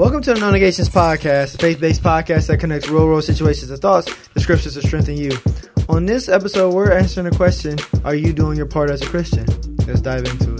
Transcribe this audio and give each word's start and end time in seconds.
Welcome 0.00 0.22
to 0.22 0.32
the 0.32 0.40
No 0.40 0.50
Negations 0.50 0.88
Podcast, 0.88 1.56
a 1.56 1.58
faith-based 1.58 2.02
podcast 2.02 2.46
that 2.46 2.56
connects 2.56 2.88
real-world 2.88 3.22
situations 3.22 3.70
and 3.70 3.82
thoughts, 3.82 4.10
the 4.32 4.40
scriptures 4.40 4.72
to 4.72 4.80
strengthen 4.80 5.14
you. 5.14 5.32
On 5.90 6.06
this 6.06 6.30
episode, 6.30 6.72
we're 6.72 6.90
answering 6.90 7.28
the 7.28 7.36
question, 7.36 7.78
are 8.02 8.14
you 8.14 8.32
doing 8.32 8.56
your 8.56 8.64
part 8.64 8.88
as 8.88 9.02
a 9.02 9.06
Christian? 9.06 9.44
Let's 9.86 10.00
dive 10.00 10.24
into 10.24 10.54
it. 10.54 10.59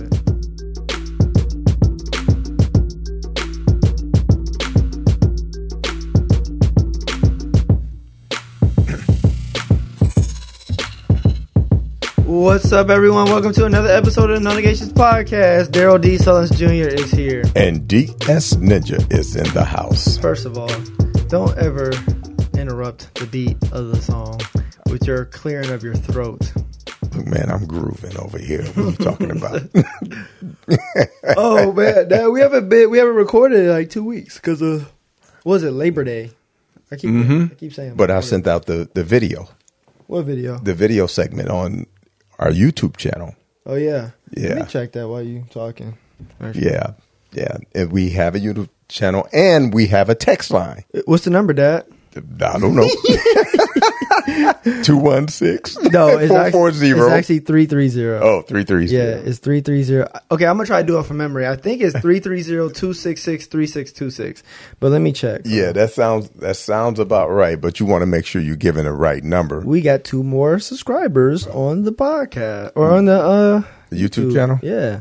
What's 12.41 12.72
up, 12.72 12.88
everyone? 12.88 13.27
Welcome 13.27 13.52
to 13.52 13.66
another 13.66 13.91
episode 13.91 14.30
of 14.30 14.43
the 14.43 14.48
No 14.48 14.54
Negations 14.54 14.95
Podcast. 14.95 15.72
Darrell 15.72 15.98
D. 15.98 16.16
Sullins 16.16 16.50
Jr. 16.57 16.89
is 16.89 17.11
here. 17.11 17.45
And 17.54 17.86
DS 17.86 18.54
Ninja 18.54 19.12
is 19.12 19.36
in 19.36 19.45
the 19.52 19.62
house. 19.62 20.16
First 20.16 20.46
of 20.46 20.57
all, 20.57 20.71
don't 21.29 21.54
ever 21.58 21.93
interrupt 22.58 23.14
the 23.16 23.26
beat 23.26 23.63
of 23.72 23.89
the 23.89 24.00
song 24.00 24.40
with 24.90 25.07
your 25.07 25.26
clearing 25.26 25.68
of 25.68 25.82
your 25.82 25.94
throat. 25.94 26.50
Look, 27.14 27.26
man, 27.26 27.50
I'm 27.50 27.66
grooving 27.66 28.16
over 28.16 28.39
here. 28.39 28.64
What 28.68 28.79
are 28.79 28.91
you 28.91 28.96
talking 28.96 29.30
about? 29.32 29.61
oh 31.36 31.75
man, 31.75 32.08
Dad, 32.08 32.28
we 32.28 32.41
haven't 32.41 32.70
been 32.70 32.88
we 32.88 32.97
haven't 32.97 33.16
recorded 33.16 33.58
in 33.58 33.69
like 33.69 33.91
two 33.91 34.02
weeks 34.02 34.36
because 34.36 34.62
of 34.62 34.91
what 35.42 35.56
was 35.56 35.62
it 35.62 35.72
Labor 35.72 36.05
Day? 36.05 36.30
I 36.91 36.97
keep 36.97 37.11
mm-hmm. 37.11 37.52
I 37.52 37.55
keep 37.56 37.75
saying. 37.75 37.97
but 37.97 38.11
I 38.11 38.20
sent 38.20 38.47
out 38.47 38.64
the, 38.64 38.88
the 38.94 39.05
video, 39.05 39.47
what 40.06 40.22
video? 40.22 40.56
the 40.56 40.72
video 40.72 41.06
segment 41.06 41.50
on 41.50 41.84
our 42.41 42.50
YouTube 42.50 42.97
channel. 42.97 43.36
Oh 43.67 43.77
yeah, 43.77 44.11
Let 44.34 44.44
Yeah. 44.50 44.55
me 44.56 44.64
check 44.69 44.92
that 44.92 45.06
while 45.08 45.22
you 45.22 45.44
talking. 45.50 45.97
Yeah. 46.55 46.94
Yeah. 47.33 47.58
And 47.75 47.92
we 47.92 48.11
have 48.11 48.34
a 48.34 48.41
YouTube 48.41 48.69
channel 48.89 49.28
and 49.33 49.72
we 49.72 49.86
have 49.86 50.08
a 50.08 50.14
text 50.16 50.50
line. 50.50 50.83
Uh, 50.92 51.03
what's 51.05 51.25
the 51.25 51.30
number, 51.30 51.53
Dad? 51.53 51.84
I 52.16 52.58
don't 52.58 52.74
know. 52.74 52.88
216 54.84 55.90
No, 55.92 56.08
it's 56.18 56.30
actually, 56.32 56.50
440. 56.52 56.90
it's 56.90 57.10
actually 57.10 57.38
three 57.40 57.66
three 57.66 57.88
zero. 57.88 58.20
Oh, 58.22 58.42
330. 58.42 58.86
Yeah, 58.94 59.00
it's 59.28 59.38
three 59.38 59.60
three 59.60 59.82
zero. 59.82 60.08
Okay, 60.30 60.46
I'm 60.46 60.56
gonna 60.56 60.66
try 60.66 60.80
to 60.82 60.86
do 60.86 60.98
it 60.98 61.06
from 61.06 61.16
memory. 61.18 61.46
I 61.46 61.56
think 61.56 61.80
it's 61.82 61.98
three 62.00 62.20
three 62.20 62.42
zero 62.42 62.68
two 62.68 62.92
six 62.92 63.22
six 63.22 63.46
three 63.46 63.66
six 63.66 63.92
two 63.92 64.10
six. 64.10 64.42
But 64.80 64.90
let 64.92 65.00
me 65.00 65.12
check. 65.12 65.42
Yeah, 65.44 65.72
that 65.72 65.92
sounds 65.92 66.28
that 66.30 66.56
sounds 66.56 66.98
about 66.98 67.30
right, 67.30 67.60
but 67.60 67.80
you 67.80 67.86
want 67.86 68.02
to 68.02 68.06
make 68.06 68.27
sure 68.27 68.40
you're 68.42 68.56
giving 68.56 68.84
the 68.84 68.92
right 68.92 69.22
number. 69.24 69.60
We 69.60 69.80
got 69.80 70.04
two 70.04 70.22
more 70.22 70.58
subscribers 70.58 71.46
on 71.46 71.84
the 71.84 71.92
podcast 71.92 72.72
or 72.74 72.90
on 72.92 73.06
the 73.06 73.20
uh 73.20 73.62
The 73.90 73.96
YouTube 73.96 74.32
channel? 74.34 74.58
Yeah. 74.62 75.00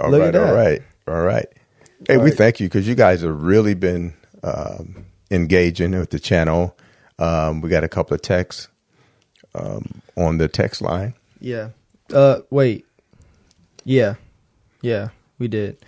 All 0.00 0.10
Look 0.10 0.20
right, 0.20 0.26
at 0.28 0.32
that. 0.34 0.48
all 0.48 0.54
right, 0.54 0.82
all 1.08 1.22
right. 1.22 1.46
Hey, 2.06 2.16
All 2.16 2.22
we 2.22 2.30
right. 2.30 2.36
thank 2.38 2.60
you 2.60 2.68
because 2.68 2.86
you 2.86 2.94
guys 2.94 3.22
have 3.22 3.42
really 3.42 3.72
been 3.74 4.12
um, 4.42 5.06
engaging 5.30 5.92
with 5.92 6.10
the 6.10 6.20
channel. 6.20 6.76
Um, 7.18 7.60
we 7.60 7.68
got 7.70 7.84
a 7.84 7.88
couple 7.88 8.14
of 8.14 8.22
texts 8.22 8.68
um, 9.54 10.02
on 10.16 10.38
the 10.38 10.48
text 10.48 10.82
line. 10.82 11.14
Yeah. 11.40 11.68
Uh 12.12 12.40
wait. 12.50 12.84
Yeah. 13.84 14.14
Yeah, 14.82 15.08
we 15.38 15.48
did. 15.48 15.78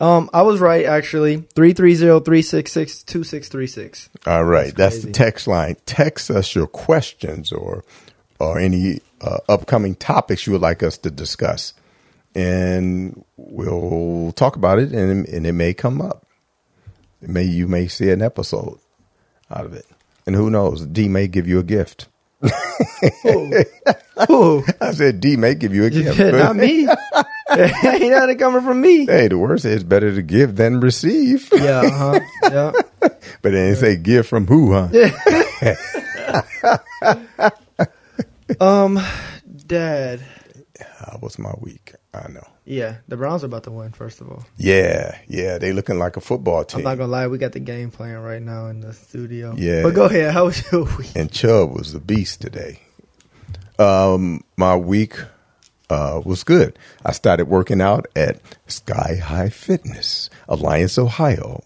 Um 0.00 0.30
I 0.32 0.42
was 0.42 0.60
right 0.60 0.86
actually. 0.86 1.38
330-366-2636. 1.38 4.08
All 4.26 4.44
right, 4.44 4.74
that's, 4.74 4.96
crazy. 4.96 5.08
the 5.08 5.12
text 5.12 5.46
line. 5.46 5.76
Text 5.86 6.30
us 6.30 6.54
your 6.54 6.66
questions 6.66 7.52
or 7.52 7.84
or 8.38 8.58
any 8.58 9.00
uh, 9.20 9.38
upcoming 9.48 9.94
topics 9.96 10.46
you 10.46 10.52
would 10.52 10.62
like 10.62 10.82
us 10.84 10.96
to 10.98 11.10
discuss, 11.10 11.74
and 12.36 13.24
we'll 13.36 14.30
talk 14.36 14.54
about 14.54 14.78
it, 14.78 14.92
and 14.92 15.26
and 15.26 15.44
it 15.46 15.54
may 15.54 15.74
come 15.74 16.00
up. 16.00 16.24
It 17.20 17.28
may 17.28 17.42
you 17.42 17.66
may 17.66 17.88
see 17.88 18.10
an 18.10 18.22
episode 18.22 18.78
out 19.50 19.64
of 19.64 19.74
it, 19.74 19.86
and 20.28 20.36
who 20.36 20.50
knows? 20.50 20.84
D 20.84 21.08
may 21.08 21.26
give 21.26 21.48
you 21.48 21.58
a 21.58 21.62
gift. 21.62 22.06
Ooh. 24.30 24.62
I 24.80 24.92
said 24.92 25.20
D 25.20 25.38
may 25.38 25.54
give 25.54 25.74
you 25.74 25.84
a 25.86 25.90
gift. 25.90 26.18
Not 26.18 26.54
me. 26.54 26.86
Ain't 27.50 28.10
nothing 28.10 28.36
coming 28.36 28.60
from 28.60 28.82
me. 28.82 29.06
Hey, 29.06 29.28
the 29.28 29.38
word 29.38 29.62
says 29.62 29.82
better 29.82 30.14
to 30.14 30.20
give 30.20 30.56
than 30.56 30.80
receive. 30.80 31.48
Yeah, 31.50 31.80
uh-huh. 31.80 32.20
Yeah. 32.42 32.72
But 33.00 33.22
they 33.42 33.50
didn't 33.52 33.76
say 33.76 33.96
give 33.96 34.26
from 34.26 34.46
who, 34.46 34.74
huh? 34.74 34.88
Um 38.60 39.00
Dad. 39.66 40.20
How 40.98 41.18
was 41.22 41.38
my 41.38 41.54
week? 41.58 41.94
I 42.12 42.28
know. 42.28 42.46
Yeah, 42.68 42.98
the 43.08 43.16
Browns 43.16 43.42
are 43.44 43.46
about 43.46 43.62
to 43.62 43.70
win, 43.70 43.92
first 43.92 44.20
of 44.20 44.28
all. 44.28 44.44
Yeah, 44.58 45.16
yeah, 45.26 45.56
they 45.56 45.72
looking 45.72 45.98
like 45.98 46.18
a 46.18 46.20
football 46.20 46.64
team. 46.64 46.80
I'm 46.80 46.84
not 46.84 46.98
gonna 46.98 47.10
lie, 47.10 47.26
we 47.26 47.38
got 47.38 47.52
the 47.52 47.60
game 47.60 47.90
playing 47.90 48.18
right 48.18 48.42
now 48.42 48.66
in 48.66 48.80
the 48.80 48.92
studio. 48.92 49.54
Yeah. 49.56 49.82
But 49.82 49.94
go 49.94 50.04
ahead, 50.04 50.34
how 50.34 50.44
was 50.44 50.70
your 50.70 50.84
week? 50.98 51.16
and 51.16 51.32
Chubb 51.32 51.70
was 51.72 51.94
the 51.94 51.98
beast 51.98 52.42
today. 52.42 52.82
Um, 53.78 54.44
my 54.58 54.76
week 54.76 55.14
uh, 55.88 56.20
was 56.22 56.44
good. 56.44 56.78
I 57.06 57.12
started 57.12 57.48
working 57.48 57.80
out 57.80 58.06
at 58.14 58.42
Sky 58.66 59.16
High 59.16 59.48
Fitness, 59.48 60.28
Alliance, 60.46 60.98
Ohio 60.98 61.64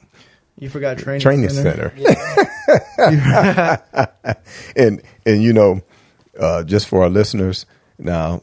You 0.56 0.68
forgot 0.68 0.98
training 0.98 1.20
training 1.20 1.48
center. 1.48 1.92
and 4.76 5.02
and 5.26 5.42
you 5.42 5.52
know, 5.52 5.80
uh, 6.38 6.62
just 6.62 6.86
for 6.86 7.02
our 7.02 7.10
listeners, 7.10 7.66
now 7.98 8.42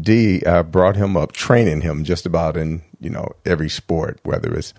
D, 0.00 0.44
I 0.44 0.62
brought 0.62 0.96
him 0.96 1.16
up, 1.16 1.32
training 1.32 1.80
him 1.80 2.04
just 2.04 2.26
about 2.26 2.56
in 2.56 2.82
you 3.00 3.10
know 3.10 3.28
every 3.44 3.68
sport, 3.68 4.20
whether 4.22 4.54
it's 4.54 4.74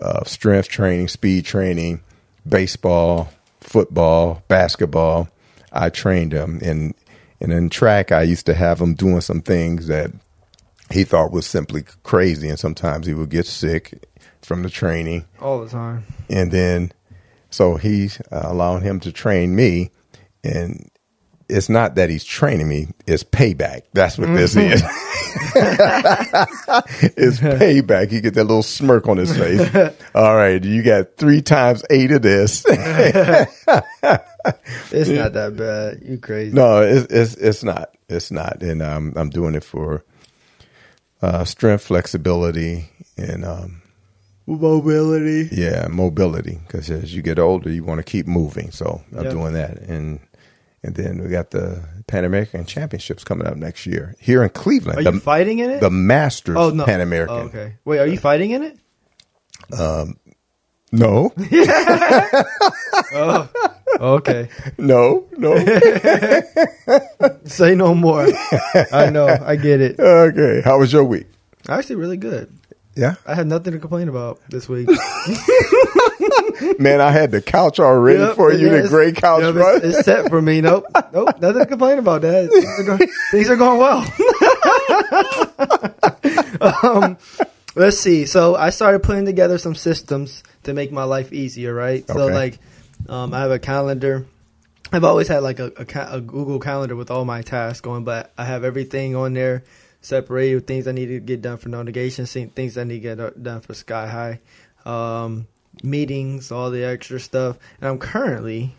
uh, 0.00 0.24
strength 0.24 0.68
training, 0.68 1.08
speed 1.08 1.44
training, 1.44 2.02
baseball, 2.48 3.28
football, 3.60 4.42
basketball. 4.48 5.28
I 5.72 5.90
trained 5.90 6.32
him, 6.32 6.60
and 6.62 6.94
and 7.40 7.52
in 7.52 7.68
track, 7.70 8.12
I 8.12 8.22
used 8.22 8.46
to 8.46 8.54
have 8.54 8.80
him 8.80 8.94
doing 8.94 9.20
some 9.20 9.42
things 9.42 9.86
that 9.88 10.10
he 10.90 11.04
thought 11.04 11.32
was 11.32 11.46
simply 11.46 11.84
crazy, 12.02 12.48
and 12.48 12.58
sometimes 12.58 13.06
he 13.06 13.14
would 13.14 13.30
get 13.30 13.46
sick 13.46 14.06
from 14.42 14.62
the 14.62 14.70
training 14.70 15.24
All 15.40 15.60
the 15.60 15.68
time. 15.68 16.04
and 16.30 16.52
then 16.52 16.92
so 17.50 17.76
he's 17.76 18.20
uh, 18.30 18.42
allowing 18.44 18.82
him 18.82 19.00
to 19.00 19.10
train 19.10 19.56
me 19.56 19.90
and 20.44 20.88
it's 21.48 21.68
not 21.68 21.94
that 21.94 22.10
he's 22.10 22.24
training 22.24 22.68
me 22.68 22.88
it's 23.06 23.22
payback 23.24 23.82
that's 23.92 24.18
what 24.18 24.34
this 24.34 24.56
is 24.56 24.82
it's 27.16 27.38
payback 27.40 28.10
he 28.10 28.20
get 28.20 28.34
that 28.34 28.44
little 28.44 28.62
smirk 28.62 29.06
on 29.08 29.16
his 29.16 29.36
face 29.36 29.60
all 30.14 30.34
right 30.34 30.64
you 30.64 30.82
got 30.82 31.16
three 31.16 31.40
times 31.42 31.84
eight 31.90 32.10
of 32.10 32.22
this 32.22 32.64
It's 34.92 35.10
not 35.10 35.32
that 35.32 35.56
bad. 35.56 36.08
You 36.08 36.18
crazy. 36.18 36.54
no 36.54 36.80
it's, 36.82 37.12
it's 37.12 37.34
it's 37.34 37.64
not 37.64 37.90
it's 38.08 38.30
not 38.30 38.62
and 38.62 38.80
um, 38.82 39.12
i'm 39.16 39.30
doing 39.30 39.54
it 39.54 39.64
for 39.64 40.04
uh, 41.22 41.44
strength 41.44 41.82
flexibility 41.84 42.88
and 43.16 43.44
um, 43.44 43.82
Mobility. 44.48 45.48
Yeah, 45.50 45.88
mobility. 45.90 46.60
Because 46.64 46.88
as 46.88 47.12
you 47.12 47.20
get 47.20 47.40
older, 47.40 47.68
you 47.68 47.82
want 47.82 47.98
to 47.98 48.04
keep 48.04 48.28
moving. 48.28 48.70
So 48.70 49.02
I'm 49.16 49.24
Yep. 49.24 49.32
doing 49.32 49.52
that, 49.54 49.78
and 49.78 50.20
and 50.86 50.94
then 50.94 51.22
we 51.22 51.28
got 51.28 51.50
the 51.50 51.82
Pan 52.06 52.24
American 52.24 52.64
Championships 52.64 53.24
coming 53.24 53.46
up 53.46 53.56
next 53.56 53.86
year 53.86 54.14
here 54.20 54.42
in 54.44 54.50
Cleveland. 54.50 55.00
Are 55.00 55.02
the, 55.02 55.12
you 55.12 55.20
fighting 55.20 55.58
in 55.58 55.70
it? 55.70 55.80
the 55.80 55.90
Masters 55.90 56.56
oh 56.56 56.70
no. 56.70 56.84
Pan 56.84 57.00
American. 57.00 57.36
Oh, 57.36 57.40
okay. 57.40 57.74
Wait, 57.84 57.98
are 57.98 58.06
you 58.06 58.16
fighting 58.16 58.52
in 58.52 58.62
it? 58.62 58.78
Um, 59.78 60.16
No, 60.92 61.32
Oh, 63.12 63.48
okay. 64.00 64.48
no, 64.78 65.26
no. 65.36 65.56
Say 67.44 67.74
no 67.74 67.94
more. 67.94 68.26
I 68.92 69.10
know. 69.10 69.26
I 69.26 69.56
get 69.56 69.80
it. 69.80 69.98
okay, 69.98 70.60
how 70.64 70.78
was 70.78 70.92
your 70.92 71.04
week? 71.04 71.26
Actually, 71.68 71.96
really 71.96 72.16
good. 72.16 72.52
Yeah, 72.96 73.16
I 73.26 73.34
had 73.34 73.46
nothing 73.46 73.74
to 73.74 73.78
complain 73.78 74.08
about 74.08 74.40
this 74.48 74.68
week. 74.70 74.88
man, 76.78 77.00
I 77.02 77.10
had 77.12 77.30
the 77.30 77.42
couch 77.44 77.78
already 77.78 78.20
Yep, 78.20 78.36
for 78.36 78.52
you. 78.52 78.70
The 78.70 78.88
gray 78.88 79.12
couch, 79.12 79.42
yep, 79.42 79.54
right? 79.54 79.76
It's, 79.84 79.98
it's 79.98 80.04
set 80.06 80.30
for 80.30 80.40
me. 80.40 80.62
Nope. 80.62 80.86
Nope. 81.12 81.38
Nothing 81.40 81.58
to 81.60 81.66
complain 81.66 81.98
about, 81.98 82.22
Dad. 82.22 82.48
Things 82.50 82.64
are 82.80 82.84
going, 82.84 83.00
things 83.30 83.50
are 83.50 83.56
going 83.56 83.78
well. 83.78 84.04
um, 86.82 87.18
let's 87.74 87.98
see. 87.98 88.24
So 88.26 88.54
I 88.56 88.70
started 88.70 89.02
putting 89.02 89.24
together 89.26 89.58
some 89.58 89.74
systems 89.74 90.42
to 90.64 90.72
make 90.74 90.92
my 90.92 91.04
life 91.04 91.32
easier, 91.32 91.74
right? 91.74 92.06
So 92.06 92.18
Okay. 92.18 92.34
like, 92.34 92.58
um, 93.08 93.34
I 93.34 93.40
have 93.40 93.50
a 93.50 93.58
calendar. 93.58 94.26
I've 94.92 95.04
always 95.04 95.28
had 95.28 95.42
like 95.42 95.58
a, 95.58 95.66
a, 95.76 95.84
ca- 95.84 96.08
a 96.12 96.20
Google 96.20 96.60
calendar 96.60 96.96
with 96.96 97.10
all 97.10 97.24
my 97.24 97.42
tasks 97.42 97.80
going, 97.80 98.04
but 98.04 98.32
I 98.38 98.44
have 98.44 98.64
everything 98.64 99.16
on 99.16 99.34
there 99.34 99.64
separated 100.06 100.66
things 100.68 100.86
I 100.86 100.92
need 100.92 101.06
to 101.06 101.18
get 101.18 101.42
done 101.42 101.56
for 101.58 101.68
notifications, 101.68 102.32
things 102.32 102.78
I 102.78 102.84
need 102.84 102.94
to 102.94 103.00
get 103.00 103.20
uh, 103.20 103.30
done 103.30 103.60
for 103.60 103.74
Sky 103.74 104.06
High, 104.06 104.40
um, 104.88 105.48
meetings, 105.82 106.52
all 106.52 106.70
the 106.70 106.84
extra 106.84 107.18
stuff. 107.18 107.58
And 107.80 107.90
I'm 107.90 107.98
currently, 107.98 108.72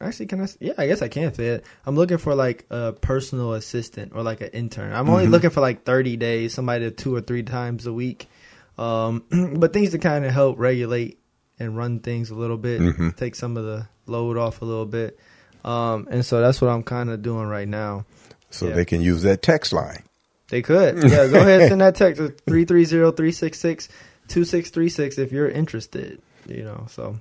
actually, 0.00 0.26
can 0.26 0.42
I? 0.42 0.48
Yeah, 0.58 0.72
I 0.76 0.88
guess 0.88 1.02
I 1.02 1.08
can 1.08 1.32
say 1.34 1.46
it. 1.46 1.64
I'm 1.86 1.94
looking 1.94 2.18
for 2.18 2.34
like 2.34 2.66
a 2.68 2.92
personal 2.92 3.52
assistant 3.54 4.12
or 4.14 4.22
like 4.24 4.40
an 4.40 4.48
intern. 4.48 4.92
I'm 4.92 5.08
only 5.08 5.28
looking 5.28 5.50
for 5.50 5.60
like 5.60 5.84
30 5.84 6.16
days, 6.16 6.52
somebody 6.52 6.90
two 6.90 7.14
or 7.14 7.20
three 7.20 7.44
times 7.44 7.86
a 7.86 7.92
week. 7.92 8.28
Um, 8.76 9.22
but 9.56 9.72
things 9.72 9.90
to 9.90 9.98
kind 9.98 10.24
of 10.24 10.32
help 10.32 10.58
regulate 10.58 11.18
and 11.60 11.76
run 11.76 12.00
things 12.00 12.30
a 12.30 12.34
little 12.34 12.56
bit, 12.56 12.80
Mhm. 12.80 13.14
take 13.16 13.36
some 13.36 13.56
of 13.56 13.64
the 13.64 13.86
load 14.06 14.36
off 14.36 14.62
a 14.62 14.64
little 14.64 14.86
bit. 14.86 15.16
Um, 15.64 16.08
and 16.10 16.24
so 16.24 16.40
that's 16.40 16.60
what 16.60 16.70
I'm 16.70 16.82
kind 16.82 17.08
of 17.10 17.22
doing 17.22 17.46
right 17.46 17.68
now. 17.68 18.04
So 18.50 18.66
Yeah. 18.68 18.74
they 18.74 18.84
can 18.84 19.00
use 19.00 19.22
that 19.22 19.42
text 19.42 19.72
line. 19.72 20.02
They 20.50 20.62
could. 20.62 21.02
Yeah, 21.10 21.26
go 21.28 21.40
ahead 21.40 21.62
and 21.62 21.68
send 21.70 21.80
that 21.80 21.94
text 21.94 22.18
to 22.20 22.28
330-366-2636 24.28 25.18
if 25.18 25.32
you're 25.32 25.48
interested, 25.48 26.20
you 26.46 26.64
know. 26.64 26.86
So 26.88 27.18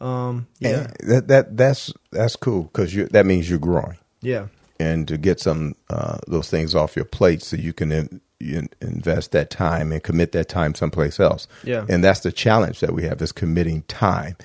um 0.00 0.46
yeah. 0.60 0.88
And 1.00 1.10
that 1.10 1.28
that 1.28 1.56
that's 1.56 1.92
that's 2.10 2.36
cool 2.36 2.64
because 2.64 2.94
you 2.94 3.06
that 3.08 3.26
means 3.26 3.48
you're 3.50 3.58
growing. 3.58 3.98
Yeah. 4.22 4.46
and 4.78 5.06
to 5.08 5.16
get 5.18 5.40
some 5.40 5.74
uh, 5.90 6.18
those 6.26 6.48
things 6.50 6.74
off 6.74 6.96
your 6.96 7.04
plate 7.06 7.42
so 7.42 7.56
you 7.56 7.72
can 7.72 7.90
in, 7.92 8.20
you 8.38 8.68
invest 8.80 9.32
that 9.32 9.50
time 9.50 9.92
and 9.92 10.02
commit 10.02 10.32
that 10.32 10.48
time 10.48 10.74
someplace 10.74 11.18
else. 11.20 11.46
Yeah. 11.64 11.84
And 11.88 12.02
that's 12.04 12.20
the 12.20 12.32
challenge 12.32 12.80
that 12.80 12.92
we 12.94 13.02
have 13.04 13.20
is 13.22 13.32
committing 13.32 13.82
time. 13.88 14.36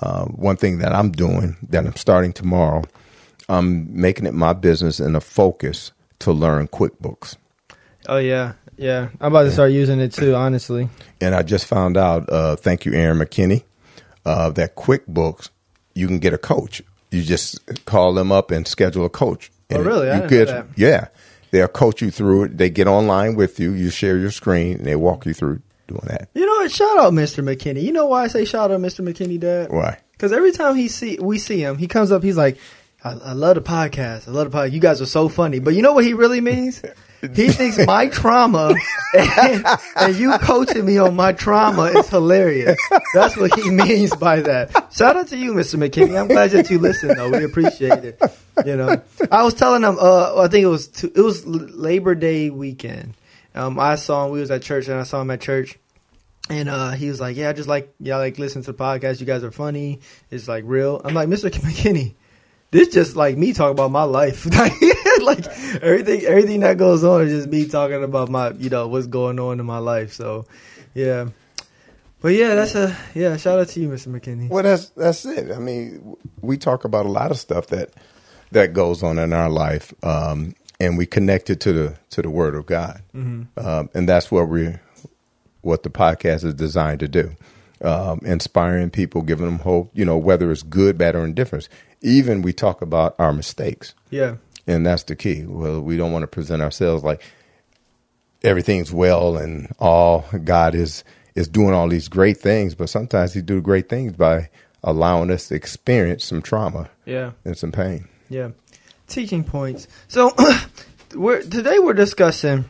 Uh, 0.00 0.24
one 0.26 0.56
thing 0.56 0.78
that 0.78 0.92
I'm 0.94 1.10
doing 1.12 1.56
that 1.68 1.84
I'm 1.86 1.96
starting 1.96 2.32
tomorrow, 2.32 2.84
I'm 3.48 3.92
making 4.00 4.26
it 4.26 4.34
my 4.34 4.52
business 4.52 4.98
and 5.00 5.16
a 5.16 5.20
focus 5.20 5.92
to 6.20 6.32
learn 6.32 6.68
QuickBooks. 6.68 7.36
Oh 8.10 8.18
yeah. 8.18 8.54
Yeah. 8.76 9.08
I'm 9.20 9.32
about 9.32 9.44
to 9.44 9.52
start 9.52 9.70
using 9.70 10.00
it 10.00 10.12
too, 10.12 10.34
honestly. 10.34 10.88
And 11.20 11.32
I 11.34 11.42
just 11.42 11.66
found 11.66 11.96
out, 11.96 12.28
uh, 12.28 12.56
thank 12.56 12.84
you, 12.84 12.92
Aaron 12.92 13.18
McKinney, 13.18 13.62
uh, 14.26 14.50
that 14.50 14.74
QuickBooks, 14.74 15.50
you 15.94 16.08
can 16.08 16.18
get 16.18 16.34
a 16.34 16.38
coach. 16.38 16.82
You 17.12 17.22
just 17.22 17.60
call 17.84 18.12
them 18.12 18.32
up 18.32 18.50
and 18.50 18.66
schedule 18.66 19.04
a 19.04 19.08
coach. 19.08 19.52
Oh, 19.70 19.76
And 19.76 19.86
really? 19.86 20.10
I 20.10 20.20
didn't 20.26 20.30
know 20.32 20.44
that. 20.44 20.66
Yeah. 20.76 21.08
They'll 21.52 21.68
coach 21.68 22.02
you 22.02 22.10
through 22.10 22.44
it. 22.44 22.58
They 22.58 22.68
get 22.68 22.88
online 22.88 23.36
with 23.36 23.60
you. 23.60 23.72
You 23.72 23.90
share 23.90 24.16
your 24.16 24.30
screen 24.32 24.78
and 24.78 24.86
they 24.86 24.96
walk 24.96 25.24
you 25.24 25.32
through 25.34 25.60
doing 25.86 26.02
that. 26.06 26.28
You 26.34 26.46
know 26.46 26.52
what? 26.52 26.72
Shout 26.72 26.98
out 26.98 27.12
Mr. 27.12 27.44
McKinney. 27.44 27.82
You 27.82 27.92
know 27.92 28.06
why 28.06 28.24
I 28.24 28.26
say 28.26 28.44
shout 28.44 28.72
out 28.72 28.80
Mr. 28.80 29.06
McKinney, 29.08 29.38
Dad? 29.38 29.70
Why? 29.70 29.98
Because 30.12 30.32
every 30.32 30.52
time 30.52 30.74
he 30.74 30.88
see 30.88 31.18
we 31.20 31.38
see 31.38 31.62
him, 31.62 31.78
he 31.78 31.86
comes 31.86 32.12
up. 32.12 32.22
He's 32.22 32.36
like, 32.36 32.58
I, 33.02 33.12
"I 33.12 33.32
love 33.32 33.54
the 33.54 33.62
podcast. 33.62 34.28
I 34.28 34.32
love 34.32 34.50
the 34.52 34.56
podcast. 34.58 34.72
You 34.72 34.80
guys 34.80 35.00
are 35.00 35.06
so 35.06 35.28
funny." 35.30 35.60
But 35.60 35.74
you 35.74 35.80
know 35.82 35.94
what 35.94 36.04
he 36.04 36.12
really 36.12 36.40
means? 36.40 36.82
He 37.20 37.48
thinks 37.50 37.78
my 37.86 38.08
trauma 38.08 38.74
and, 39.14 39.66
and 39.96 40.16
you 40.16 40.36
coaching 40.38 40.86
me 40.86 40.98
on 40.98 41.16
my 41.16 41.32
trauma 41.32 41.84
is 41.84 42.08
hilarious. 42.08 42.80
That's 43.12 43.36
what 43.36 43.54
he 43.58 43.70
means 43.70 44.14
by 44.16 44.40
that. 44.40 44.88
Shout 44.92 45.16
out 45.16 45.28
to 45.28 45.36
you, 45.36 45.52
Mr. 45.52 45.76
McKinney. 45.78 46.18
I'm 46.18 46.28
glad 46.28 46.50
that 46.50 46.70
you 46.70 46.78
listen, 46.78 47.16
though. 47.16 47.28
We 47.30 47.44
appreciate 47.44 48.04
it. 48.04 48.20
You 48.64 48.76
know, 48.76 49.02
I 49.30 49.42
was 49.42 49.54
telling 49.54 49.82
him. 49.82 49.96
Uh, 50.00 50.40
I 50.40 50.48
think 50.48 50.64
it 50.64 50.68
was 50.68 50.88
two, 50.88 51.12
it 51.14 51.20
was 51.20 51.46
Labor 51.46 52.14
Day 52.14 52.50
weekend. 52.50 53.14
Um, 53.54 53.78
I 53.78 53.96
saw 53.96 54.26
him. 54.26 54.32
We 54.32 54.40
was 54.40 54.50
at 54.50 54.62
church, 54.62 54.88
and 54.88 54.98
I 54.98 55.02
saw 55.02 55.20
him 55.20 55.30
at 55.30 55.40
church. 55.40 55.78
And 56.48 56.68
uh, 56.68 56.90
he 56.90 57.08
was 57.08 57.20
like, 57.20 57.36
"Yeah, 57.36 57.50
I 57.50 57.52
just 57.52 57.68
like 57.68 57.94
y'all 58.00 58.18
like 58.18 58.38
listen 58.38 58.62
to 58.62 58.72
the 58.72 58.78
podcast. 58.78 59.20
You 59.20 59.26
guys 59.26 59.44
are 59.44 59.50
funny. 59.50 60.00
It's 60.30 60.48
like 60.48 60.64
real." 60.66 61.00
I'm 61.04 61.14
like, 61.14 61.28
"Mr. 61.28 61.50
McKinney, 61.50 62.14
this 62.70 62.88
just 62.88 63.16
like 63.16 63.36
me 63.36 63.52
talking 63.52 63.72
about 63.72 63.90
my 63.90 64.04
life. 64.04 64.46
like 65.24 65.46
everything, 65.82 66.22
everything 66.22 66.60
that 66.60 66.78
goes 66.78 67.04
on 67.04 67.22
is 67.22 67.32
just 67.32 67.48
me 67.48 67.66
talking 67.66 68.02
about 68.02 68.28
my, 68.28 68.50
you 68.52 68.70
know, 68.70 68.88
what's 68.88 69.06
going 69.06 69.38
on 69.38 69.60
in 69.60 69.66
my 69.66 69.78
life." 69.78 70.12
So, 70.12 70.46
yeah. 70.94 71.28
But 72.22 72.34
yeah, 72.34 72.54
that's 72.54 72.74
a 72.74 72.94
yeah. 73.14 73.36
Shout 73.38 73.58
out 73.58 73.68
to 73.68 73.80
you, 73.80 73.88
Mr. 73.88 74.08
McKinney. 74.08 74.48
Well, 74.48 74.62
that's 74.62 74.90
that's 74.90 75.24
it. 75.24 75.50
I 75.50 75.58
mean, 75.58 76.16
we 76.42 76.58
talk 76.58 76.84
about 76.84 77.06
a 77.06 77.08
lot 77.08 77.30
of 77.30 77.38
stuff 77.38 77.68
that 77.68 77.90
that 78.52 78.72
goes 78.74 79.02
on 79.02 79.18
in 79.18 79.32
our 79.32 79.48
life, 79.48 79.94
um, 80.04 80.54
and 80.78 80.98
we 80.98 81.06
connect 81.06 81.48
it 81.48 81.60
to 81.60 81.72
the 81.72 81.98
to 82.10 82.20
the 82.20 82.28
Word 82.28 82.54
of 82.54 82.66
God, 82.66 83.02
um, 83.14 83.88
and 83.94 84.06
that's 84.08 84.30
what 84.30 84.48
we 84.48 84.74
what 85.62 85.82
the 85.82 85.90
podcast 85.90 86.44
is 86.44 86.52
designed 86.54 87.00
to 87.00 87.08
do, 87.08 87.34
um, 87.82 88.20
inspiring 88.22 88.90
people, 88.90 89.22
giving 89.22 89.46
them 89.46 89.60
hope. 89.60 89.90
You 89.94 90.04
know, 90.04 90.18
whether 90.18 90.52
it's 90.52 90.62
good, 90.62 90.98
bad, 90.98 91.16
or 91.16 91.24
indifference. 91.24 91.70
Even 92.02 92.40
we 92.42 92.52
talk 92.54 92.80
about 92.80 93.14
our 93.18 93.32
mistakes, 93.32 93.94
Yeah, 94.10 94.36
and 94.70 94.86
that's 94.86 95.02
the 95.02 95.16
key. 95.16 95.44
Well, 95.44 95.80
we 95.80 95.96
don't 95.96 96.12
want 96.12 96.22
to 96.22 96.28
present 96.28 96.62
ourselves 96.62 97.02
like 97.02 97.22
everything's 98.42 98.92
well 98.92 99.36
and 99.36 99.72
all 99.78 100.24
God 100.44 100.74
is 100.74 101.04
is 101.34 101.48
doing 101.48 101.72
all 101.74 101.88
these 101.88 102.08
great 102.08 102.38
things, 102.38 102.74
but 102.74 102.88
sometimes 102.88 103.34
He 103.34 103.42
do 103.42 103.60
great 103.60 103.88
things 103.88 104.12
by 104.12 104.48
allowing 104.82 105.30
us 105.30 105.48
to 105.48 105.54
experience 105.54 106.24
some 106.24 106.42
trauma 106.42 106.90
yeah. 107.04 107.32
and 107.44 107.56
some 107.56 107.70
pain. 107.70 108.08
Yeah. 108.28 108.50
Teaching 109.08 109.44
points. 109.44 109.88
So 110.08 110.32
we're 111.14 111.42
today 111.42 111.78
we're 111.78 111.94
discussing 111.94 112.64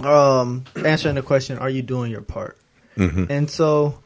um 0.00 0.64
answering 0.76 1.14
the 1.14 1.22
question, 1.22 1.58
are 1.58 1.70
you 1.70 1.82
doing 1.82 2.10
your 2.10 2.22
part? 2.22 2.58
Mhm. 2.96 3.30
And 3.30 3.50
so 3.50 3.98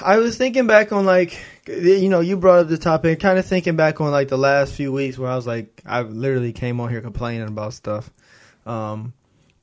I 0.00 0.18
was 0.18 0.36
thinking 0.36 0.66
back 0.66 0.92
on 0.92 1.06
like 1.06 1.38
you 1.66 2.08
know, 2.08 2.20
you 2.20 2.36
brought 2.36 2.60
up 2.60 2.68
the 2.68 2.78
topic, 2.78 3.20
kind 3.20 3.38
of 3.38 3.46
thinking 3.46 3.76
back 3.76 4.00
on 4.00 4.10
like 4.10 4.28
the 4.28 4.38
last 4.38 4.72
few 4.74 4.92
weeks 4.92 5.18
where 5.18 5.30
I 5.30 5.36
was 5.36 5.46
like 5.46 5.82
I 5.84 6.02
literally 6.02 6.52
came 6.52 6.80
on 6.80 6.90
here 6.90 7.00
complaining 7.00 7.48
about 7.48 7.74
stuff. 7.74 8.10
Um 8.66 9.12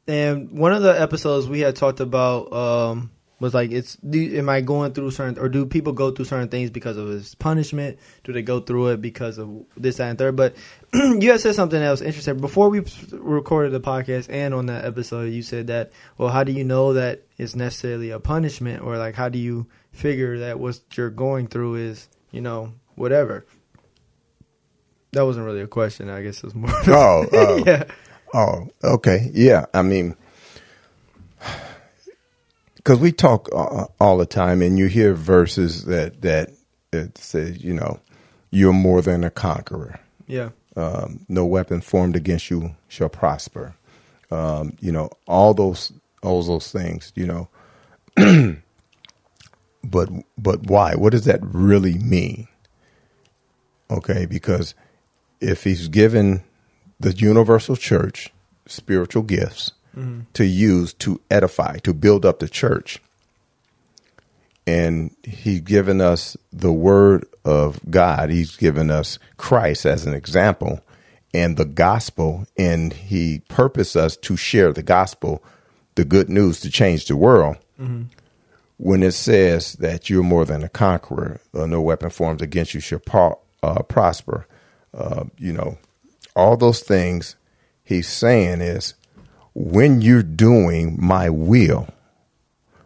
and 0.07 0.51
one 0.51 0.73
of 0.73 0.83
the 0.83 0.99
episodes 0.99 1.47
we 1.47 1.61
had 1.61 1.75
talked 1.75 1.99
about 1.99 2.53
um 2.53 3.11
was 3.39 3.53
like 3.53 3.71
it's 3.71 3.95
do, 3.97 4.37
am 4.37 4.49
I 4.49 4.61
going 4.61 4.93
through 4.93 5.11
certain 5.11 5.37
or 5.39 5.49
do 5.49 5.65
people 5.65 5.93
go 5.93 6.11
through 6.11 6.25
certain 6.25 6.49
things 6.49 6.69
because 6.69 6.97
of 6.97 7.07
his 7.07 7.35
punishment? 7.35 7.99
Do 8.23 8.31
they 8.33 8.41
go 8.41 8.59
through 8.59 8.89
it 8.89 9.01
because 9.01 9.37
of 9.37 9.65
this 9.75 9.97
that, 9.97 10.09
and 10.09 10.17
third? 10.17 10.35
But 10.35 10.55
you 10.93 11.31
had 11.31 11.41
said 11.41 11.55
something 11.55 11.81
else 11.81 12.01
interesting 12.01 12.37
before 12.37 12.69
we 12.69 12.83
recorded 13.11 13.71
the 13.71 13.81
podcast 13.81 14.27
and 14.29 14.53
on 14.53 14.67
that 14.67 14.85
episode. 14.85 15.33
You 15.33 15.41
said 15.41 15.67
that 15.67 15.91
well, 16.17 16.29
how 16.29 16.43
do 16.43 16.51
you 16.51 16.63
know 16.63 16.93
that 16.93 17.23
it's 17.37 17.55
necessarily 17.55 18.11
a 18.11 18.19
punishment 18.19 18.83
or 18.83 18.97
like 18.97 19.15
how 19.15 19.29
do 19.29 19.39
you 19.39 19.67
figure 19.95 20.39
that 20.39 20.59
what 20.59 20.79
you're 20.93 21.09
going 21.09 21.47
through 21.47 21.75
is 21.75 22.07
you 22.31 22.41
know 22.41 22.73
whatever? 22.95 23.45
That 25.13 25.25
wasn't 25.25 25.45
really 25.45 25.61
a 25.61 25.67
question. 25.67 26.09
I 26.09 26.21
guess 26.21 26.37
it 26.37 26.43
was 26.43 26.55
more. 26.55 26.69
Oh, 26.87 27.25
oh, 27.31 27.63
yeah, 27.65 27.83
oh, 28.33 28.67
okay, 28.83 29.31
yeah. 29.33 29.65
I 29.73 29.81
mean, 29.81 30.15
because 32.75 32.99
we 32.99 33.11
talk 33.11 33.49
uh, 33.53 33.85
all 33.99 34.17
the 34.17 34.25
time, 34.25 34.61
and 34.61 34.77
you 34.77 34.87
hear 34.87 35.13
verses 35.13 35.85
that 35.85 36.21
that 36.21 36.49
that 36.91 37.17
says, 37.17 37.63
you 37.63 37.73
know, 37.73 37.99
you're 38.51 38.73
more 38.73 39.01
than 39.01 39.23
a 39.23 39.29
conqueror. 39.29 39.99
yeah, 40.27 40.49
um, 40.75 41.25
no 41.29 41.45
weapon 41.45 41.79
formed 41.81 42.15
against 42.15 42.49
you 42.49 42.75
shall 42.89 43.09
prosper. 43.09 43.75
Um, 44.31 44.75
you 44.81 44.91
know, 44.91 45.09
all 45.27 45.53
those 45.53 45.93
all 46.21 46.43
those 46.43 46.71
things, 46.71 47.13
you 47.15 47.25
know. 47.25 47.47
but 49.89 50.09
but 50.37 50.67
why? 50.67 50.95
What 50.95 51.11
does 51.11 51.25
that 51.25 51.39
really 51.41 51.97
mean? 51.97 52.47
Okay, 53.89 54.25
because 54.25 54.75
if 55.39 55.63
he's 55.63 55.87
given 55.87 56.43
the 56.99 57.11
universal 57.13 57.75
church 57.75 58.31
spiritual 58.67 59.23
gifts 59.23 59.73
mm-hmm. 59.95 60.21
to 60.33 60.45
use 60.45 60.93
to 60.93 61.21
edify, 61.29 61.77
to 61.79 61.93
build 61.93 62.25
up 62.25 62.39
the 62.39 62.49
church, 62.49 62.99
and 64.67 65.15
he's 65.23 65.61
given 65.61 66.01
us 66.01 66.35
the 66.51 66.73
word 66.73 67.25
of 67.43 67.79
God. 67.89 68.31
He's 68.31 68.55
given 68.55 68.89
us 68.89 69.19
Christ 69.37 69.85
as 69.85 70.05
an 70.05 70.13
example 70.13 70.81
and 71.33 71.57
the 71.57 71.65
gospel, 71.65 72.47
and 72.57 72.93
he 72.93 73.41
purposed 73.49 73.95
us 73.95 74.15
to 74.17 74.37
share 74.37 74.73
the 74.73 74.83
gospel, 74.83 75.43
the 75.95 76.05
good 76.05 76.29
news 76.29 76.61
to 76.61 76.71
change 76.71 77.05
the 77.05 77.17
world. 77.17 77.57
Mm-hmm. 77.79 78.03
When 78.77 79.03
it 79.03 79.13
says 79.13 79.73
that 79.73 80.09
you're 80.09 80.23
more 80.23 80.45
than 80.45 80.63
a 80.63 80.69
conqueror, 80.69 81.39
uh, 81.53 81.65
no 81.65 81.81
weapon 81.81 82.09
formed 82.09 82.41
against 82.41 82.73
you 82.73 82.79
shall 82.81 82.99
pro- 82.99 83.39
uh, 83.63 83.83
prosper, 83.83 84.47
uh, 84.93 85.25
you 85.37 85.53
know, 85.53 85.77
all 86.35 86.57
those 86.57 86.81
things 86.81 87.35
he's 87.83 88.07
saying 88.07 88.61
is 88.61 88.95
when 89.53 90.01
you're 90.01 90.23
doing 90.23 90.97
my 90.99 91.29
will, 91.29 91.87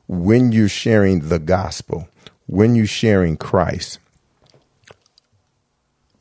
when 0.07 0.51
you're 0.51 0.69
sharing 0.69 1.29
the 1.29 1.39
gospel, 1.39 2.07
when 2.45 2.75
you're 2.75 2.85
sharing 2.85 3.37
Christ, 3.37 3.99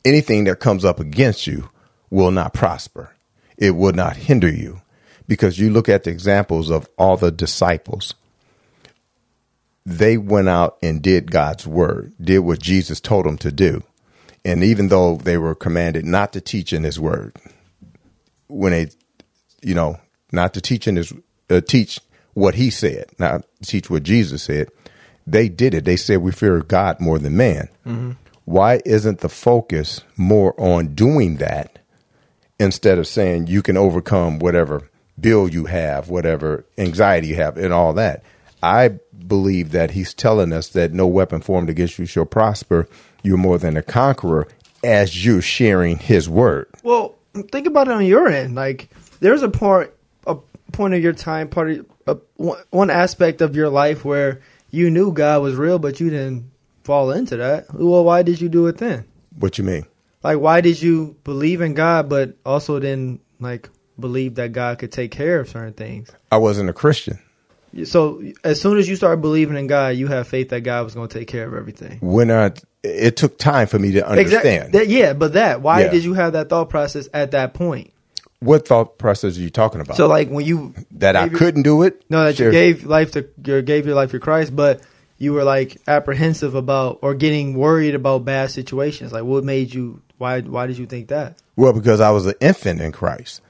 anything 0.03 0.45
that 0.45 0.59
comes 0.59 0.83
up 0.83 0.99
against 0.99 1.47
you 1.47 1.69
will 2.09 2.31
not 2.31 2.53
prosper. 2.53 3.15
It 3.57 3.71
will 3.71 3.93
not 3.93 4.15
hinder 4.15 4.49
you. 4.49 4.81
Because 5.27 5.59
you 5.59 5.69
look 5.69 5.87
at 5.87 6.05
the 6.05 6.09
examples 6.09 6.71
of 6.71 6.89
all 6.97 7.15
the 7.15 7.31
disciples, 7.31 8.15
they 9.85 10.17
went 10.17 10.49
out 10.49 10.77
and 10.81 11.01
did 11.01 11.31
God's 11.31 11.65
word, 11.65 12.13
did 12.21 12.39
what 12.39 12.59
Jesus 12.59 12.99
told 12.99 13.25
them 13.25 13.37
to 13.39 13.51
do. 13.51 13.83
And 14.45 14.63
even 14.63 14.87
though 14.87 15.15
they 15.15 15.37
were 15.37 15.55
commanded 15.55 16.05
not 16.05 16.33
to 16.33 16.41
teach 16.41 16.73
in 16.73 16.83
his 16.83 16.99
word, 16.99 17.35
when 18.47 18.71
they, 18.71 18.89
you 19.61 19.75
know, 19.75 19.99
not 20.31 20.53
to 20.53 20.61
teach 20.61 20.87
in 20.87 20.95
his, 20.95 21.13
uh, 21.49 21.61
teach 21.61 21.99
what 22.33 22.55
he 22.55 22.69
said, 22.69 23.05
not 23.19 23.45
teach 23.63 23.89
what 23.89 24.03
Jesus 24.03 24.43
said, 24.43 24.69
they 25.27 25.49
did 25.49 25.73
it. 25.73 25.85
They 25.85 25.97
said, 25.97 26.19
we 26.19 26.31
fear 26.31 26.61
God 26.61 26.99
more 26.99 27.19
than 27.19 27.35
man. 27.37 27.69
Why 28.45 28.81
isn't 28.85 29.19
the 29.19 29.29
focus 29.29 30.01
more 30.17 30.59
on 30.59 30.95
doing 30.95 31.37
that 31.37 31.79
instead 32.59 32.97
of 32.97 33.07
saying 33.07 33.47
you 33.47 33.61
can 33.61 33.77
overcome 33.77 34.39
whatever 34.39 34.89
bill 35.19 35.47
you 35.47 35.65
have, 35.65 36.09
whatever 36.09 36.65
anxiety 36.77 37.27
you 37.27 37.35
have, 37.35 37.57
and 37.57 37.73
all 37.73 37.93
that? 37.93 38.23
I 38.61 38.99
believe 39.27 39.71
that 39.71 39.91
he's 39.91 40.13
telling 40.13 40.51
us 40.53 40.69
that 40.69 40.93
no 40.93 41.07
weapon 41.07 41.41
formed 41.41 41.69
against 41.69 41.99
you 41.99 42.05
shall 42.05 42.25
prosper. 42.25 42.87
You're 43.23 43.37
more 43.37 43.57
than 43.57 43.77
a 43.77 43.81
conqueror 43.81 44.47
as 44.83 45.25
you're 45.25 45.41
sharing 45.41 45.97
his 45.97 46.29
word. 46.29 46.67
Well, 46.83 47.15
think 47.51 47.67
about 47.67 47.87
it 47.87 47.93
on 47.93 48.05
your 48.05 48.27
end. 48.27 48.55
Like, 48.55 48.89
there's 49.19 49.43
a 49.43 49.49
part, 49.49 49.95
a 50.25 50.37
point 50.71 50.93
of 50.93 51.01
your 51.01 51.13
time, 51.13 51.49
part 51.49 51.71
of 51.71 51.85
a, 52.07 52.17
one- 52.35 52.61
one 52.71 52.89
aspect 52.89 53.41
of 53.41 53.55
your 53.55 53.69
life 53.69 54.03
where 54.05 54.41
you 54.71 54.89
knew 54.89 55.11
God 55.11 55.41
was 55.41 55.55
real, 55.55 55.79
but 55.79 55.99
you 55.99 56.09
didn't 56.09 56.49
fall 56.83 57.11
into 57.11 57.37
that. 57.37 57.73
Well, 57.73 58.03
why 58.03 58.23
did 58.23 58.39
you 58.41 58.49
do 58.49 58.67
it 58.67 58.77
then? 58.77 59.05
What 59.37 59.57
you 59.57 59.63
mean? 59.63 59.85
Like, 60.23 60.39
why 60.39 60.61
did 60.61 60.81
you 60.81 61.15
believe 61.23 61.61
in 61.61 61.73
God, 61.73 62.09
but 62.09 62.35
also 62.45 62.79
didn't 62.79 63.21
like 63.39 63.69
believe 63.99 64.35
that 64.35 64.51
God 64.51 64.79
could 64.79 64.91
take 64.91 65.11
care 65.11 65.39
of 65.39 65.49
certain 65.49 65.73
things? 65.73 66.09
I 66.31 66.37
wasn't 66.37 66.69
a 66.69 66.73
Christian. 66.73 67.19
So, 67.85 68.21
as 68.43 68.59
soon 68.59 68.77
as 68.77 68.87
you 68.89 68.95
started 68.95 69.21
believing 69.21 69.55
in 69.57 69.67
God, 69.67 69.89
you 69.89 70.07
have 70.07 70.27
faith 70.27 70.49
that 70.49 70.61
God 70.61 70.83
was 70.85 70.95
going 70.95 71.07
to 71.07 71.19
take 71.19 71.27
care 71.27 71.47
of 71.47 71.53
everything. 71.53 71.99
When 72.01 72.31
I, 72.31 72.51
it 72.83 73.15
took 73.17 73.37
time 73.37 73.67
for 73.67 73.77
me 73.79 73.91
to 73.93 74.07
understand. 74.07 74.73
That- 74.73 74.87
yeah, 74.87 75.13
but 75.13 75.33
that 75.33 75.61
why 75.61 75.81
Yeah. 75.81 75.89
did 75.91 76.03
you 76.03 76.13
have 76.15 76.33
that 76.33 76.49
thought 76.49 76.69
process 76.69 77.07
at 77.13 77.31
that 77.31 77.53
point? 77.53 77.91
What 78.39 78.67
thought 78.67 78.97
process 78.97 79.37
are 79.37 79.41
you 79.41 79.49
talking 79.49 79.81
about? 79.81 79.97
So, 79.97 80.07
like 80.07 80.29
when 80.29 80.45
you 80.45 80.73
that 80.91 81.15
I 81.15 81.25
your- 81.25 81.37
couldn't 81.37 81.63
do 81.63 81.83
it? 81.83 82.01
No, 82.09 82.23
that 82.23 82.37
Sure. 82.37 82.47
you 82.47 82.51
gave 82.53 82.85
life 82.85 83.11
to 83.11 83.25
you 83.45 83.61
gave 83.61 83.85
your 83.85 83.95
life 83.95 84.11
to 84.11 84.19
Christ, 84.19 84.55
but 84.55 84.79
you 85.17 85.33
were 85.33 85.43
like 85.43 85.77
apprehensive 85.87 86.55
about 86.55 86.99
or 87.01 87.13
getting 87.13 87.53
worried 87.55 87.95
about 87.95 88.23
bad 88.23 88.49
situations. 88.49 89.11
Like, 89.11 89.25
what 89.25 89.43
made 89.43 89.73
you? 89.73 90.01
Why? 90.17 90.39
Why 90.41 90.67
did 90.67 90.77
you 90.77 90.85
think 90.85 91.09
that? 91.09 91.35
Well, 91.57 91.73
because 91.73 91.99
I 91.99 92.11
was 92.11 92.25
an 92.25 92.35
infant 92.39 92.79
in 92.79 92.93
Christ. 92.93 93.41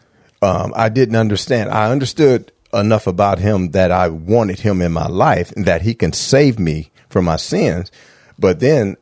Um, 0.41 0.73
I 0.75 0.89
didn't 0.89 1.15
understand. 1.17 1.69
I 1.69 1.91
understood 1.91 2.51
enough 2.73 3.07
about 3.07 3.39
him 3.39 3.71
that 3.71 3.91
I 3.91 4.07
wanted 4.09 4.59
him 4.59 4.81
in 4.81 4.91
my 4.91 5.07
life 5.07 5.51
and 5.53 5.65
that 5.65 5.81
he 5.81 5.93
can 5.93 6.13
save 6.13 6.59
me 6.59 6.91
from 7.09 7.25
my 7.25 7.37
sins. 7.37 7.91
But 8.37 8.59
then 8.59 8.97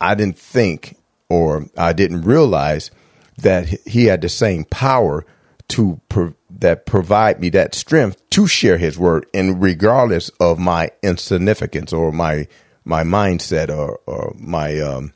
I 0.00 0.14
didn't 0.14 0.38
think 0.38 0.96
or 1.28 1.66
I 1.76 1.92
didn't 1.92 2.22
realize 2.22 2.90
that 3.38 3.68
he 3.86 4.06
had 4.06 4.20
the 4.20 4.28
same 4.28 4.64
power 4.64 5.24
to 5.68 6.00
pro- 6.08 6.34
that 6.50 6.84
provide 6.84 7.40
me 7.40 7.48
that 7.50 7.74
strength 7.74 8.28
to 8.30 8.46
share 8.46 8.76
his 8.76 8.98
word 8.98 9.26
and 9.32 9.62
regardless 9.62 10.28
of 10.38 10.58
my 10.58 10.90
insignificance 11.02 11.92
or 11.92 12.12
my 12.12 12.46
my 12.84 13.04
mindset 13.04 13.74
or, 13.74 14.00
or 14.06 14.34
my 14.38 14.78
um, 14.80 15.12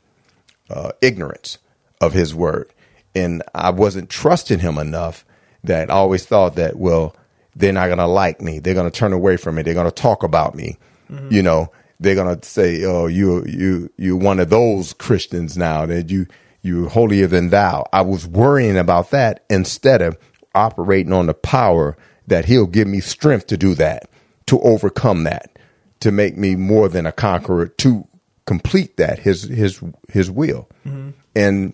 uh, 0.69 0.91
ignorance 1.01 1.57
of 2.01 2.13
his 2.13 2.33
word. 2.33 2.73
And 3.13 3.43
I 3.53 3.71
wasn't 3.71 4.09
trusting 4.09 4.59
him 4.59 4.77
enough 4.77 5.25
that 5.63 5.89
I 5.89 5.93
always 5.93 6.25
thought 6.25 6.55
that, 6.55 6.77
well, 6.77 7.15
they're 7.57 7.73
not 7.73 7.87
going 7.87 7.97
to 7.97 8.07
like 8.07 8.39
me. 8.39 8.59
They're 8.59 8.75
going 8.75 8.89
to 8.89 8.97
turn 8.97 9.13
away 9.13 9.35
from 9.35 9.55
me. 9.55 9.63
They're 9.63 9.73
going 9.73 9.89
to 9.89 9.91
talk 9.91 10.23
about 10.23 10.55
me. 10.55 10.77
Mm-hmm. 11.11 11.33
You 11.33 11.41
know, 11.41 11.71
they're 11.99 12.15
going 12.15 12.39
to 12.39 12.47
say, 12.47 12.83
oh, 12.85 13.07
you, 13.07 13.43
you, 13.45 13.91
you're 13.97 14.15
one 14.15 14.39
of 14.39 14.49
those 14.49 14.93
Christians 14.93 15.57
now 15.57 15.85
that 15.87 16.09
you, 16.09 16.27
you're 16.61 16.87
holier 16.87 17.27
than 17.27 17.49
thou. 17.49 17.85
I 17.91 18.01
was 18.01 18.27
worrying 18.27 18.77
about 18.77 19.09
that 19.11 19.43
instead 19.49 20.01
of 20.01 20.17
operating 20.53 21.13
on 21.13 21.25
the 21.25 21.33
power 21.33 21.97
that 22.27 22.45
he'll 22.45 22.67
give 22.67 22.87
me 22.87 22.99
strength 22.99 23.47
to 23.47 23.57
do 23.57 23.73
that, 23.75 24.09
to 24.45 24.59
overcome 24.61 25.23
that, 25.23 25.57
to 26.01 26.11
make 26.11 26.37
me 26.37 26.55
more 26.55 26.89
than 26.89 27.07
a 27.07 27.11
conqueror, 27.11 27.67
to 27.67 28.07
complete 28.45 28.97
that, 28.97 29.19
his, 29.19 29.43
his, 29.43 29.81
his 30.09 30.29
will. 30.29 30.69
Mm-hmm. 30.85 31.11
And 31.35 31.73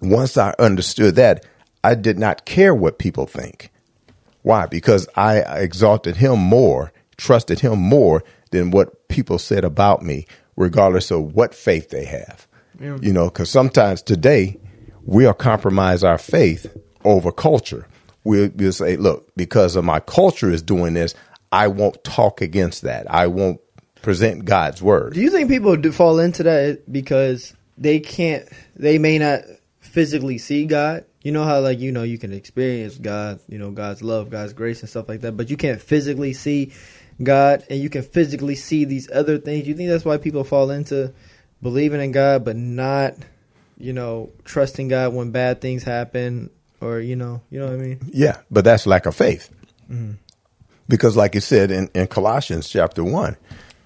once 0.00 0.36
I 0.36 0.54
understood 0.58 1.16
that, 1.16 1.44
I 1.82 1.96
did 1.96 2.18
not 2.18 2.44
care 2.44 2.74
what 2.74 2.98
people 2.98 3.26
think. 3.26 3.72
Why? 4.42 4.66
Because 4.66 5.08
I 5.16 5.38
exalted 5.38 6.16
him 6.16 6.38
more, 6.38 6.92
trusted 7.16 7.60
him 7.60 7.78
more 7.78 8.24
than 8.50 8.70
what 8.70 9.08
people 9.08 9.38
said 9.38 9.64
about 9.64 10.02
me, 10.02 10.26
regardless 10.56 11.10
of 11.10 11.34
what 11.34 11.54
faith 11.54 11.90
they 11.90 12.04
have. 12.04 12.46
You 13.02 13.12
know, 13.12 13.26
because 13.26 13.50
sometimes 13.50 14.00
today 14.00 14.58
we'll 15.02 15.34
compromise 15.34 16.02
our 16.02 16.18
faith 16.18 16.74
over 17.04 17.30
culture. 17.30 17.86
We'll, 18.24 18.50
we'll 18.54 18.72
say, 18.72 18.96
look, 18.96 19.30
because 19.36 19.76
of 19.76 19.84
my 19.84 20.00
culture 20.00 20.50
is 20.50 20.62
doing 20.62 20.94
this, 20.94 21.14
I 21.52 21.68
won't 21.68 22.02
talk 22.04 22.40
against 22.40 22.82
that. 22.82 23.10
I 23.10 23.26
won't 23.26 23.60
present 24.02 24.44
God's 24.46 24.82
word. 24.82 25.14
Do 25.14 25.20
you 25.20 25.30
think 25.30 25.50
people 25.50 25.76
do 25.76 25.92
fall 25.92 26.18
into 26.18 26.42
that 26.44 26.90
because 26.90 27.54
they 27.76 28.00
can't? 28.00 28.48
They 28.76 28.98
may 28.98 29.18
not 29.18 29.42
physically 29.80 30.38
see 30.38 30.64
God. 30.64 31.04
You 31.22 31.32
know 31.32 31.44
how 31.44 31.60
like 31.60 31.78
you 31.78 31.92
know 31.92 32.02
you 32.02 32.18
can 32.18 32.32
experience 32.32 32.96
God, 32.96 33.40
you 33.48 33.58
know 33.58 33.70
God's 33.70 34.02
love, 34.02 34.30
God's 34.30 34.52
grace, 34.52 34.80
and 34.80 34.88
stuff 34.88 35.08
like 35.08 35.20
that, 35.20 35.36
but 35.36 35.50
you 35.50 35.56
can't 35.56 35.80
physically 35.80 36.32
see 36.32 36.72
God, 37.22 37.64
and 37.68 37.78
you 37.80 37.90
can 37.90 38.02
physically 38.02 38.54
see 38.54 38.84
these 38.84 39.10
other 39.10 39.38
things. 39.38 39.68
You 39.68 39.74
think 39.74 39.90
that's 39.90 40.04
why 40.04 40.16
people 40.16 40.44
fall 40.44 40.70
into 40.70 41.12
believing 41.62 42.00
in 42.00 42.12
God, 42.12 42.44
but 42.44 42.56
not, 42.56 43.14
you 43.76 43.92
know, 43.92 44.30
trusting 44.44 44.88
God 44.88 45.12
when 45.12 45.30
bad 45.30 45.60
things 45.60 45.82
happen, 45.82 46.48
or 46.80 47.00
you 47.00 47.16
know, 47.16 47.42
you 47.50 47.58
know 47.60 47.66
what 47.66 47.74
I 47.74 47.78
mean? 47.78 48.00
Yeah, 48.12 48.38
but 48.50 48.64
that's 48.64 48.86
lack 48.86 49.04
of 49.04 49.14
faith. 49.14 49.50
Mm-hmm. 49.90 50.12
Because, 50.88 51.16
like 51.16 51.36
it 51.36 51.42
said 51.42 51.70
in, 51.70 51.88
in 51.94 52.08
Colossians 52.08 52.68
chapter 52.68 53.04
1, 53.04 53.36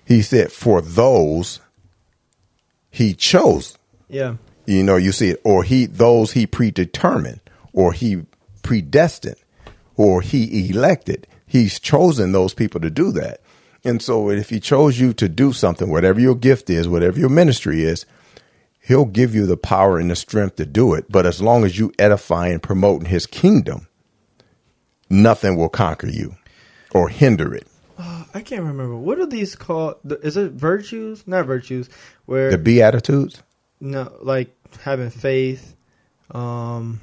he 0.06 0.22
said, 0.22 0.52
For 0.52 0.80
those 0.80 1.60
he 2.90 3.12
chose, 3.12 3.76
Yeah, 4.08 4.36
you 4.66 4.82
know, 4.82 4.96
you 4.96 5.12
see 5.12 5.30
it, 5.30 5.40
or 5.44 5.62
he, 5.62 5.86
those 5.86 6.32
he 6.32 6.46
predetermined, 6.46 7.40
or 7.72 7.92
he 7.92 8.24
predestined, 8.62 9.36
or 9.96 10.20
he 10.22 10.68
elected. 10.70 11.26
He's 11.46 11.78
chosen 11.78 12.32
those 12.32 12.54
people 12.54 12.80
to 12.80 12.90
do 12.90 13.12
that. 13.12 13.40
And 13.84 14.00
so, 14.00 14.30
if 14.30 14.48
he 14.48 14.60
chose 14.60 14.98
you 14.98 15.12
to 15.14 15.28
do 15.28 15.52
something, 15.52 15.90
whatever 15.90 16.18
your 16.18 16.34
gift 16.34 16.70
is, 16.70 16.88
whatever 16.88 17.18
your 17.18 17.28
ministry 17.28 17.84
is, 17.84 18.06
he'll 18.80 19.04
give 19.04 19.34
you 19.34 19.46
the 19.46 19.58
power 19.58 19.98
and 19.98 20.10
the 20.10 20.16
strength 20.16 20.56
to 20.56 20.66
do 20.66 20.94
it. 20.94 21.06
But 21.10 21.26
as 21.26 21.42
long 21.42 21.64
as 21.64 21.78
you 21.78 21.92
edify 21.98 22.48
and 22.48 22.62
promote 22.62 23.00
in 23.00 23.06
his 23.06 23.26
kingdom, 23.26 23.86
nothing 25.10 25.56
will 25.56 25.68
conquer 25.68 26.08
you 26.08 26.36
or 26.92 27.08
hinder 27.08 27.54
it. 27.54 27.66
Uh, 27.98 28.24
I 28.32 28.40
can't 28.40 28.62
remember 28.62 28.96
what 28.96 29.18
are 29.20 29.26
these 29.26 29.54
called. 29.54 29.96
Is 30.22 30.36
it 30.36 30.52
virtues? 30.52 31.26
Not 31.26 31.46
virtues. 31.46 31.88
Where 32.26 32.50
The 32.50 32.58
Beatitudes, 32.58 33.42
No, 33.80 34.12
like 34.22 34.54
having 34.80 35.10
faith. 35.10 35.74
Um, 36.30 37.00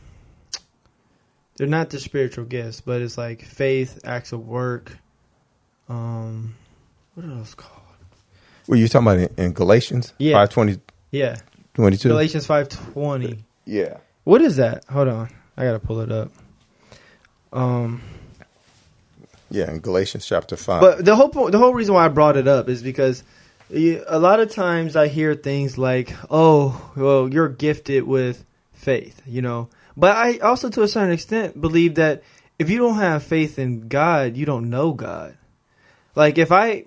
they're 1.57 1.67
not 1.67 1.89
the 1.89 1.99
spiritual 1.99 2.45
gifts, 2.45 2.81
but 2.81 3.01
it's 3.01 3.17
like 3.17 3.43
faith, 3.43 3.99
acts 4.03 4.31
of 4.31 4.47
work. 4.47 4.97
Um, 5.89 6.55
what 7.13 7.25
are 7.25 7.29
those 7.29 7.53
called? 7.53 7.77
what 8.67 8.77
you 8.79 8.87
talking 8.87 9.07
about 9.07 9.17
in, 9.37 9.45
in 9.45 9.53
Galatians 9.53 10.13
Yeah. 10.17 10.35
5 10.37 10.49
20, 10.49 10.79
Yeah, 11.11 11.35
22? 11.73 12.07
Galatians 12.09 12.45
five 12.45 12.69
twenty. 12.69 13.43
Yeah. 13.65 13.97
What 14.23 14.41
is 14.41 14.55
that? 14.57 14.85
Hold 14.85 15.09
on, 15.09 15.29
I 15.57 15.65
gotta 15.65 15.79
pull 15.79 15.99
it 15.99 16.11
up. 16.11 16.31
Um, 17.51 18.01
Yeah, 19.49 19.69
in 19.69 19.79
Galatians 19.79 20.25
chapter 20.25 20.55
5. 20.55 20.79
But 20.79 21.05
the 21.05 21.15
whole 21.15 21.29
point, 21.29 21.51
the 21.51 21.57
whole 21.57 21.73
reason 21.73 21.93
why 21.95 22.05
I 22.05 22.07
brought 22.07 22.37
it 22.37 22.47
up 22.47 22.69
is 22.69 22.81
because 22.81 23.23
a 23.73 24.19
lot 24.19 24.39
of 24.39 24.51
times 24.51 24.95
I 24.95 25.07
hear 25.07 25.35
things 25.35 25.77
like, 25.77 26.13
"Oh, 26.29 26.91
well, 26.95 27.31
you're 27.31 27.49
gifted 27.49 28.03
with 28.03 28.43
faith," 28.73 29.21
you 29.25 29.41
know. 29.41 29.69
But 29.97 30.15
I 30.15 30.37
also, 30.39 30.69
to 30.69 30.83
a 30.83 30.87
certain 30.87 31.11
extent, 31.11 31.59
believe 31.59 31.95
that 31.95 32.23
if 32.59 32.69
you 32.69 32.77
don't 32.77 32.95
have 32.95 33.23
faith 33.23 33.57
in 33.59 33.87
God, 33.87 34.37
you 34.37 34.45
don't 34.45 34.69
know 34.69 34.93
God. 34.93 35.37
Like 36.15 36.37
if 36.37 36.51
I 36.51 36.85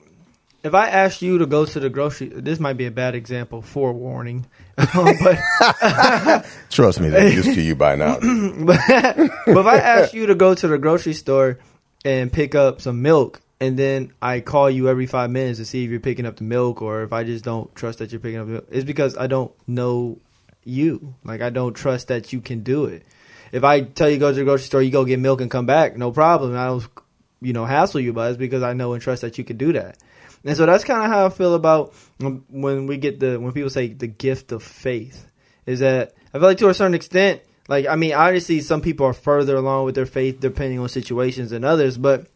if 0.63 0.75
I 0.75 0.89
asked 0.89 1.21
you 1.21 1.39
to 1.39 1.47
go 1.47 1.67
to 1.67 1.81
the 1.81 1.91
grocery, 1.91 2.29
this 2.29 2.59
might 2.59 2.79
be 2.79 2.87
a 2.87 2.91
bad 2.91 3.15
example. 3.15 3.61
Forewarning, 3.61 4.47
but 4.77 6.47
Trust 6.71 7.01
me, 7.01 7.11
they're 7.11 7.33
used 7.33 7.55
to 7.55 7.61
you 7.61 7.75
by 7.75 7.97
now. 7.97 8.15
but, 8.21 8.81
but 8.89 9.59
if 9.59 9.67
I 9.67 9.77
ask 9.79 10.15
you 10.15 10.27
to 10.27 10.35
go 10.35 10.55
to 10.55 10.69
the 10.69 10.79
grocery 10.79 11.13
store 11.13 11.59
and 12.05 12.33
pick 12.33 12.55
up 12.55 12.81
some 12.81 13.03
milk, 13.03 13.41
and 13.61 13.79
then 13.79 14.13
I 14.21 14.41
call 14.41 14.71
you 14.71 14.89
every 14.89 15.07
five 15.07 15.31
minutes 15.31 15.59
to 15.59 15.65
see 15.65 15.85
if 15.85 15.91
you're 15.91 16.01
picking 16.01 16.27
up 16.27 16.37
the 16.37 16.45
milk, 16.45 16.83
or 16.83 17.03
if 17.03 17.13
I 17.13 17.25
just 17.25 17.45
don't 17.45 17.75
trust 17.75 17.99
that 17.99 18.13
you're 18.13 18.21
picking 18.21 18.39
up 18.41 18.47
the 18.47 18.53
milk, 18.55 18.69
it's 18.71 18.85
because 18.85 19.17
I 19.17 19.27
don't 19.27 19.53
know 19.67 20.19
you. 20.65 21.15
Like 21.25 21.41
I 21.41 21.51
don't 21.51 21.75
trust 21.75 22.09
that 22.09 22.33
you 22.33 22.41
can 22.41 22.63
do 22.63 22.87
it. 22.87 23.05
If 23.53 23.63
I 23.63 23.83
tell 23.83 24.11
you 24.11 24.19
go 24.19 24.31
to 24.31 24.35
the 24.37 24.45
grocery 24.45 24.65
store, 24.65 24.83
you 24.83 24.91
go 24.91 25.05
get 25.05 25.21
milk 25.21 25.41
and 25.41 25.51
come 25.51 25.67
back, 25.67 25.97
no 25.97 26.11
problem. 26.11 26.57
I 26.57 26.67
don't, 26.67 26.87
you 27.41 27.53
know, 27.53 27.65
hassle 27.65 28.01
you 28.01 28.19
it. 28.19 28.29
It's 28.31 28.37
because 28.37 28.63
I 28.63 28.73
know 28.73 28.95
and 28.95 29.03
trust 29.03 29.23
that 29.23 29.39
you 29.39 29.45
can 29.45 29.57
do 29.57 29.73
that. 29.75 29.99
And 30.45 30.57
so 30.57 30.67
that's 30.67 30.85
kind 30.85 31.03
of 31.03 31.09
how 31.09 31.27
I 31.27 31.29
feel 31.31 31.55
about 31.55 31.95
when- 32.19 32.87
we 32.87 32.97
get 32.97 33.21
the 33.21 33.39
when 33.39 33.53
people 33.53 33.71
say 33.71 33.89
the 33.89 34.07
gift 34.07 34.53
of 34.53 34.63
faith 34.63 35.27
is 35.67 35.81
that 35.81 36.13
I 36.35 36.39
feel 36.39 36.49
like 36.49 36.59
to 36.59 36.69
a 36.69 36.75
certain 36.75 36.95
extent, 36.95 37.43
like 37.69 37.87
I 37.87 37.97
mean, 37.97 38.13
obviously 38.13 38.61
some 38.61 38.81
people 38.81 39.07
are 39.07 39.15
further 39.15 39.57
along 39.57 39.85
with 39.85 39.95
their 39.95 40.07
faith 40.07 40.41
depending 40.41 40.81
on 40.81 40.89
situations 40.89 41.51
than 41.51 41.65
others, 41.65 41.97
but 41.97 42.27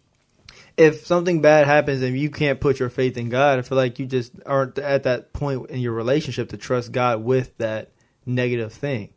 if 0.79 1.05
something 1.07 1.41
bad 1.41 1.67
happens 1.67 2.03
and 2.03 2.19
you 2.19 2.31
can't 2.31 2.61
put 2.61 2.79
your 2.79 2.89
faith 2.89 3.17
in 3.17 3.29
God, 3.29 3.59
I 3.59 3.63
feel 3.63 3.77
like 3.77 3.99
you 3.99 4.07
just 4.07 4.33
aren't 4.47 4.79
at 4.79 5.03
that 5.03 5.33
point 5.33 5.71
in 5.71 5.81
your 5.81 5.93
relationship 5.93 6.51
to 6.51 6.57
trust 6.57 6.93
God 6.93 7.23
with 7.23 7.57
that 7.59 7.91
negative 8.25 8.73
thing. 8.73 9.11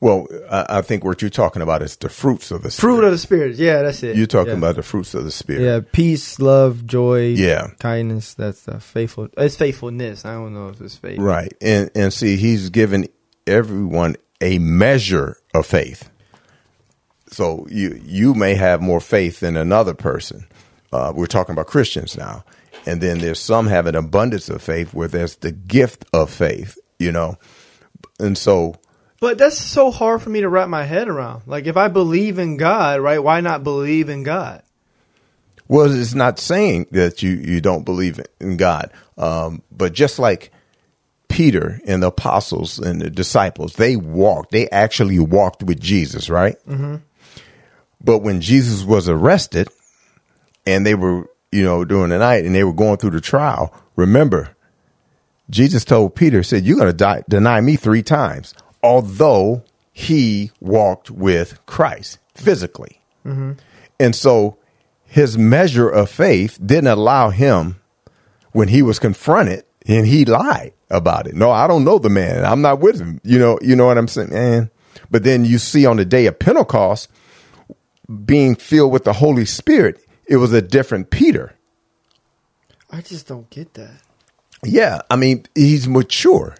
Well, 0.00 0.26
I, 0.50 0.78
I 0.78 0.82
think 0.82 1.04
what 1.04 1.20
you're 1.20 1.28
talking 1.30 1.60
about 1.60 1.82
is 1.82 1.96
the 1.96 2.08
fruits 2.08 2.50
of 2.50 2.62
the 2.62 2.70
spirit. 2.70 2.92
Fruit 2.94 3.04
of 3.04 3.10
the 3.10 3.18
spirit. 3.18 3.56
Yeah, 3.56 3.82
that's 3.82 4.02
it. 4.02 4.16
You're 4.16 4.26
talking 4.26 4.52
yeah. 4.52 4.58
about 4.58 4.76
the 4.76 4.82
fruits 4.82 5.12
of 5.12 5.24
the 5.24 5.30
spirit. 5.30 5.62
yeah, 5.62 5.80
peace, 5.92 6.38
love, 6.38 6.86
joy, 6.86 7.34
Yeah. 7.36 7.68
kindness. 7.80 8.32
That's 8.34 8.62
the 8.62 8.80
faithful. 8.80 9.28
It's 9.36 9.56
faithfulness. 9.56 10.24
I 10.24 10.32
don't 10.34 10.54
know 10.54 10.68
if 10.68 10.80
it's 10.80 10.96
faith. 10.96 11.18
Right. 11.18 11.52
And 11.60 11.90
and 11.94 12.12
see, 12.12 12.36
he's 12.36 12.70
given 12.70 13.08
everyone 13.46 14.16
a 14.40 14.58
measure 14.58 15.36
of 15.54 15.66
faith. 15.66 16.09
So 17.30 17.66
you 17.70 18.00
you 18.04 18.34
may 18.34 18.54
have 18.54 18.80
more 18.82 19.00
faith 19.00 19.40
than 19.40 19.56
another 19.56 19.94
person. 19.94 20.46
Uh, 20.92 21.12
we're 21.14 21.26
talking 21.26 21.52
about 21.52 21.66
Christians 21.66 22.16
now. 22.16 22.44
And 22.86 23.00
then 23.00 23.18
there's 23.18 23.38
some 23.38 23.66
have 23.66 23.86
an 23.86 23.94
abundance 23.94 24.48
of 24.48 24.62
faith 24.62 24.94
where 24.94 25.08
there's 25.08 25.36
the 25.36 25.52
gift 25.52 26.04
of 26.12 26.30
faith, 26.30 26.78
you 26.98 27.12
know. 27.12 27.36
And 28.18 28.36
so 28.36 28.74
But 29.20 29.38
that's 29.38 29.58
so 29.58 29.90
hard 29.90 30.22
for 30.22 30.30
me 30.30 30.40
to 30.40 30.48
wrap 30.48 30.68
my 30.68 30.84
head 30.84 31.08
around. 31.08 31.42
Like, 31.46 31.66
if 31.66 31.76
I 31.76 31.88
believe 31.88 32.38
in 32.38 32.56
God, 32.56 33.00
right? 33.00 33.22
Why 33.22 33.40
not 33.40 33.62
believe 33.62 34.08
in 34.08 34.22
God? 34.22 34.62
Well, 35.68 35.92
it's 35.92 36.14
not 36.14 36.40
saying 36.40 36.86
that 36.90 37.22
you, 37.22 37.30
you 37.30 37.60
don't 37.60 37.84
believe 37.84 38.18
in 38.40 38.56
God, 38.56 38.90
um, 39.16 39.62
but 39.70 39.92
just 39.92 40.18
like 40.18 40.50
Peter 41.28 41.80
and 41.86 42.02
the 42.02 42.08
apostles 42.08 42.80
and 42.80 43.00
the 43.00 43.08
disciples, 43.08 43.74
they 43.74 43.94
walked. 43.94 44.50
They 44.50 44.68
actually 44.70 45.20
walked 45.20 45.62
with 45.62 45.78
Jesus, 45.78 46.28
right? 46.28 46.56
Mm-hmm. 46.66 46.96
But 48.02 48.18
when 48.18 48.40
Jesus 48.40 48.82
was 48.82 49.08
arrested, 49.08 49.68
and 50.66 50.86
they 50.86 50.94
were, 50.94 51.28
you 51.52 51.62
know, 51.62 51.84
during 51.84 52.10
the 52.10 52.18
night, 52.18 52.44
and 52.44 52.54
they 52.54 52.64
were 52.64 52.72
going 52.72 52.96
through 52.96 53.10
the 53.10 53.20
trial. 53.20 53.74
Remember, 53.96 54.56
Jesus 55.48 55.84
told 55.84 56.14
Peter, 56.14 56.42
said, 56.42 56.64
"You're 56.64 56.78
going 56.78 56.96
to 56.96 57.24
deny 57.28 57.60
me 57.60 57.76
three 57.76 58.02
times." 58.02 58.54
Although 58.82 59.64
he 59.92 60.52
walked 60.60 61.10
with 61.10 61.64
Christ 61.66 62.18
physically, 62.34 63.00
mm-hmm. 63.26 63.52
and 63.98 64.16
so 64.16 64.56
his 65.04 65.36
measure 65.36 65.88
of 65.88 66.08
faith 66.08 66.58
didn't 66.64 66.86
allow 66.86 67.30
him 67.30 67.80
when 68.52 68.68
he 68.68 68.80
was 68.80 68.98
confronted 68.98 69.64
and 69.86 70.06
he 70.06 70.24
lied 70.24 70.72
about 70.88 71.26
it. 71.26 71.34
No, 71.34 71.50
I 71.50 71.66
don't 71.66 71.84
know 71.84 71.98
the 71.98 72.08
man. 72.08 72.44
I'm 72.44 72.62
not 72.62 72.80
with 72.80 73.00
him. 73.00 73.20
You 73.24 73.38
know, 73.38 73.58
you 73.60 73.74
know 73.74 73.86
what 73.86 73.98
I'm 73.98 74.08
saying? 74.08 74.30
Man. 74.30 74.70
But 75.10 75.24
then 75.24 75.44
you 75.44 75.58
see 75.58 75.84
on 75.84 75.96
the 75.96 76.04
day 76.04 76.26
of 76.26 76.38
Pentecost 76.38 77.08
being 78.24 78.56
filled 78.56 78.92
with 78.92 79.04
the 79.04 79.14
Holy 79.14 79.44
Spirit, 79.44 80.04
it 80.26 80.36
was 80.36 80.52
a 80.52 80.62
different 80.62 81.10
Peter. 81.10 81.54
I 82.90 83.00
just 83.02 83.28
don't 83.28 83.48
get 83.50 83.74
that. 83.74 84.02
Yeah, 84.64 85.00
I 85.10 85.16
mean, 85.16 85.46
he's 85.54 85.88
mature. 85.88 86.56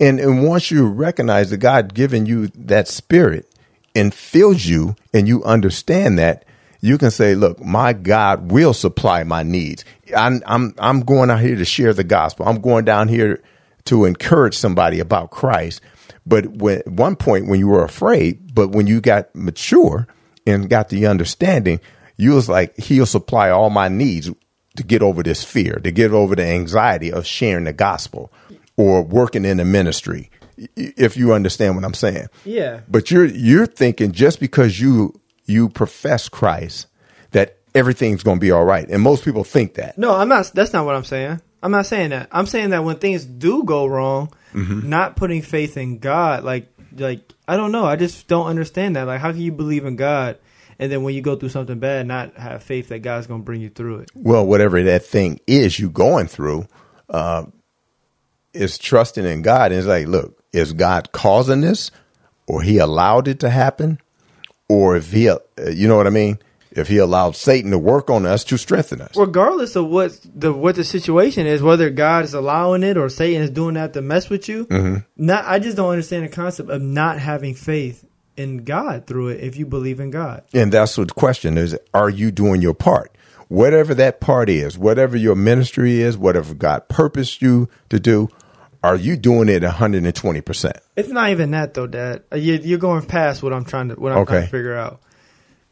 And 0.00 0.20
and 0.20 0.46
once 0.46 0.70
you 0.70 0.86
recognize 0.86 1.50
that 1.50 1.58
God 1.58 1.94
given 1.94 2.26
you 2.26 2.48
that 2.48 2.88
spirit 2.88 3.48
and 3.94 4.12
fills 4.12 4.66
you 4.66 4.96
and 5.14 5.26
you 5.26 5.42
understand 5.44 6.18
that, 6.18 6.44
you 6.80 6.98
can 6.98 7.10
say, 7.10 7.34
look, 7.34 7.62
my 7.62 7.92
God 7.92 8.50
will 8.50 8.74
supply 8.74 9.22
my 9.24 9.42
needs. 9.42 9.84
I'm 10.16 10.42
I'm 10.46 10.74
I'm 10.78 11.00
going 11.00 11.30
out 11.30 11.40
here 11.40 11.56
to 11.56 11.64
share 11.64 11.94
the 11.94 12.04
gospel. 12.04 12.46
I'm 12.46 12.60
going 12.60 12.84
down 12.84 13.08
here 13.08 13.42
to 13.84 14.04
encourage 14.04 14.56
somebody 14.56 15.00
about 15.00 15.30
Christ. 15.30 15.80
But 16.26 16.46
when 16.46 16.78
at 16.78 16.88
one 16.88 17.16
point 17.16 17.48
when 17.48 17.60
you 17.60 17.68
were 17.68 17.84
afraid, 17.84 18.54
but 18.54 18.68
when 18.68 18.86
you 18.86 19.00
got 19.00 19.34
mature 19.34 20.06
and 20.46 20.70
got 20.70 20.88
the 20.88 21.06
understanding, 21.06 21.80
you 22.16 22.32
was 22.32 22.48
like, 22.48 22.76
He'll 22.76 23.06
supply 23.06 23.50
all 23.50 23.70
my 23.70 23.88
needs 23.88 24.30
to 24.76 24.82
get 24.82 25.02
over 25.02 25.22
this 25.22 25.42
fear, 25.42 25.80
to 25.82 25.90
get 25.90 26.12
over 26.12 26.34
the 26.34 26.44
anxiety 26.44 27.12
of 27.12 27.26
sharing 27.26 27.64
the 27.64 27.72
gospel 27.72 28.32
or 28.76 29.02
working 29.02 29.44
in 29.44 29.56
the 29.56 29.64
ministry. 29.64 30.30
If 30.76 31.16
you 31.16 31.32
understand 31.32 31.74
what 31.74 31.84
I'm 31.84 31.94
saying. 31.94 32.28
Yeah. 32.44 32.80
But 32.88 33.10
you're 33.10 33.26
you're 33.26 33.66
thinking 33.66 34.12
just 34.12 34.40
because 34.40 34.80
you 34.80 35.20
you 35.44 35.68
profess 35.68 36.28
Christ 36.28 36.86
that 37.32 37.58
everything's 37.74 38.22
going 38.22 38.38
to 38.38 38.40
be 38.40 38.50
all 38.50 38.64
right, 38.64 38.88
and 38.88 39.02
most 39.02 39.24
people 39.24 39.44
think 39.44 39.74
that. 39.74 39.98
No, 39.98 40.14
I'm 40.14 40.28
not. 40.28 40.50
That's 40.54 40.72
not 40.72 40.86
what 40.86 40.94
I'm 40.94 41.04
saying. 41.04 41.40
I'm 41.62 41.72
not 41.72 41.86
saying 41.86 42.10
that. 42.10 42.28
I'm 42.32 42.46
saying 42.46 42.70
that 42.70 42.84
when 42.84 42.96
things 42.96 43.24
do 43.24 43.64
go 43.64 43.86
wrong, 43.86 44.32
mm-hmm. 44.52 44.88
not 44.88 45.16
putting 45.16 45.42
faith 45.42 45.76
in 45.76 45.98
God, 45.98 46.44
like, 46.44 46.68
like 46.96 47.32
I 47.48 47.56
don't 47.56 47.72
know. 47.72 47.84
I 47.84 47.96
just 47.96 48.26
don't 48.28 48.46
understand 48.46 48.96
that. 48.96 49.04
Like, 49.04 49.20
how 49.20 49.32
can 49.32 49.40
you 49.40 49.52
believe 49.52 49.84
in 49.84 49.96
God 49.96 50.38
and 50.78 50.92
then 50.92 51.02
when 51.02 51.14
you 51.14 51.22
go 51.22 51.36
through 51.36 51.48
something 51.50 51.78
bad, 51.78 52.06
not 52.06 52.36
have 52.36 52.62
faith 52.62 52.88
that 52.88 53.00
God's 53.00 53.26
going 53.26 53.40
to 53.40 53.44
bring 53.44 53.60
you 53.60 53.70
through 53.70 53.98
it? 53.98 54.10
Well, 54.14 54.46
whatever 54.46 54.82
that 54.82 55.04
thing 55.04 55.40
is 55.46 55.78
you 55.78 55.88
going 55.88 56.26
through, 56.26 56.66
uh, 57.08 57.46
is 58.52 58.78
trusting 58.78 59.24
in 59.24 59.42
God. 59.42 59.72
And 59.72 59.78
it's 59.78 59.88
like, 59.88 60.06
look, 60.06 60.42
is 60.52 60.72
God 60.72 61.12
causing 61.12 61.60
this, 61.60 61.90
or 62.46 62.62
He 62.62 62.78
allowed 62.78 63.28
it 63.28 63.40
to 63.40 63.50
happen, 63.50 64.00
or 64.68 64.96
if 64.96 65.12
He, 65.12 65.28
uh, 65.28 65.38
you 65.72 65.88
know 65.88 65.96
what 65.96 66.06
I 66.06 66.10
mean? 66.10 66.38
If 66.76 66.88
He 66.88 66.98
allowed 66.98 67.36
Satan 67.36 67.70
to 67.70 67.78
work 67.78 68.10
on 68.10 68.26
us 68.26 68.44
to 68.44 68.56
strengthen 68.56 69.00
us. 69.00 69.16
Regardless 69.16 69.76
of 69.76 69.86
what 69.88 70.18
the 70.34 70.52
what 70.52 70.76
the 70.76 70.84
situation 70.84 71.46
is, 71.46 71.62
whether 71.62 71.90
God 71.90 72.24
is 72.24 72.34
allowing 72.34 72.82
it 72.82 72.96
or 72.96 73.08
Satan 73.08 73.42
is 73.42 73.50
doing 73.50 73.74
that 73.74 73.92
to 73.94 74.02
mess 74.02 74.28
with 74.28 74.48
you, 74.48 74.66
not 75.16 75.44
I 75.44 75.58
just 75.58 75.76
don't 75.76 75.90
understand 75.90 76.24
the 76.24 76.28
concept 76.28 76.70
of 76.70 76.82
not 76.82 77.18
having 77.18 77.54
faith 77.54 78.04
in 78.36 78.64
God 78.64 79.06
through 79.06 79.28
it 79.28 79.40
if 79.40 79.56
you 79.56 79.66
believe 79.66 80.00
in 80.00 80.10
God. 80.10 80.42
And 80.52 80.72
that's 80.72 80.96
what 80.98 81.08
the 81.08 81.14
question 81.14 81.56
is: 81.58 81.76
Are 81.94 82.10
you 82.10 82.30
doing 82.30 82.60
your 82.62 82.74
part? 82.74 83.12
Whatever 83.48 83.94
that 83.94 84.20
part 84.20 84.48
is, 84.48 84.76
whatever 84.76 85.16
your 85.16 85.36
ministry 85.36 86.00
is, 86.00 86.18
whatever 86.18 86.52
God 86.52 86.88
purposed 86.88 87.40
you 87.40 87.68
to 87.90 88.00
do, 88.00 88.28
are 88.82 88.96
you 88.96 89.16
doing 89.16 89.48
it 89.48 89.62
120 89.62 90.40
percent? 90.40 90.76
It's 90.96 91.08
not 91.08 91.30
even 91.30 91.52
that 91.52 91.74
though, 91.74 91.86
Dad. 91.86 92.24
Uh, 92.32 92.36
You, 92.36 92.54
you're 92.54 92.78
going 92.78 93.06
past 93.06 93.42
what 93.42 93.52
I'm 93.52 93.64
trying 93.64 93.88
to 93.88 93.94
what 93.94 94.12
I'm 94.12 94.26
trying 94.26 94.42
to 94.42 94.48
figure 94.48 94.76
out. 94.76 95.00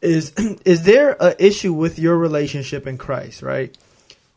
Is 0.05 0.31
is 0.65 0.83
there 0.83 1.15
a 1.19 1.35
issue 1.43 1.73
with 1.73 1.99
your 1.99 2.17
relationship 2.17 2.87
in 2.87 2.97
Christ? 2.97 3.41
Right. 3.41 3.75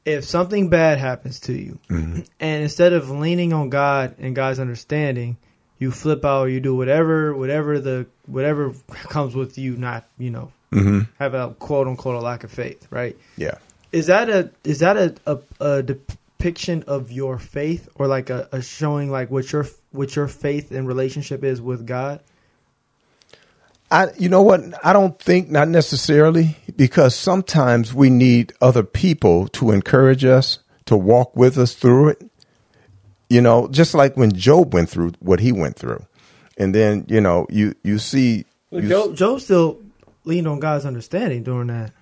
If 0.04 0.24
something 0.24 0.70
bad 0.70 0.98
happens 0.98 1.40
to 1.40 1.52
you, 1.52 1.78
Mm-hmm. 1.88 2.20
and 2.40 2.62
instead 2.62 2.92
of 2.94 3.11
leaning 3.11 3.52
on 3.52 3.68
God 3.68 4.14
and 4.18 4.35
God's 4.35 4.59
understanding, 4.59 5.37
you 5.78 5.90
flip 5.90 6.24
out 6.24 6.46
or 6.46 6.48
you 6.48 6.61
do 6.61 6.74
whatever, 6.74 7.35
whatever 7.37 7.78
the 7.78 8.07
whatever 8.26 8.72
comes 9.09 9.35
with 9.35 9.59
you, 9.59 9.76
not 9.76 10.04
you 10.18 10.31
know 10.31 10.52
Mm-hmm. 10.72 11.00
have 11.18 11.33
a 11.33 11.54
quote 11.59 11.87
unquote 11.87 12.14
a 12.16 12.20
lack 12.20 12.44
of 12.44 12.50
faith, 12.50 12.87
right? 12.90 13.16
Yeah. 13.38 13.54
Is 13.90 14.07
that 14.09 14.28
a 14.28 14.50
is 14.64 14.81
that 14.81 14.96
a, 14.98 15.14
a, 15.26 15.38
a 15.61 15.83
depiction 15.83 16.85
of 16.87 17.11
your 17.11 17.38
faith 17.38 17.88
or 17.94 18.07
like 18.07 18.28
a, 18.28 18.48
a 18.52 18.61
showing 18.61 19.11
like 19.11 19.31
what 19.31 19.50
your 19.50 19.66
what 19.92 20.14
your 20.14 20.28
faith 20.28 20.70
and 20.70 20.87
relationship 20.87 21.42
is 21.42 21.61
with 21.62 21.87
God? 21.87 22.20
I, 23.90 24.09
you 24.18 24.29
know 24.29 24.42
what? 24.42 24.62
I 24.85 24.92
don't 24.92 25.18
think 25.18 25.51
not 25.51 25.68
necessarily 25.68 26.57
because 26.77 27.14
sometimes 27.14 27.94
we 27.94 28.11
need 28.11 28.53
other 28.61 28.83
people 28.83 29.48
to 29.48 29.70
encourage 29.70 30.24
us 30.24 30.59
to 30.87 30.96
walk 30.96 31.37
with 31.37 31.57
us 31.59 31.74
through 31.74 32.11
it. 32.11 32.31
You 33.31 33.40
know, 33.40 33.68
just 33.68 33.94
like 33.94 34.16
when 34.16 34.33
Job 34.33 34.74
went 34.74 34.88
through 34.88 35.12
what 35.20 35.40
he 35.40 35.53
went 35.53 35.77
through, 35.77 36.05
and 36.57 36.74
then 36.74 37.05
you 37.09 37.20
know 37.20 37.46
you 37.51 37.74
you 37.83 37.98
see 37.98 38.46
you 38.70 38.88
Joe, 38.88 39.12
Joe 39.12 39.38
still 39.38 39.81
leaned 40.24 40.48
on 40.48 40.61
God's 40.61 40.87
understanding 40.87 41.42
during 41.42 41.68
that. 41.68 41.92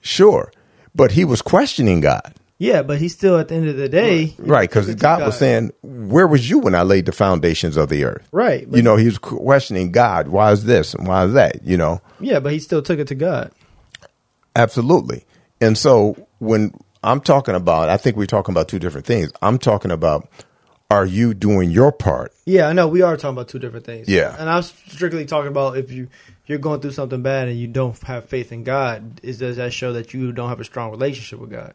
sure, 0.00 0.50
but 0.94 1.12
he 1.12 1.26
was 1.26 1.42
questioning 1.42 2.00
God, 2.00 2.34
Yeah, 2.60 2.82
but 2.82 2.98
he 2.98 3.08
still 3.08 3.38
at 3.38 3.48
the 3.48 3.54
end 3.54 3.68
of 3.68 3.78
the 3.78 3.88
day, 3.88 4.34
right? 4.38 4.68
Because 4.68 4.84
took 4.84 4.96
it 4.96 5.00
God, 5.00 5.22
was 5.22 5.38
saying, 5.38 5.72
"Where 5.82 6.26
was 6.26 6.50
you 6.50 6.58
when 6.58 6.74
I 6.74 6.82
laid 6.82 7.06
the 7.06 7.12
foundations 7.12 7.78
of 7.78 7.88
the 7.88 8.04
earth?" 8.04 8.28
right. 8.32 8.70
But, 8.70 8.76
You 8.76 8.82
know, 8.82 8.96
he 8.96 9.06
was 9.06 9.16
questioning 9.16 9.92
God. 9.92 10.28
Why 10.28 10.52
is 10.52 10.64
this 10.64 10.92
and 10.92 11.08
why 11.08 11.24
is 11.24 11.32
that? 11.32 11.64
You 11.64 11.78
know, 11.78 12.02
yeah, 12.20 12.38
but 12.38 12.52
he 12.52 12.58
still 12.58 12.82
took 12.82 12.98
it 12.98 13.08
to 13.08 13.14
God. 13.14 13.50
Absolutely. 14.54 15.24
And 15.62 15.78
so 15.78 16.26
when 16.38 16.74
I'm 17.02 17.22
talking 17.22 17.54
about, 17.54 17.88
I 17.88 17.96
think 17.96 18.18
we're 18.18 18.26
talking 18.26 18.52
about 18.52 18.68
two 18.68 18.78
different 18.78 19.06
things. 19.06 19.32
I'm 19.40 19.56
talking 19.56 19.90
about, 19.90 20.28
are 20.90 21.06
you 21.06 21.32
doing 21.32 21.70
your 21.70 21.92
part? 21.92 22.34
Yeah, 22.44 22.68
I 22.68 22.74
know 22.74 22.88
we 22.88 23.00
are 23.00 23.16
talking 23.16 23.36
about 23.36 23.48
two 23.48 23.58
different 23.58 23.86
things. 23.86 24.06
Yeah. 24.06 24.36
and 24.38 24.50
I'm 24.50 24.62
strictly 24.64 25.24
talking 25.24 25.48
about 25.48 25.78
if 25.78 25.90
you 25.90 26.08
you're 26.46 26.58
going 26.58 26.80
through 26.80 26.92
something 26.92 27.22
bad 27.22 27.48
and 27.48 27.58
you 27.58 27.68
don't 27.68 27.98
have 28.02 28.26
faith 28.26 28.52
in 28.52 28.64
God, 28.64 29.18
is 29.22 29.38
does 29.38 29.56
that 29.56 29.72
show 29.72 29.94
that 29.94 30.12
you 30.12 30.32
don't 30.32 30.50
have 30.50 30.60
a 30.60 30.64
strong 30.64 30.90
relationship 30.90 31.38
with 31.38 31.50
God? 31.50 31.72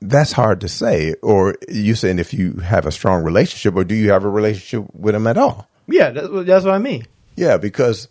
That's 0.00 0.32
hard 0.32 0.60
to 0.60 0.68
say. 0.68 1.14
Or 1.22 1.56
you 1.68 1.94
saying 1.94 2.18
if 2.18 2.32
you 2.32 2.54
have 2.54 2.86
a 2.86 2.92
strong 2.92 3.22
relationship, 3.24 3.74
or 3.76 3.84
do 3.84 3.94
you 3.94 4.10
have 4.10 4.24
a 4.24 4.28
relationship 4.30 4.88
with 4.94 5.14
him 5.14 5.26
at 5.26 5.36
all? 5.38 5.68
Yeah, 5.88 6.10
that's, 6.10 6.28
what- 6.28 6.46
that's 6.46 6.64
what 6.64 6.74
I 6.74 6.78
mean. 6.78 7.06
Yeah, 7.36 7.56
because 7.56 8.08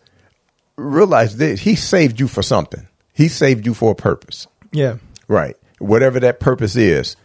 realize 0.76 1.38
that 1.38 1.60
he 1.60 1.76
saved 1.76 2.20
you 2.20 2.28
for 2.28 2.42
something. 2.44 2.88
He 3.14 3.28
saved 3.28 3.66
you 3.66 3.74
for 3.74 3.92
a 3.92 3.96
purpose. 3.96 4.48
Yeah, 4.72 4.98
Right. 5.28 5.56
Whatever 5.80 6.20
that 6.22 6.40
purpose 6.40 6.76
is, 6.76 7.16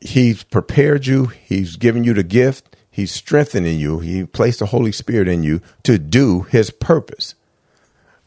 he's 0.00 0.42
prepared 0.42 1.06
you, 1.06 1.26
he's 1.26 1.76
given 1.76 2.04
you 2.04 2.12
the 2.14 2.22
gift, 2.22 2.76
he's 2.90 3.12
strengthening 3.12 3.78
you, 3.78 4.00
he 4.00 4.24
placed 4.24 4.58
the 4.60 4.66
Holy 4.66 4.92
Spirit 4.92 5.28
in 5.28 5.42
you 5.42 5.60
to 5.84 5.98
do 5.98 6.42
his 6.42 6.70
purpose. 6.70 7.34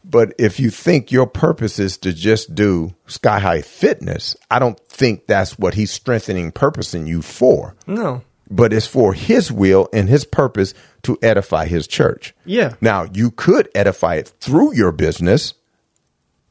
But 0.02 0.34
if 0.38 0.58
you 0.58 0.70
think 0.70 1.12
your 1.12 1.26
purpose 1.26 1.78
is 1.78 1.98
to 1.98 2.12
just 2.12 2.54
do 2.54 2.94
sky 3.06 3.38
high 3.38 3.60
fitness, 3.60 4.34
I 4.50 4.58
don't 4.58 4.80
think 4.88 5.26
that's 5.26 5.58
what 5.58 5.74
he's 5.74 5.90
strengthening 5.90 6.52
purpose 6.52 6.94
in 6.94 7.06
you 7.06 7.22
for. 7.22 7.74
no, 7.86 8.22
but 8.50 8.72
it's 8.72 8.86
for 8.86 9.14
his 9.14 9.52
will 9.52 9.88
and 9.92 10.08
his 10.08 10.24
purpose 10.24 10.74
to 11.02 11.16
edify 11.22 11.66
his 11.66 11.86
church. 11.86 12.34
Yeah. 12.44 12.74
Now, 12.80 13.06
you 13.12 13.30
could 13.30 13.68
edify 13.74 14.16
it 14.16 14.32
through 14.40 14.74
your 14.74 14.90
business. 14.90 15.54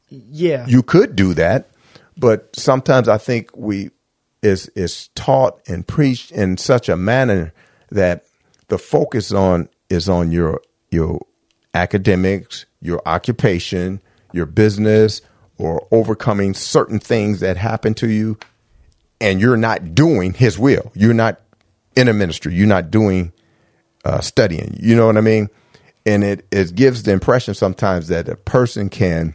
Yeah. 0.08 0.66
You 0.66 0.82
could 0.82 1.14
do 1.14 1.34
that, 1.34 1.68
but 2.16 2.56
sometimes 2.56 3.06
I 3.06 3.18
think 3.18 3.50
we 3.54 3.90
is 4.42 4.68
is 4.68 5.08
taught 5.08 5.60
and 5.68 5.86
preached 5.86 6.32
in 6.32 6.56
such 6.56 6.88
a 6.88 6.96
manner 6.96 7.52
that 7.90 8.24
the 8.68 8.78
focus 8.78 9.32
on 9.32 9.68
is 9.90 10.08
on 10.08 10.32
your 10.32 10.62
your 10.90 11.20
academics, 11.74 12.66
your 12.80 13.02
occupation, 13.06 14.00
your 14.32 14.46
business, 14.46 15.22
or 15.58 15.86
overcoming 15.90 16.54
certain 16.54 16.98
things 16.98 17.40
that 17.40 17.56
happen 17.56 17.94
to 17.94 18.08
you, 18.08 18.38
and 19.20 19.40
you're 19.40 19.56
not 19.56 19.94
doing 19.94 20.32
His 20.32 20.58
will. 20.58 20.90
You're 20.94 21.14
not 21.14 21.40
in 21.96 22.08
a 22.08 22.12
ministry. 22.12 22.54
You're 22.54 22.66
not 22.66 22.90
doing 22.90 23.32
uh, 24.04 24.20
studying. 24.20 24.76
You 24.80 24.96
know 24.96 25.06
what 25.06 25.16
I 25.16 25.20
mean? 25.20 25.50
And 26.06 26.24
it 26.24 26.46
it 26.50 26.74
gives 26.74 27.02
the 27.02 27.12
impression 27.12 27.54
sometimes 27.54 28.08
that 28.08 28.28
a 28.28 28.36
person 28.36 28.88
can 28.88 29.34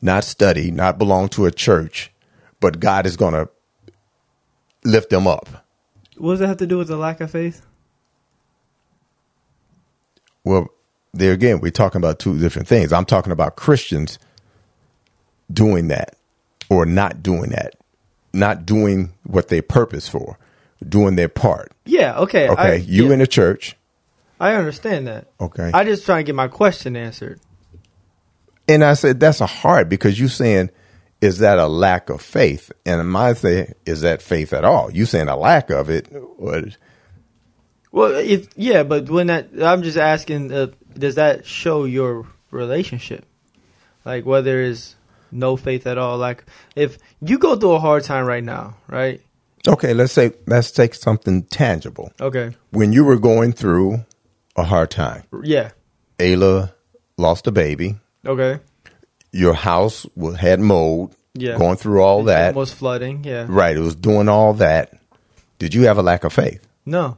not 0.00 0.22
study, 0.22 0.70
not 0.70 0.98
belong 0.98 1.28
to 1.30 1.46
a 1.46 1.50
church, 1.50 2.12
but 2.60 2.78
God 2.78 3.06
is 3.06 3.16
going 3.16 3.32
to 3.32 3.48
lift 4.84 5.10
them 5.10 5.26
up. 5.26 5.48
what 6.18 6.34
does 6.34 6.40
that 6.40 6.48
have 6.48 6.58
to 6.58 6.66
do 6.66 6.78
with 6.78 6.88
the 6.88 6.96
lack 6.96 7.20
of 7.20 7.30
faith? 7.30 7.64
Well, 10.44 10.68
there 11.14 11.32
again, 11.32 11.60
we're 11.60 11.70
talking 11.70 11.98
about 11.98 12.18
two 12.18 12.38
different 12.38 12.68
things. 12.68 12.92
I'm 12.92 13.04
talking 13.04 13.32
about 13.32 13.56
Christians 13.56 14.18
doing 15.52 15.88
that 15.88 16.16
or 16.68 16.86
not 16.86 17.22
doing 17.22 17.50
that, 17.50 17.74
not 18.32 18.66
doing 18.66 19.12
what 19.24 19.48
they 19.48 19.60
purpose 19.60 20.08
for, 20.08 20.38
doing 20.86 21.16
their 21.16 21.28
part. 21.28 21.72
Yeah. 21.84 22.18
Okay. 22.20 22.48
Okay, 22.48 22.62
I, 22.62 22.74
you 22.74 23.06
yeah, 23.06 23.12
in 23.12 23.18
the 23.20 23.26
church. 23.26 23.76
I 24.40 24.54
understand 24.54 25.06
that. 25.06 25.28
Okay, 25.40 25.70
I 25.72 25.84
just 25.84 26.04
trying 26.04 26.24
to 26.24 26.24
get 26.24 26.34
my 26.34 26.48
question 26.48 26.96
answered. 26.96 27.40
and 28.68 28.82
I 28.82 28.94
said 28.94 29.20
that's 29.20 29.40
a 29.40 29.46
hard 29.46 29.88
because 29.88 30.18
you 30.18 30.28
saying 30.28 30.70
is 31.20 31.38
that 31.38 31.58
a 31.58 31.68
lack 31.68 32.10
of 32.10 32.20
faith, 32.20 32.70
and 32.84 33.08
my 33.08 33.32
say 33.34 33.72
is 33.86 34.02
that 34.02 34.20
faith 34.20 34.52
at 34.52 34.64
all? 34.64 34.90
You 34.90 35.06
saying 35.06 35.28
a 35.28 35.36
lack 35.36 35.70
of 35.70 35.88
it? 35.88 36.08
What? 36.36 36.76
Well, 37.92 38.10
if 38.16 38.48
yeah, 38.56 38.82
but 38.82 39.08
when 39.08 39.28
that 39.28 39.50
I'm 39.62 39.82
just 39.84 39.96
asking, 39.96 40.52
uh, 40.52 40.66
does 40.98 41.14
that 41.16 41.46
show 41.46 41.84
your 41.84 42.26
relationship? 42.50 43.24
Like 44.04 44.24
whether 44.24 44.60
it's 44.62 44.96
no 45.30 45.56
faith 45.56 45.86
at 45.86 45.98
all. 45.98 46.18
Like 46.18 46.44
if 46.76 46.98
you 47.20 47.38
go 47.38 47.56
through 47.56 47.72
a 47.72 47.80
hard 47.80 48.04
time 48.04 48.24
right 48.26 48.44
now, 48.44 48.76
right? 48.88 49.20
Okay, 49.66 49.94
let's 49.94 50.12
say 50.12 50.32
let's 50.46 50.70
take 50.70 50.94
something 50.94 51.42
tangible. 51.44 52.12
Okay. 52.20 52.54
When 52.70 52.92
you 52.92 53.04
were 53.04 53.18
going 53.18 53.52
through 53.52 54.04
a 54.56 54.64
hard 54.64 54.90
time, 54.90 55.24
Yeah. 55.42 55.70
Ayla 56.18 56.72
lost 57.16 57.46
a 57.46 57.52
baby. 57.52 57.96
Okay. 58.26 58.60
Your 59.32 59.54
house 59.54 60.06
was, 60.14 60.36
had 60.36 60.60
mold. 60.60 61.14
Yeah. 61.34 61.58
Going 61.58 61.76
through 61.76 62.00
all 62.02 62.22
that. 62.24 62.54
was 62.54 62.72
flooding. 62.72 63.24
Yeah. 63.24 63.46
Right. 63.48 63.76
It 63.76 63.80
was 63.80 63.96
doing 63.96 64.28
all 64.28 64.54
that. 64.54 64.92
Did 65.58 65.74
you 65.74 65.82
have 65.86 65.98
a 65.98 66.02
lack 66.02 66.22
of 66.22 66.32
faith? 66.32 66.64
No. 66.86 67.16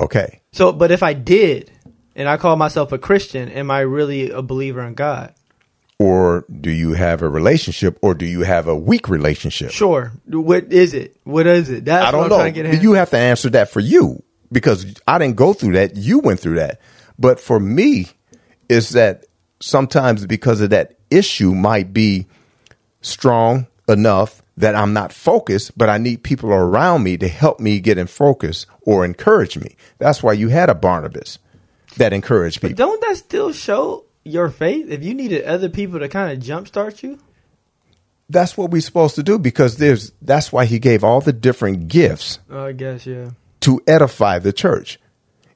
Okay. 0.00 0.40
So, 0.52 0.72
but 0.72 0.90
if 0.90 1.02
I 1.04 1.12
did, 1.12 1.70
and 2.18 2.28
I 2.28 2.36
call 2.36 2.56
myself 2.56 2.90
a 2.90 2.98
Christian, 2.98 3.48
am 3.48 3.70
I 3.70 3.80
really 3.80 4.30
a 4.30 4.42
believer 4.42 4.82
in 4.82 4.94
God? 4.94 5.32
Or 6.00 6.44
do 6.60 6.70
you 6.70 6.92
have 6.92 7.22
a 7.22 7.28
relationship 7.28 7.96
or 8.02 8.14
do 8.14 8.26
you 8.26 8.42
have 8.42 8.66
a 8.66 8.76
weak 8.76 9.08
relationship? 9.08 9.70
Sure. 9.70 10.12
What 10.26 10.72
is 10.72 10.94
it? 10.94 11.16
What 11.22 11.46
is 11.46 11.70
it? 11.70 11.84
That's 11.84 12.06
I 12.06 12.10
don't 12.10 12.28
know. 12.28 12.44
You 12.44 12.92
have 12.92 13.10
to 13.10 13.16
answer 13.16 13.50
that 13.50 13.70
for 13.70 13.80
you 13.80 14.22
because 14.50 14.94
I 15.06 15.18
didn't 15.18 15.36
go 15.36 15.52
through 15.52 15.74
that. 15.74 15.96
You 15.96 16.18
went 16.18 16.40
through 16.40 16.56
that. 16.56 16.80
But 17.18 17.40
for 17.40 17.58
me, 17.58 18.08
is 18.68 18.90
that 18.90 19.26
sometimes 19.60 20.26
because 20.26 20.60
of 20.60 20.70
that 20.70 20.98
issue 21.10 21.54
might 21.54 21.92
be 21.92 22.26
strong 23.00 23.66
enough 23.88 24.42
that 24.56 24.74
I'm 24.74 24.92
not 24.92 25.12
focused, 25.12 25.78
but 25.78 25.88
I 25.88 25.98
need 25.98 26.24
people 26.24 26.50
around 26.50 27.04
me 27.04 27.16
to 27.18 27.28
help 27.28 27.60
me 27.60 27.78
get 27.78 27.96
in 27.96 28.08
focus 28.08 28.66
or 28.82 29.04
encourage 29.04 29.56
me. 29.56 29.76
That's 29.98 30.22
why 30.22 30.32
you 30.32 30.48
had 30.48 30.68
a 30.68 30.74
Barnabas 30.74 31.38
that 31.98 32.12
encouraged 32.12 32.60
people. 32.60 32.76
Don't 32.76 33.00
that 33.02 33.16
still 33.16 33.52
show 33.52 34.04
your 34.24 34.48
faith? 34.48 34.90
If 34.90 35.04
you 35.04 35.14
needed 35.14 35.44
other 35.44 35.68
people 35.68 35.98
to 36.00 36.08
kind 36.08 36.32
of 36.32 36.44
jumpstart 36.44 37.02
you? 37.02 37.18
That's 38.30 38.56
what 38.56 38.70
we're 38.70 38.82
supposed 38.82 39.14
to 39.14 39.22
do 39.22 39.38
because 39.38 39.76
there's 39.76 40.12
that's 40.20 40.52
why 40.52 40.66
he 40.66 40.78
gave 40.78 41.02
all 41.02 41.20
the 41.20 41.32
different 41.32 41.88
gifts 41.88 42.38
Oh, 42.50 42.66
I 42.66 42.72
guess, 42.72 43.06
yeah. 43.06 43.30
to 43.60 43.80
edify 43.86 44.38
the 44.38 44.52
church. 44.52 45.00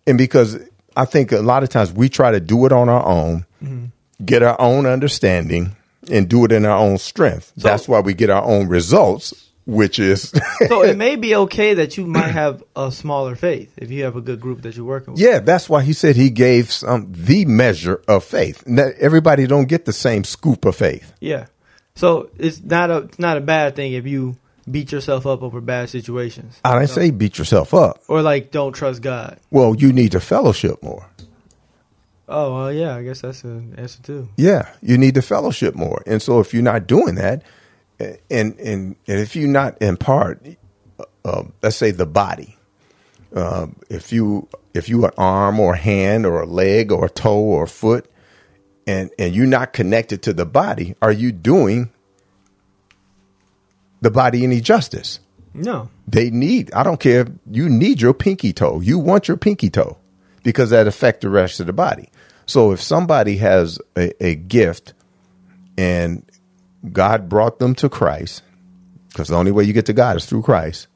And 0.06 0.16
because 0.16 0.58
I 0.96 1.04
think 1.04 1.32
a 1.32 1.40
lot 1.40 1.62
of 1.62 1.68
times 1.68 1.92
we 1.92 2.08
try 2.08 2.30
to 2.30 2.40
do 2.40 2.64
it 2.64 2.72
on 2.72 2.88
our 2.88 3.04
own, 3.06 3.46
mm-hmm. 3.62 3.86
get 4.24 4.42
our 4.42 4.58
own 4.60 4.86
understanding, 4.86 5.76
and 6.10 6.28
do 6.28 6.44
it 6.44 6.52
in 6.52 6.64
our 6.64 6.78
own 6.78 6.98
strength. 6.98 7.52
That's 7.56 7.86
why 7.86 8.00
we 8.00 8.14
get 8.14 8.30
our 8.30 8.42
own 8.42 8.68
results, 8.68 9.50
which 9.64 9.98
is, 9.98 10.30
So 10.68 10.82
it 10.82 10.96
may 11.06 11.16
be 11.16 11.34
okay 11.36 11.74
that 11.74 11.96
you 11.96 12.06
might 12.06 12.30
have 12.32 12.62
a 12.74 12.90
smaller 12.90 13.34
faith 13.36 13.72
if 13.76 13.90
you 13.90 14.04
have 14.04 14.16
a 14.16 14.20
good 14.20 14.40
group 14.40 14.62
that 14.62 14.76
you're 14.76 14.84
working 14.86 15.14
with. 15.14 15.22
yeah, 15.22 15.38
that's 15.38 15.68
why 15.68 15.82
he 15.82 15.92
said 15.92 16.16
he 16.16 16.30
gave 16.30 16.70
some 16.72 17.12
the 17.12 17.44
measure 17.44 18.02
of 18.08 18.24
faith. 18.24 18.66
Now, 18.66 18.90
everybody 18.98 19.46
don't 19.46 19.68
get 19.68 19.84
the 19.84 19.92
same 19.92 20.24
scoop 20.24 20.64
of 20.64 20.74
faith. 20.76 21.12
Yeah. 21.20 21.46
So 21.94 22.30
it's 22.38 22.60
not 22.62 22.90
a 22.90 22.96
it's 22.98 23.18
not 23.18 23.36
a 23.36 23.40
bad 23.40 23.76
thing 23.76 23.92
if 23.92 24.06
you 24.06 24.36
beat 24.70 24.92
yourself 24.92 25.26
up 25.26 25.42
over 25.42 25.60
bad 25.60 25.90
situations. 25.90 26.58
I 26.64 26.78
didn't 26.78 26.90
say 26.90 27.10
beat 27.10 27.36
yourself 27.38 27.74
up. 27.74 28.00
Or 28.08 28.22
like 28.22 28.50
don't 28.50 28.72
trust 28.72 29.02
God. 29.02 29.38
Well, 29.50 29.74
you 29.76 29.92
need 29.92 30.12
to 30.12 30.20
fellowship 30.20 30.82
more. 30.82 31.06
Oh 32.28 32.54
well, 32.54 32.72
yeah, 32.72 32.96
I 32.96 33.02
guess 33.02 33.20
that's 33.20 33.44
an 33.44 33.74
answer 33.76 34.00
too. 34.02 34.28
Yeah, 34.36 34.70
you 34.80 34.96
need 34.96 35.14
to 35.16 35.22
fellowship 35.22 35.74
more. 35.74 36.02
And 36.06 36.22
so 36.22 36.40
if 36.40 36.54
you're 36.54 36.62
not 36.62 36.86
doing 36.86 37.16
that, 37.16 37.42
and 37.98 38.14
and, 38.30 38.58
and 38.58 38.96
if 39.06 39.36
you're 39.36 39.48
not 39.48 39.80
in 39.80 39.96
part, 39.96 40.44
uh, 41.24 41.44
let's 41.62 41.76
say 41.76 41.90
the 41.90 42.06
body, 42.06 42.56
um, 43.34 43.76
if 43.88 44.12
you 44.12 44.48
if 44.74 44.88
you 44.88 45.04
an 45.04 45.12
arm 45.16 45.60
or 45.60 45.74
a 45.74 45.78
hand 45.78 46.26
or 46.26 46.42
a 46.42 46.46
leg 46.46 46.92
or 46.92 47.06
a 47.06 47.10
toe 47.10 47.38
or 47.38 47.64
a 47.64 47.68
foot, 47.68 48.10
and 48.86 49.10
and 49.18 49.34
you're 49.34 49.46
not 49.46 49.72
connected 49.72 50.22
to 50.22 50.32
the 50.32 50.46
body, 50.46 50.94
are 51.00 51.12
you 51.12 51.32
doing 51.32 51.90
the 54.00 54.10
body 54.10 54.44
any 54.44 54.60
justice? 54.60 55.20
No. 55.54 55.90
They 56.08 56.30
need. 56.30 56.72
I 56.72 56.82
don't 56.82 57.00
care. 57.00 57.26
You 57.50 57.68
need 57.68 58.00
your 58.00 58.14
pinky 58.14 58.52
toe. 58.52 58.80
You 58.80 58.98
want 58.98 59.28
your 59.28 59.36
pinky 59.36 59.70
toe 59.70 59.98
because 60.42 60.70
that 60.70 60.86
affects 60.86 61.22
the 61.22 61.30
rest 61.30 61.60
of 61.60 61.66
the 61.66 61.72
body. 61.72 62.08
So 62.46 62.72
if 62.72 62.82
somebody 62.82 63.36
has 63.36 63.78
a, 63.96 64.12
a 64.24 64.34
gift 64.34 64.94
and 65.78 66.24
God 66.90 67.28
brought 67.28 67.58
them 67.58 67.74
to 67.76 67.88
Christ, 67.88 68.42
because 69.08 69.28
the 69.28 69.36
only 69.36 69.52
way 69.52 69.64
you 69.64 69.72
get 69.72 69.86
to 69.86 69.92
God 69.92 70.16
is 70.16 70.26
through 70.26 70.42
Christ, 70.42 70.88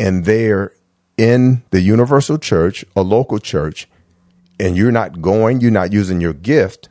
and 0.00 0.24
they're 0.24 0.72
in 1.16 1.62
the 1.70 1.80
universal 1.80 2.38
church, 2.38 2.84
a 2.96 3.02
local 3.02 3.38
church, 3.38 3.88
and 4.58 4.76
you're 4.76 4.92
not 4.92 5.20
going, 5.20 5.60
you're 5.60 5.70
not 5.70 5.92
using 5.92 6.20
your 6.20 6.32
gift, 6.32 6.88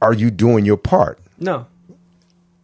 are 0.00 0.12
you 0.12 0.30
doing 0.30 0.64
your 0.64 0.76
part? 0.76 1.18
No. 1.38 1.66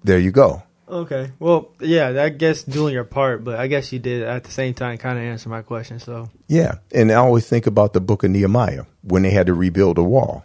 There 0.05 0.19
you 0.19 0.31
go. 0.31 0.63
Okay. 0.89 1.33
Well, 1.39 1.71
yeah, 1.81 2.23
I 2.23 2.31
guess 2.31 2.63
doing 2.63 2.95
your 2.95 3.05
part, 3.05 3.45
but 3.45 3.59
I 3.59 3.67
guess 3.67 3.93
you 3.93 3.99
did 3.99 4.23
at 4.23 4.45
the 4.45 4.51
same 4.51 4.75
time 4.75 4.97
kind 4.99 5.19
of 5.19 5.25
answer 5.25 5.49
my 5.49 5.63
question. 5.63 6.01
So 6.01 6.31
Yeah. 6.47 6.77
And 6.93 7.13
I 7.13 7.17
always 7.17 7.47
think 7.47 7.67
about 7.67 7.93
the 7.93 8.01
book 8.01 8.25
of 8.25 8.31
Nehemiah 8.31 8.85
when 9.03 9.23
they 9.23 9.31
had 9.31 9.47
to 9.47 9.55
rebuild 9.55 9.99
a 9.99 10.03
wall. 10.03 10.45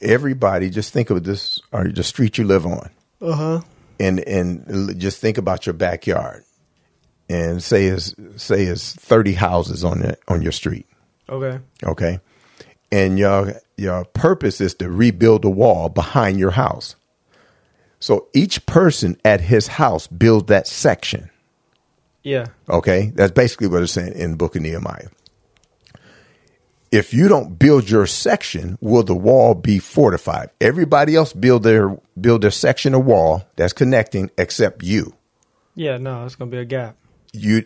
Everybody 0.00 0.70
just 0.70 0.92
think 0.92 1.10
of 1.10 1.24
this 1.24 1.60
or 1.72 1.88
the 1.88 2.02
street 2.02 2.38
you 2.38 2.44
live 2.44 2.66
on. 2.66 2.90
uh 3.20 3.32
huh. 3.32 3.60
And 4.00 4.18
and 4.20 4.98
just 5.00 5.20
think 5.20 5.38
about 5.38 5.66
your 5.66 5.72
backyard. 5.72 6.44
And 7.28 7.62
say 7.62 7.86
is 7.86 8.14
say 8.36 8.64
is 8.64 8.92
30 8.94 9.34
houses 9.34 9.84
on 9.84 10.02
it 10.02 10.20
on 10.28 10.42
your 10.42 10.52
street. 10.52 10.86
Okay. 11.28 11.58
Okay. 11.82 12.20
And 12.92 13.18
your 13.18 13.54
your 13.76 14.04
purpose 14.04 14.60
is 14.60 14.74
to 14.74 14.90
rebuild 14.90 15.44
a 15.44 15.50
wall 15.50 15.88
behind 15.88 16.38
your 16.38 16.50
house. 16.52 16.96
So 18.00 18.28
each 18.34 18.66
person 18.66 19.16
at 19.24 19.40
his 19.40 19.66
house 19.66 20.06
builds 20.06 20.46
that 20.48 20.66
section. 20.66 21.30
Yeah. 22.22 22.46
Okay, 22.68 23.12
that's 23.14 23.32
basically 23.32 23.68
what 23.68 23.82
it's 23.82 23.92
saying 23.92 24.14
in 24.14 24.32
the 24.32 24.36
book 24.36 24.56
of 24.56 24.62
Nehemiah. 24.62 25.08
If 26.94 27.12
you 27.12 27.26
don't 27.26 27.58
build 27.58 27.90
your 27.90 28.06
section, 28.06 28.78
will 28.80 29.02
the 29.02 29.16
wall 29.16 29.56
be 29.56 29.80
fortified? 29.80 30.50
Everybody 30.60 31.16
else 31.16 31.32
build 31.32 31.64
their 31.64 31.98
build 32.20 32.42
their 32.42 32.52
section 32.52 32.94
of 32.94 33.04
wall 33.04 33.42
that's 33.56 33.72
connecting, 33.72 34.30
except 34.38 34.84
you. 34.84 35.12
Yeah. 35.74 35.96
No, 35.96 36.24
it's 36.24 36.36
gonna 36.36 36.52
be 36.52 36.58
a 36.58 36.64
gap 36.64 36.94
You 37.32 37.64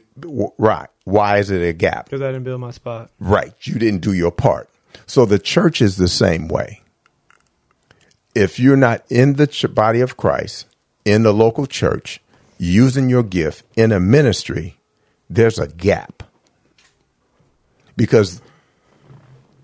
right? 0.57 0.89
Why 1.05 1.37
is 1.41 1.51
it 1.51 1.61
a 1.61 1.75
gap? 1.75 2.07
because 2.07 2.23
I 2.23 2.29
didn't 2.29 2.45
build 2.45 2.63
my 2.63 2.71
spot. 2.71 3.11
Right, 3.21 3.53
you 3.67 3.75
didn't 3.75 4.01
do 4.01 4.15
your 4.15 4.31
part. 4.31 4.71
So 5.05 5.27
the 5.27 5.39
church 5.39 5.83
is 5.83 5.99
the 5.99 6.09
same 6.09 6.49
way. 6.49 6.81
If 8.35 8.59
you're 8.59 8.79
not 8.79 9.05
in 9.11 9.35
the 9.35 9.71
body 9.71 10.01
of 10.01 10.17
Christ, 10.17 10.65
in 11.05 11.23
the 11.23 11.35
local 11.35 11.67
church, 11.67 12.23
using 12.57 13.11
your 13.11 13.25
gift 13.25 13.63
in 13.77 13.93
a 13.93 14.01
ministry, 14.01 14.79
there's 15.29 15.59
a 15.59 15.69
gap. 15.69 16.23
Because 17.95 18.41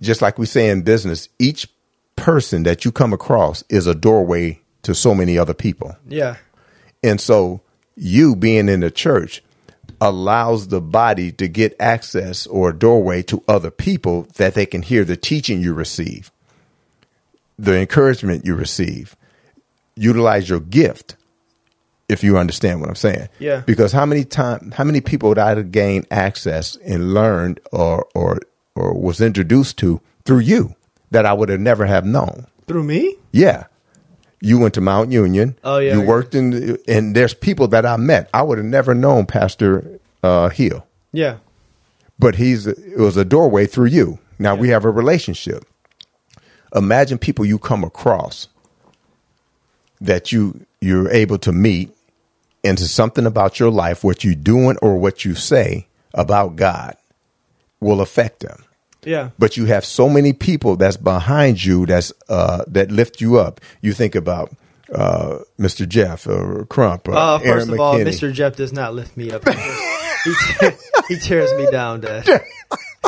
just 0.04 0.22
like 0.22 0.38
we 0.38 0.46
say 0.46 0.68
in 0.68 0.82
business, 0.82 1.28
each 1.38 1.68
person 2.16 2.62
that 2.64 2.84
you 2.84 2.92
come 2.92 3.12
across 3.12 3.64
is 3.68 3.86
a 3.86 3.94
doorway 3.94 4.60
to 4.82 4.94
so 4.94 5.14
many 5.14 5.38
other 5.38 5.54
people. 5.54 5.96
Yeah. 6.08 6.36
And 7.02 7.20
so 7.20 7.60
you 7.96 8.36
being 8.36 8.68
in 8.68 8.80
the 8.80 8.90
church 8.90 9.42
allows 10.00 10.68
the 10.68 10.80
body 10.80 11.32
to 11.32 11.48
get 11.48 11.74
access 11.80 12.46
or 12.46 12.70
a 12.70 12.78
doorway 12.78 13.22
to 13.22 13.42
other 13.48 13.70
people 13.70 14.26
that 14.36 14.54
they 14.54 14.66
can 14.66 14.82
hear 14.82 15.04
the 15.04 15.16
teaching 15.16 15.60
you 15.60 15.72
receive, 15.72 16.30
the 17.58 17.78
encouragement 17.78 18.44
you 18.44 18.54
receive, 18.54 19.16
utilize 19.96 20.48
your 20.48 20.60
gift. 20.60 21.16
If 22.06 22.22
you 22.22 22.36
understand 22.36 22.80
what 22.80 22.90
I'm 22.90 22.96
saying, 22.96 23.28
Yeah. 23.38 23.62
Because 23.64 23.92
how 23.92 24.04
many 24.04 24.24
time, 24.24 24.72
how 24.76 24.84
many 24.84 25.00
people 25.00 25.30
would 25.30 25.38
I 25.38 25.54
have 25.54 25.72
gained 25.72 26.06
access 26.10 26.76
and 26.84 27.14
learned 27.14 27.60
or 27.72 28.06
or 28.14 28.40
or 28.74 28.92
was 28.94 29.20
introduced 29.20 29.78
to 29.78 30.00
through 30.24 30.40
you 30.40 30.74
that 31.10 31.26
I 31.26 31.32
would 31.32 31.48
have 31.48 31.60
never 31.60 31.86
have 31.86 32.04
known? 32.04 32.46
Through 32.66 32.84
me? 32.84 33.16
Yeah. 33.32 33.64
You 34.40 34.58
went 34.58 34.74
to 34.74 34.80
Mount 34.80 35.10
Union. 35.12 35.56
Oh, 35.64 35.78
yeah, 35.78 35.94
You 35.94 36.02
worked 36.02 36.34
in, 36.34 36.76
and 36.86 37.14
there's 37.14 37.32
people 37.34 37.68
that 37.68 37.86
I 37.86 37.96
met. 37.96 38.28
I 38.34 38.42
would 38.42 38.58
have 38.58 38.66
never 38.66 38.94
known 38.94 39.26
Pastor 39.26 40.00
uh, 40.22 40.48
Hill, 40.50 40.86
Yeah. 41.12 41.36
but 42.18 42.34
he's 42.36 42.66
it 42.66 42.98
was 42.98 43.16
a 43.16 43.24
doorway 43.24 43.66
through 43.66 43.86
you. 43.86 44.18
Now 44.38 44.54
we 44.54 44.68
have 44.68 44.84
a 44.84 44.90
relationship. 44.90 45.64
Imagine 46.74 47.18
people 47.18 47.44
you 47.44 47.58
come 47.58 47.84
across 47.84 48.48
that 50.00 50.32
you 50.32 50.66
you're 50.80 51.08
able 51.10 51.38
to 51.38 51.52
meet 51.52 51.94
into 52.62 52.84
something 52.88 53.26
about 53.26 53.58
your 53.60 53.70
life, 53.70 54.02
what 54.04 54.24
you're 54.24 54.34
doing 54.34 54.76
or 54.82 54.96
what 54.98 55.24
you 55.24 55.34
say 55.34 55.86
about 56.12 56.56
God 56.56 56.96
will 57.84 58.00
affect 58.00 58.40
them 58.40 58.64
Yeah. 59.04 59.30
but 59.38 59.56
you 59.56 59.66
have 59.66 59.84
so 59.84 60.08
many 60.08 60.32
people 60.32 60.76
that's 60.76 60.96
behind 60.96 61.62
you 61.64 61.86
that's 61.86 62.12
uh, 62.28 62.64
that 62.68 62.90
lift 62.90 63.20
you 63.20 63.38
up. 63.38 63.60
You 63.82 63.92
think 63.92 64.14
about 64.14 64.50
uh, 64.94 65.38
Mr. 65.58 65.86
Jeff 65.88 66.26
or 66.26 66.64
Crump. 66.66 67.08
Or 67.08 67.14
Uh, 67.14 67.38
Aaron 67.38 67.58
first 67.60 67.68
of 67.72 67.80
all, 67.80 67.94
Mr. 67.98 68.32
Jeff 68.32 68.56
does 68.56 68.72
not 68.72 68.94
lift 68.94 69.16
me 69.16 69.30
up. 69.32 69.42
he, 70.24 70.32
te- 70.58 70.76
he 71.08 71.16
tears 71.18 71.52
me 71.54 71.66
down, 71.70 72.00
Dad. 72.00 72.24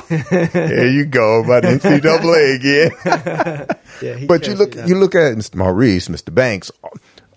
There 0.08 0.88
you 0.88 1.04
go, 1.06 1.42
about 1.42 1.62
NCAA 1.72 2.56
again. 2.56 3.66
Yeah, 4.02 4.26
but 4.26 4.46
you 4.46 4.54
look, 4.54 4.74
you 4.74 4.94
look 4.94 5.14
at 5.14 5.34
Mr. 5.36 5.56
Maurice, 5.56 6.08
Mr. 6.08 6.32
Banks, 6.34 6.70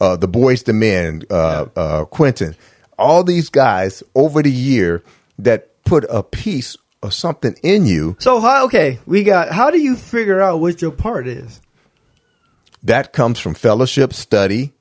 uh, 0.01 0.15
the 0.17 0.27
Boys 0.27 0.63
to 0.63 0.73
Men, 0.73 1.23
uh, 1.31 1.65
uh, 1.75 2.05
Quentin, 2.05 2.55
all 2.97 3.23
these 3.23 3.49
guys 3.49 4.03
over 4.13 4.43
the 4.43 4.51
year 4.51 5.03
that 5.39 5.83
put 5.85 6.05
a 6.09 6.21
piece 6.21 6.77
of 7.01 7.13
something 7.13 7.55
in 7.63 7.85
you 7.85 8.17
So 8.19 8.39
how? 8.39 8.65
Okay, 8.65 8.99
we 9.05 9.23
got. 9.23 9.51
How 9.51 9.69
do 9.69 9.79
you 9.79 9.95
figure 9.95 10.41
out 10.41 10.59
what 10.59 10.81
your 10.81 10.91
part 10.91 11.27
is? 11.27 11.61
that 12.83 13.13
comes 13.13 13.39
from 13.39 13.53
fellowship, 13.53 14.13
study, 14.13 14.73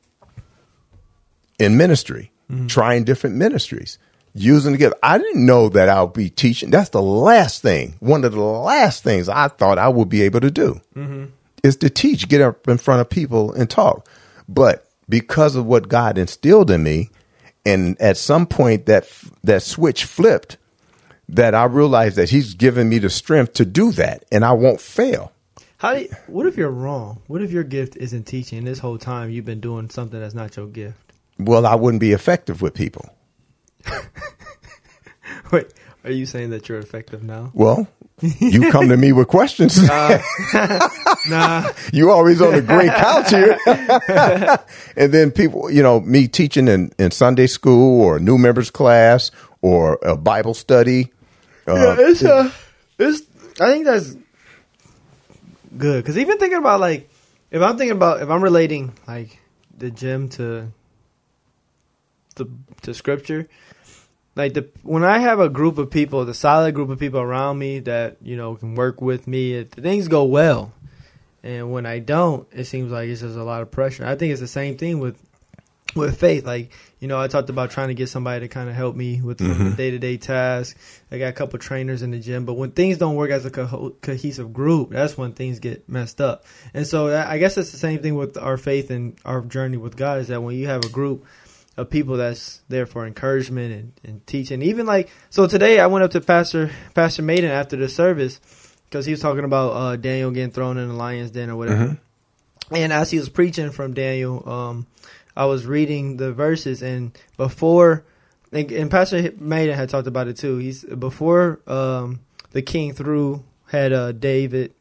in 1.59 1.77
ministry, 1.77 2.31
mm-hmm. 2.51 2.67
trying 2.67 3.05
different 3.05 3.37
ministries, 3.37 3.99
using 4.35 4.73
the 4.73 4.79
gift. 4.79 4.95
I 5.03 5.19
didn't 5.19 5.45
know 5.45 5.69
that 5.71 5.89
I'll 5.89 6.07
be 6.07 6.31
teaching. 6.31 6.71
That's 6.71 6.91
the 6.91 7.03
last 7.03 7.63
thing. 7.63 7.97
One 8.01 8.25
of 8.25 8.33
the 8.33 8.41
last 8.41 9.03
things 9.03 9.29
I 9.29 9.49
thought 9.49 9.79
I 9.79 9.89
would 9.89 10.09
be 10.09 10.23
able 10.23 10.41
to 10.41 10.51
do 10.51 10.81
mm-hmm. 10.95 11.27
is 11.65 11.77
to 11.77 11.91
teach, 11.91 12.29
get 12.29 12.41
up 12.41 12.69
in 12.69 12.79
front 12.79 13.01
of 13.01 13.11
people 13.11 13.53
and 13.53 13.69
talk. 13.69 14.09
But 14.49 14.87
because 15.09 15.57
of 15.57 15.67
what 15.67 15.89
God 15.89 16.19
instilled 16.19 16.71
in 16.71 16.83
me, 16.83 17.11
and 17.67 18.01
at 18.01 18.17
some 18.17 18.47
point 18.47 18.87
that 18.87 19.11
that 19.43 19.63
switch 19.63 20.05
flipped, 20.05 20.57
that 21.29 21.55
I 21.55 21.65
realize 21.65 22.17
that 22.17 22.31
He's 22.31 22.55
given 22.55 22.89
me 22.89 22.99
the 22.99 23.11
strength 23.11 23.55
to 23.55 23.65
do 23.65 23.93
that, 23.93 24.25
and 24.33 24.45
I 24.45 24.53
won't 24.53 24.81
fail. 24.81 25.33
How 25.79 25.95
do? 25.95 26.01
You, 26.01 26.09
what 26.27 26.47
if 26.47 26.57
you're 26.57 26.71
wrong? 26.71 27.23
What 27.27 27.43
if 27.43 27.53
your 27.53 27.65
gift 27.65 27.97
isn't 27.97 28.25
teaching? 28.25 28.65
This 28.65 28.79
whole 28.79 28.99
time 28.99 29.31
you've 29.31 29.45
been 29.45 29.61
doing 29.61 29.91
something 29.91 30.19
that's 30.19 30.35
not 30.35 30.57
your 30.57 30.67
gift. 30.67 31.13
Well, 31.39 31.67
I 31.67 31.77
wouldn't 31.77 32.01
be 32.01 32.13
effective 32.13 32.61
with 32.63 32.75
people. 32.75 33.15
Wait, 35.53 35.73
are 36.05 36.11
you 36.11 36.27
saying 36.27 36.51
that 36.51 36.69
you're 36.69 36.79
effective 36.79 37.23
now? 37.23 37.53
Well, 37.55 37.87
you 38.21 38.71
come 38.73 38.89
to 38.89 38.97
me 38.97 39.13
with 39.13 39.29
questions. 39.29 39.79
Nah. 41.29 41.69
you 41.93 42.11
always 42.11 42.41
on 42.41 42.53
the 42.53 42.63
great 42.63 42.91
couch 42.91 43.31
here. 43.31 43.59
and 44.97 45.13
then 45.13 45.31
people, 45.31 45.71
you 45.71 45.83
know, 45.83 46.01
me 46.01 46.29
teaching 46.29 46.69
in, 46.69 46.91
in 46.99 47.11
Sunday 47.11 47.49
school 47.49 48.01
or 48.01 48.19
new 48.19 48.39
members 48.39 48.71
class 48.71 49.31
or 49.61 49.99
a 50.03 50.17
Bible 50.17 50.55
study. 50.55 51.13
Uh, 51.69 51.75
yeah, 51.75 51.97
it's 51.99 52.25
uh, 52.25 52.51
it's. 52.99 53.23
I 53.61 53.73
think 53.73 53.85
that's 53.85 54.17
good 55.77 56.03
because 56.03 56.17
even 56.17 56.39
thinking 56.39 56.59
about 56.59 56.81
like, 56.81 57.11
if 57.51 57.61
I'm 57.61 57.77
thinking 57.77 57.97
about 57.97 58.23
if 58.23 58.31
I'm 58.31 58.43
relating 58.43 58.95
like 59.07 59.39
the 59.77 59.91
gym 59.91 60.29
to 60.31 60.73
the 62.37 62.49
to 62.83 62.95
scripture, 62.95 63.49
like 64.35 64.55
the 64.55 64.69
when 64.83 65.05
I 65.05 65.19
have 65.19 65.41
a 65.41 65.49
group 65.49 65.77
of 65.79 65.91
people, 65.91 66.25
the 66.25 66.35
solid 66.35 66.75
group 66.75 66.89
of 66.91 66.99
people 66.99 67.21
around 67.21 67.59
me 67.59 67.81
that 67.81 68.17
you 68.23 68.37
know 68.37 68.57
can 68.57 68.75
work 68.75 69.03
with 69.03 69.27
me, 69.27 69.55
it, 69.55 69.73
things 69.73 70.09
go 70.09 70.25
well. 70.25 70.73
And 71.43 71.71
when 71.71 71.87
I 71.87 72.01
don't, 72.01 72.49
it 72.53 72.65
seems 72.65 72.91
like 72.91 73.09
it's 73.09 73.21
just 73.21 73.37
a 73.37 73.45
lot 73.45 73.63
of 73.63 73.71
pressure. 73.71 74.05
I 74.05 74.17
think 74.17 74.33
it's 74.33 74.41
the 74.41 74.49
same 74.49 74.77
thing 74.77 74.99
with 74.99 75.23
with 75.99 76.19
faith. 76.19 76.47
Like 76.47 76.71
you 77.01 77.07
know, 77.07 77.21
I 77.21 77.29
talked 77.29 77.49
about 77.51 77.71
trying 77.71 77.89
to 77.89 77.95
get 77.95 78.09
somebody 78.09 78.41
to 78.41 78.49
kind 78.49 78.69
of 78.69 78.75
help 78.75 78.97
me 78.97 79.21
with 79.23 79.39
Mhm. 79.39 79.77
day 79.77 79.91
to 79.93 79.99
day 79.99 80.17
tasks. 80.17 80.75
I 81.13 81.19
got 81.19 81.29
a 81.29 81.33
couple 81.33 81.59
trainers 81.59 82.03
in 82.03 82.11
the 82.11 82.19
gym, 82.19 82.45
but 82.45 82.55
when 82.55 82.71
things 82.73 82.99
don't 82.99 83.15
work 83.15 83.31
as 83.31 83.45
a 83.45 83.51
co- 83.51 83.95
cohesive 84.03 84.53
group, 84.53 84.91
that's 84.91 85.17
when 85.17 85.33
things 85.33 85.59
get 85.61 85.89
messed 85.89 86.21
up. 86.21 86.45
And 86.75 86.87
so 86.87 87.15
I 87.17 87.39
guess 87.39 87.57
it's 87.57 87.71
the 87.71 87.77
same 87.79 88.01
thing 88.01 88.15
with 88.17 88.37
our 88.39 88.57
faith 88.57 88.91
and 88.91 89.17
our 89.25 89.43
journey 89.43 89.77
with 89.77 89.97
God. 89.97 90.21
Is 90.21 90.29
that 90.29 90.43
when 90.43 90.57
you 90.57 90.67
have 90.67 90.85
a 90.85 90.89
group 90.89 91.25
of 91.77 91.89
people 91.91 92.17
that's 92.17 92.61
there 92.69 92.87
for 92.87 93.07
encouragement 93.07 93.73
and, 93.73 93.93
and 94.05 94.27
teaching, 94.27 94.63
even 94.63 94.85
like 94.87 95.09
so 95.31 95.47
today 95.47 95.79
I 95.79 95.87
went 95.87 96.03
up 96.05 96.11
to 96.13 96.21
Pastor 96.21 96.71
Pastor 96.95 97.23
Maiden 97.23 97.51
after 97.53 97.77
the 97.77 97.89
service 97.89 98.41
because 98.91 99.07
he 99.07 99.13
was 99.13 99.21
talking 99.21 99.45
about 99.45 99.69
uh, 99.71 99.95
Daniel 99.97 100.33
getting 100.33 100.51
thrown 100.51 100.79
in 100.79 100.89
the 100.89 100.95
lion's 100.95 101.31
den 101.31 101.51
or 101.51 101.57
whatever. 101.57 101.85
Mhm. 101.85 101.99
And 102.71 102.93
as 102.93 103.11
he 103.11 103.19
was 103.19 103.29
preaching 103.29 103.71
from 103.71 103.95
Daniel, 103.95 104.47
um, 104.49 104.87
I 105.39 105.45
was 105.45 105.65
reading 105.67 106.17
the 106.17 106.33
verses, 106.33 106.83
and 106.83 107.17
before, 107.37 108.05
and, 108.53 108.71
and 108.73 108.91
Pastor 108.91 109.33
Maiden 109.39 109.77
had 109.77 109.89
talked 109.89 110.09
about 110.09 110.27
it 110.27 110.37
too. 110.37 110.59
He's 110.59 110.83
before 110.85 111.61
um, 111.67 112.21
the 112.51 112.61
king 112.61 112.93
threw 112.93 113.45
had 113.67 113.93
uh, 113.93 114.13
David, 114.13 114.75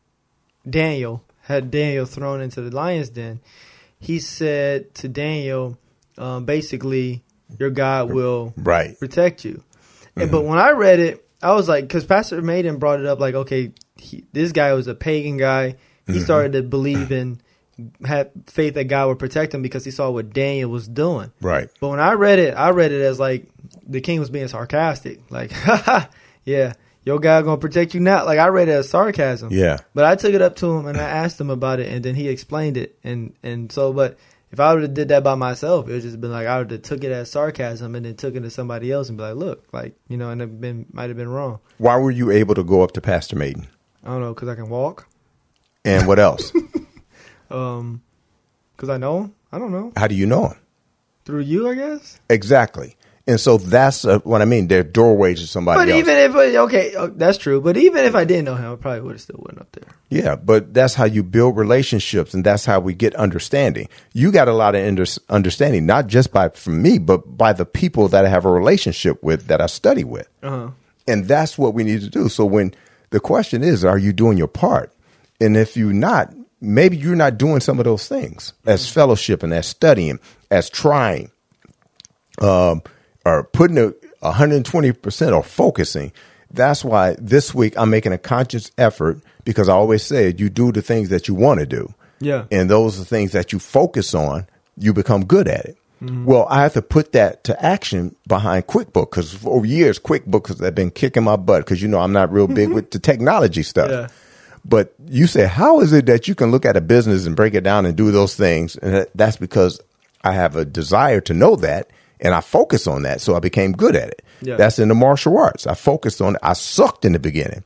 Daniel 0.67 1.23
had 1.43 1.69
Daniel 1.71 2.05
thrown 2.05 2.41
into 2.41 2.61
the 2.61 2.75
lion's 2.75 3.09
den. 3.09 3.39
He 3.99 4.19
said 4.19 4.93
to 4.95 5.07
Daniel, 5.07 5.77
um, 6.17 6.45
basically, 6.45 7.23
your 7.59 7.69
God 7.69 8.11
will 8.11 8.53
right. 8.57 8.97
protect 8.99 9.45
you. 9.45 9.63
Mm-hmm. 10.15 10.31
but 10.31 10.41
when 10.43 10.57
I 10.57 10.71
read 10.71 10.99
it, 10.99 11.23
I 11.41 11.53
was 11.53 11.69
like, 11.69 11.83
because 11.87 12.03
Pastor 12.05 12.41
Maiden 12.41 12.77
brought 12.79 12.99
it 12.99 13.05
up, 13.05 13.19
like, 13.19 13.35
okay, 13.35 13.71
he, 13.95 14.25
this 14.33 14.51
guy 14.51 14.73
was 14.73 14.87
a 14.87 14.95
pagan 14.95 15.37
guy. 15.37 15.75
He 16.07 16.13
Mhm. 16.13 16.23
started 16.23 16.53
to 16.53 16.63
believe 16.63 17.11
in, 17.11 17.39
had 18.05 18.31
faith 18.47 18.73
that 18.75 18.85
God 18.85 19.07
would 19.07 19.19
protect 19.19 19.53
him 19.53 19.61
because 19.61 19.85
he 19.85 19.91
saw 19.91 20.09
what 20.09 20.33
Daniel 20.33 20.69
was 20.69 20.87
doing. 20.87 21.31
Right. 21.41 21.69
But 21.79 21.89
when 21.89 21.99
I 21.99 22.13
read 22.13 22.39
it, 22.39 22.53
I 22.53 22.69
read 22.69 22.91
it 22.91 23.01
as 23.01 23.19
like 23.19 23.47
the 23.87 24.01
king 24.01 24.19
was 24.19 24.29
being 24.29 24.47
sarcastic, 24.47 25.19
like, 25.29 25.51
yeah, 26.43 26.73
your 27.03 27.19
God 27.19 27.45
gonna 27.45 27.57
protect 27.57 27.93
you 27.93 27.99
now. 27.99 28.25
Like 28.25 28.39
I 28.39 28.47
read 28.47 28.67
it 28.67 28.73
as 28.73 28.89
sarcasm. 28.89 29.49
Yeah. 29.51 29.77
But 29.93 30.05
I 30.05 30.15
took 30.15 30.33
it 30.33 30.41
up 30.41 30.55
to 30.57 30.71
him 30.77 30.87
and 30.87 30.97
I 30.97 31.03
asked 31.23 31.39
him 31.39 31.49
about 31.49 31.79
it, 31.79 31.91
and 31.91 32.03
then 32.03 32.15
he 32.15 32.27
explained 32.27 32.77
it, 32.77 32.97
and 33.03 33.33
and 33.43 33.71
so, 33.71 33.93
but 33.93 34.17
if 34.51 34.59
I 34.59 34.73
would 34.73 34.83
have 34.83 34.93
did 34.93 35.09
that 35.09 35.23
by 35.23 35.35
myself, 35.35 35.87
it 35.87 35.93
would 35.93 36.01
just 36.01 36.19
been 36.19 36.31
like 36.31 36.47
I 36.47 36.59
would 36.59 36.71
have 36.71 36.81
took 36.81 37.03
it 37.03 37.11
as 37.11 37.29
sarcasm 37.31 37.95
and 37.95 38.05
then 38.05 38.15
took 38.15 38.35
it 38.35 38.41
to 38.41 38.49
somebody 38.49 38.91
else 38.91 39.09
and 39.09 39.17
be 39.17 39.23
like, 39.23 39.35
look, 39.35 39.67
like 39.71 39.95
you 40.07 40.17
know, 40.17 40.29
and 40.29 40.41
it 40.41 40.61
been 40.61 40.85
might 40.91 41.09
have 41.09 41.17
been 41.17 41.29
wrong. 41.29 41.59
Why 41.77 41.97
were 41.97 42.11
you 42.11 42.31
able 42.31 42.55
to 42.55 42.63
go 42.63 42.81
up 42.81 42.91
to 42.93 43.01
Pastor 43.01 43.35
Maiden? 43.35 43.67
I 44.03 44.09
don't 44.09 44.21
know 44.21 44.33
because 44.33 44.47
I 44.49 44.55
can 44.55 44.69
walk, 44.69 45.07
And 45.83 46.07
what 46.07 46.19
else? 46.19 46.51
um, 47.49 48.01
because 48.75 48.89
I 48.89 48.97
know 48.97 49.21
him. 49.21 49.33
I 49.51 49.59
don't 49.59 49.71
know 49.71 49.93
How 49.95 50.07
do 50.07 50.15
you 50.15 50.25
know 50.25 50.47
him? 50.49 50.57
through 51.25 51.41
you, 51.41 51.67
I 51.69 51.75
guess. 51.75 52.19
Exactly. 52.29 52.95
And 53.29 53.37
so 53.37 53.57
that's 53.57 54.05
uh, 54.05 54.19
what 54.19 54.41
I 54.41 54.45
mean. 54.45 54.69
They're 54.69 54.83
doorways 54.83 55.41
to 55.41 55.47
somebody 55.47 55.79
But 55.81 55.89
else. 55.89 55.99
even 55.99 56.17
if 56.17 56.33
okay, 56.35 56.95
uh, 56.95 57.09
that's 57.13 57.37
true. 57.37 57.59
But 57.59 57.75
even 57.75 58.05
if 58.05 58.15
I 58.15 58.23
didn't 58.23 58.45
know 58.45 58.55
him, 58.55 58.71
I 58.71 58.75
probably 58.77 59.01
would 59.01 59.11
have 59.15 59.21
still 59.21 59.39
went 59.45 59.59
up 59.59 59.69
there. 59.73 59.83
Yeah, 60.09 60.37
but 60.37 60.73
that's 60.73 60.93
how 60.93 61.03
you 61.03 61.23
build 61.23 61.57
relationships, 61.57 62.33
and 62.33 62.45
that's 62.45 62.63
how 62.63 62.79
we 62.79 62.93
get 62.93 63.13
understanding. 63.15 63.89
You 64.13 64.31
got 64.31 64.47
a 64.47 64.53
lot 64.53 64.75
of 64.75 64.87
under- 64.87 65.05
understanding, 65.27 65.85
not 65.85 66.07
just 66.07 66.31
by 66.31 66.47
from 66.49 66.81
me, 66.81 66.99
but 66.99 67.37
by 67.37 67.51
the 67.51 67.65
people 67.65 68.07
that 68.07 68.23
I 68.23 68.29
have 68.29 68.45
a 68.45 68.49
relationship 68.51 69.21
with, 69.21 69.47
that 69.47 69.59
I 69.59 69.65
study 69.65 70.05
with, 70.05 70.29
Uh 70.41 70.49
huh. 70.49 70.69
and 71.05 71.25
that's 71.27 71.57
what 71.57 71.73
we 71.73 71.83
need 71.83 71.99
to 72.01 72.09
do. 72.09 72.29
So 72.29 72.45
when 72.45 72.73
the 73.09 73.19
question 73.19 73.61
is, 73.61 73.83
are 73.83 73.97
you 73.97 74.13
doing 74.13 74.37
your 74.37 74.47
part? 74.47 74.93
And 75.41 75.57
if 75.57 75.75
you're 75.75 75.91
not, 75.91 76.33
maybe 76.61 76.97
you're 76.97 77.15
not 77.15 77.37
doing 77.37 77.59
some 77.59 77.79
of 77.79 77.85
those 77.85 78.07
things 78.07 78.53
as 78.65 78.89
fellowship 78.89 79.43
and 79.43 79.53
as 79.53 79.67
studying, 79.67 80.19
as 80.51 80.69
trying, 80.69 81.31
um, 82.39 82.81
or 83.25 83.43
putting 83.43 83.77
a, 83.77 83.93
120% 84.23 85.35
or 85.35 85.43
focusing. 85.43 86.11
That's 86.51 86.83
why 86.83 87.15
this 87.19 87.53
week 87.53 87.77
I'm 87.77 87.89
making 87.89 88.13
a 88.13 88.17
conscious 88.17 88.71
effort 88.77 89.21
because 89.43 89.69
I 89.69 89.73
always 89.73 90.03
said 90.03 90.39
you 90.39 90.49
do 90.49 90.71
the 90.71 90.81
things 90.81 91.09
that 91.09 91.27
you 91.27 91.35
want 91.35 91.59
to 91.59 91.65
do. 91.65 91.93
Yeah. 92.19 92.45
And 92.51 92.69
those 92.69 92.97
are 92.97 93.01
the 93.01 93.05
things 93.05 93.33
that 93.33 93.53
you 93.53 93.59
focus 93.59 94.15
on, 94.15 94.47
you 94.77 94.93
become 94.93 95.25
good 95.25 95.47
at 95.47 95.65
it. 95.65 95.77
Well, 96.25 96.45
I 96.49 96.61
have 96.61 96.73
to 96.73 96.81
put 96.81 97.13
that 97.13 97.43
to 97.45 97.65
action 97.65 98.15
behind 98.27 98.67
QuickBooks 98.67 99.09
because 99.09 99.33
for 99.33 99.65
years, 99.65 99.97
QuickBooks 99.97 100.63
have 100.63 100.75
been 100.75 100.91
kicking 100.91 101.23
my 101.23 101.35
butt 101.37 101.65
because, 101.65 101.81
you 101.81 101.87
know, 101.87 101.99
I'm 101.99 102.13
not 102.13 102.31
real 102.31 102.47
big 102.47 102.69
with 102.73 102.91
the 102.91 102.99
technology 102.99 103.63
stuff. 103.63 103.89
Yeah. 103.89 104.07
But 104.65 104.93
you 105.07 105.27
say, 105.27 105.47
how 105.47 105.79
is 105.79 105.93
it 105.93 106.05
that 106.07 106.27
you 106.27 106.35
can 106.35 106.51
look 106.51 106.65
at 106.65 106.77
a 106.77 106.81
business 106.81 107.25
and 107.25 107.35
break 107.35 107.53
it 107.53 107.63
down 107.63 107.85
and 107.85 107.95
do 107.95 108.11
those 108.11 108.35
things? 108.35 108.75
And 108.77 109.07
that's 109.15 109.37
because 109.37 109.79
I 110.23 110.33
have 110.33 110.55
a 110.55 110.65
desire 110.65 111.21
to 111.21 111.33
know 111.33 111.55
that 111.57 111.89
and 112.19 112.33
I 112.33 112.41
focus 112.41 112.87
on 112.87 113.03
that. 113.03 113.21
So 113.21 113.35
I 113.35 113.39
became 113.39 113.71
good 113.71 113.95
at 113.95 114.09
it. 114.09 114.23
Yeah. 114.41 114.55
That's 114.55 114.79
in 114.79 114.87
the 114.87 114.95
martial 114.95 115.37
arts. 115.37 115.67
I 115.67 115.73
focused 115.73 116.21
on 116.21 116.35
it. 116.35 116.41
I 116.43 116.53
sucked 116.53 117.05
in 117.05 117.13
the 117.13 117.19
beginning 117.19 117.63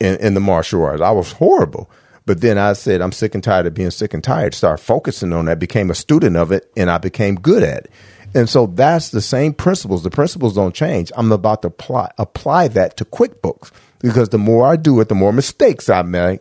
in, 0.00 0.16
in 0.16 0.34
the 0.34 0.40
martial 0.40 0.84
arts. 0.84 1.02
I 1.02 1.10
was 1.10 1.32
horrible. 1.32 1.90
But 2.24 2.40
then 2.40 2.58
I 2.58 2.72
said, 2.72 3.00
I'm 3.00 3.12
sick 3.12 3.34
and 3.34 3.44
tired 3.44 3.66
of 3.66 3.74
being 3.74 3.90
sick 3.90 4.12
and 4.12 4.22
tired. 4.22 4.52
Start 4.52 4.80
focusing 4.80 5.32
on 5.32 5.44
that, 5.44 5.60
became 5.60 5.90
a 5.90 5.94
student 5.94 6.36
of 6.36 6.50
it, 6.50 6.70
and 6.76 6.90
I 6.90 6.98
became 6.98 7.36
good 7.36 7.62
at 7.62 7.84
it. 7.84 7.90
And 8.34 8.48
so 8.48 8.66
that's 8.66 9.10
the 9.10 9.20
same 9.20 9.54
principles. 9.54 10.02
The 10.02 10.10
principles 10.10 10.54
don't 10.54 10.74
change. 10.74 11.12
I'm 11.16 11.30
about 11.30 11.62
to 11.62 11.68
apply, 11.68 12.10
apply 12.18 12.68
that 12.68 12.96
to 12.96 13.04
QuickBooks 13.04 13.70
because 14.00 14.28
the 14.30 14.38
more 14.38 14.66
I 14.66 14.76
do 14.76 15.00
it, 15.00 15.08
the 15.08 15.14
more 15.14 15.32
mistakes 15.32 15.88
I 15.88 16.02
make. 16.02 16.40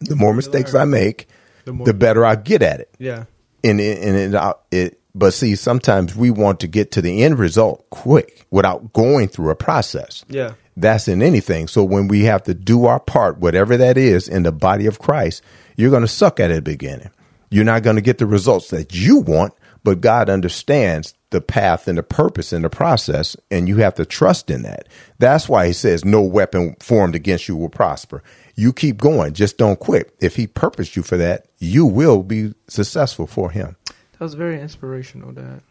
The 0.00 0.16
more 0.16 0.32
mistakes 0.32 0.74
I 0.74 0.84
make, 0.86 1.28
The 1.66 1.72
the, 1.72 1.92
better 1.94 2.24
I 2.24 2.34
get 2.36 2.62
at 2.62 2.80
it 2.80 2.94
Yeah. 2.98 3.24
and 3.62 3.80
it, 3.80 3.98
and 4.02 4.34
it, 4.34 4.54
it 4.70 5.00
but 5.14 5.34
see 5.34 5.54
sometimes 5.56 6.14
we 6.16 6.30
want 6.30 6.60
to 6.60 6.66
get 6.68 6.92
to 6.92 7.02
the 7.02 7.22
end 7.22 7.38
result 7.38 7.84
quick 7.90 8.46
without 8.50 8.92
going 8.94 9.28
through 9.28 9.50
a 9.50 9.56
process 9.56 10.24
Yeah. 10.28 10.52
that's 10.76 11.06
in 11.08 11.20
anything 11.20 11.66
so 11.68 11.84
when 11.84 12.08
we 12.08 12.24
have 12.24 12.44
to 12.44 12.54
do 12.54 12.86
our 12.86 13.00
part 13.00 13.38
whatever 13.38 13.76
that 13.76 13.98
is 13.98 14.26
in 14.28 14.44
the 14.44 14.52
body 14.52 14.86
of 14.86 15.00
christ 15.00 15.42
you're 15.76 15.90
going 15.90 16.02
to 16.02 16.08
suck 16.08 16.40
at 16.40 16.50
it 16.50 16.54
at 16.54 16.64
the 16.64 16.70
beginning 16.70 17.10
you're 17.50 17.64
not 17.64 17.82
going 17.82 17.96
to 17.96 18.02
get 18.02 18.18
the 18.18 18.26
results 18.26 18.68
that 18.70 18.94
you 18.94 19.18
want 19.18 19.52
but 19.84 20.00
god 20.00 20.30
understands 20.30 21.12
the 21.30 21.40
path 21.40 21.86
and 21.88 21.96
the 21.96 22.02
purpose 22.02 22.52
and 22.52 22.64
the 22.64 22.70
process 22.70 23.36
and 23.50 23.68
you 23.68 23.76
have 23.76 23.94
to 23.94 24.04
trust 24.04 24.50
in 24.50 24.62
that. 24.62 24.88
That's 25.18 25.48
why 25.48 25.66
he 25.66 25.72
says 25.72 26.04
no 26.04 26.20
weapon 26.22 26.76
formed 26.80 27.14
against 27.14 27.48
you 27.48 27.56
will 27.56 27.68
prosper. 27.68 28.22
You 28.56 28.72
keep 28.72 28.98
going 28.98 29.32
just 29.34 29.56
don't 29.56 29.78
quit. 29.78 30.14
If 30.20 30.36
he 30.36 30.46
purposed 30.46 30.96
you 30.96 31.02
for 31.02 31.16
that 31.16 31.46
you 31.58 31.86
will 31.86 32.22
be 32.22 32.54
successful 32.68 33.26
for 33.26 33.50
him. 33.50 33.76
That 34.12 34.20
was 34.20 34.34
very 34.34 34.60
inspirational, 34.60 35.32
Dad. 35.32 35.62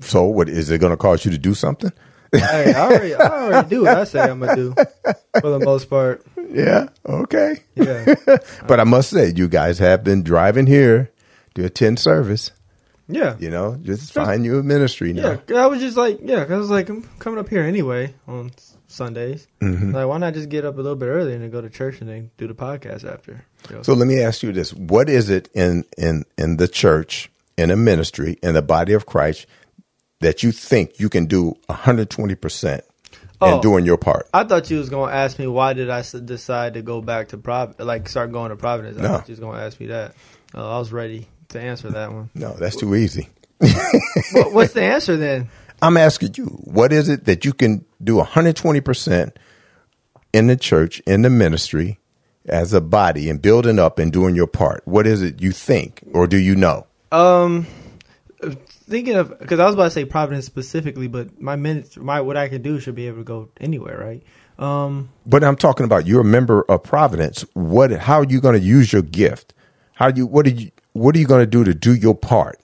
so 0.00 0.24
what 0.24 0.48
is 0.48 0.70
it 0.70 0.78
going 0.78 0.92
to 0.92 0.96
cause 0.96 1.24
you 1.24 1.30
to 1.30 1.38
do 1.38 1.54
something? 1.54 1.92
Hey, 2.32 2.72
I 2.74 2.80
already, 2.80 3.14
I 3.14 3.26
already 3.26 3.68
do 3.68 3.82
what 3.82 3.96
I 3.98 4.04
say 4.04 4.20
I'm 4.20 4.38
gonna 4.38 4.54
do 4.54 4.72
for 5.40 5.50
the 5.50 5.58
most 5.58 5.90
part. 5.90 6.24
yeah 6.48 6.88
okay. 7.04 7.56
Yeah. 7.74 8.14
but 8.68 8.78
i 8.80 8.84
must 8.84 9.10
say 9.10 9.32
you 9.34 9.48
guys 9.48 9.78
have 9.78 10.04
been 10.04 10.22
driving 10.22 10.66
here 10.66 11.10
to 11.54 11.64
attend 11.64 11.98
service 11.98 12.52
Yeah. 13.12 13.36
you 13.38 13.50
know 13.50 13.76
just 13.82 14.12
find 14.12 14.44
you 14.44 14.58
a 14.58 14.62
ministry 14.62 15.12
now 15.12 15.40
Yeah, 15.48 15.64
I 15.64 15.66
was 15.66 15.80
just 15.80 15.96
like, 15.96 16.20
yeah, 16.22 16.44
'cause 16.44 16.52
I 16.52 16.58
was 16.58 16.70
like, 16.70 16.88
I'm 16.88 17.02
coming 17.18 17.38
up 17.38 17.48
here 17.48 17.62
anyway 17.62 18.14
on 18.28 18.50
Sundays. 18.86 19.46
Mm-hmm. 19.60 19.92
Like, 19.92 20.06
why 20.08 20.18
not 20.18 20.34
just 20.34 20.48
get 20.48 20.64
up 20.64 20.74
a 20.74 20.80
little 20.80 20.96
bit 20.96 21.06
earlier 21.06 21.34
and 21.34 21.42
then 21.44 21.50
go 21.50 21.60
to 21.60 21.70
church 21.70 22.00
and 22.00 22.08
then 22.10 22.30
do 22.38 22.48
the 22.48 22.54
podcast 22.54 23.04
after? 23.10 23.44
You 23.68 23.76
know? 23.76 23.82
So 23.82 23.92
let 23.94 24.08
me 24.08 24.20
ask 24.20 24.42
you 24.42 24.52
this: 24.52 24.72
What 24.74 25.08
is 25.08 25.30
it 25.30 25.48
in 25.54 25.84
in 25.96 26.24
in 26.36 26.56
the 26.56 26.66
church, 26.66 27.30
in 27.56 27.70
a 27.70 27.76
ministry, 27.76 28.38
in 28.42 28.54
the 28.54 28.62
body 28.62 28.92
of 28.92 29.06
Christ, 29.06 29.46
that 30.20 30.42
you 30.42 30.50
think 30.52 30.98
you 30.98 31.08
can 31.08 31.26
do 31.26 31.54
one 31.66 31.78
hundred 31.78 32.10
twenty 32.10 32.34
percent 32.34 32.82
in 33.12 33.18
Oh. 33.40 33.62
doing 33.62 33.84
your 33.86 33.96
part? 33.96 34.28
I 34.34 34.42
thought 34.44 34.70
you 34.70 34.78
was 34.78 34.90
gonna 34.90 35.12
ask 35.12 35.38
me 35.38 35.46
why 35.46 35.72
did 35.72 35.88
I 35.88 36.02
decide 36.02 36.74
to 36.74 36.82
go 36.82 37.00
back 37.00 37.28
to 37.28 37.38
Prov, 37.38 37.76
like 37.78 38.08
start 38.08 38.32
going 38.32 38.50
to 38.50 38.56
Providence. 38.56 38.98
I 38.98 39.02
No. 39.02 39.08
thought 39.10 39.28
you 39.28 39.32
was 39.32 39.40
gonna 39.40 39.60
ask 39.60 39.78
me 39.78 39.86
that. 39.86 40.14
Uh, 40.52 40.68
I 40.76 40.78
was 40.80 40.92
ready 40.92 41.28
to 41.50 41.60
answer 41.60 41.90
that 41.90 42.12
one. 42.12 42.30
No, 42.34 42.52
that's 42.54 42.76
too 42.76 42.94
easy. 42.94 43.28
what, 44.32 44.52
what's 44.52 44.72
the 44.72 44.82
answer 44.82 45.16
then? 45.16 45.48
I'm 45.82 45.96
asking 45.96 46.34
you: 46.36 46.46
What 46.46 46.92
is 46.92 47.08
it 47.08 47.24
that 47.26 47.44
you 47.44 47.52
can 47.52 47.84
do 48.02 48.16
one 48.16 48.26
hundred 48.26 48.56
twenty 48.56 48.80
percent 48.80 49.38
in 50.32 50.46
the 50.46 50.56
church, 50.56 51.00
in 51.00 51.22
the 51.22 51.30
ministry, 51.30 51.98
as 52.46 52.72
a 52.72 52.80
body, 52.80 53.28
and 53.30 53.40
building 53.40 53.78
up 53.78 53.98
and 53.98 54.12
doing 54.12 54.34
your 54.34 54.46
part? 54.46 54.82
What 54.86 55.06
is 55.06 55.22
it 55.22 55.40
you 55.40 55.52
think, 55.52 56.02
or 56.12 56.26
do 56.26 56.36
you 56.36 56.54
know? 56.54 56.86
Um, 57.12 57.66
thinking 58.42 59.14
of 59.16 59.38
because 59.38 59.60
I 59.60 59.66
was 59.66 59.74
about 59.74 59.84
to 59.84 59.90
say 59.90 60.04
Providence 60.04 60.46
specifically, 60.46 61.08
but 61.08 61.40
my 61.40 61.56
minutes, 61.56 61.96
my 61.96 62.20
what 62.20 62.36
I 62.36 62.48
can 62.48 62.62
do 62.62 62.80
should 62.80 62.94
be 62.94 63.06
able 63.06 63.18
to 63.18 63.24
go 63.24 63.48
anywhere, 63.60 63.98
right? 63.98 64.22
Um, 64.64 65.08
But 65.24 65.42
I'm 65.42 65.56
talking 65.56 65.84
about 65.84 66.06
you're 66.06 66.20
a 66.20 66.24
member 66.24 66.62
of 66.68 66.82
Providence. 66.82 67.44
What? 67.54 67.90
How 67.92 68.20
are 68.20 68.26
you 68.26 68.40
going 68.40 68.58
to 68.60 68.64
use 68.64 68.92
your 68.92 69.02
gift? 69.02 69.54
How 69.94 70.10
do 70.10 70.20
you? 70.20 70.26
What 70.26 70.46
are 70.46 70.50
you? 70.50 70.70
What 70.92 71.14
are 71.14 71.18
you 71.18 71.26
going 71.26 71.40
to 71.42 71.46
do 71.46 71.64
to 71.64 71.74
do 71.74 71.94
your 71.94 72.14
part 72.14 72.58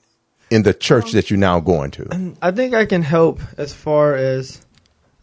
in 0.50 0.62
the 0.62 0.74
church 0.74 1.06
um, 1.06 1.10
that 1.12 1.30
you're 1.30 1.38
now 1.38 1.60
going 1.60 1.90
to? 1.92 2.34
I 2.42 2.50
think 2.50 2.74
I 2.74 2.86
can 2.86 3.02
help 3.02 3.40
as 3.56 3.72
far 3.72 4.14
as 4.14 4.60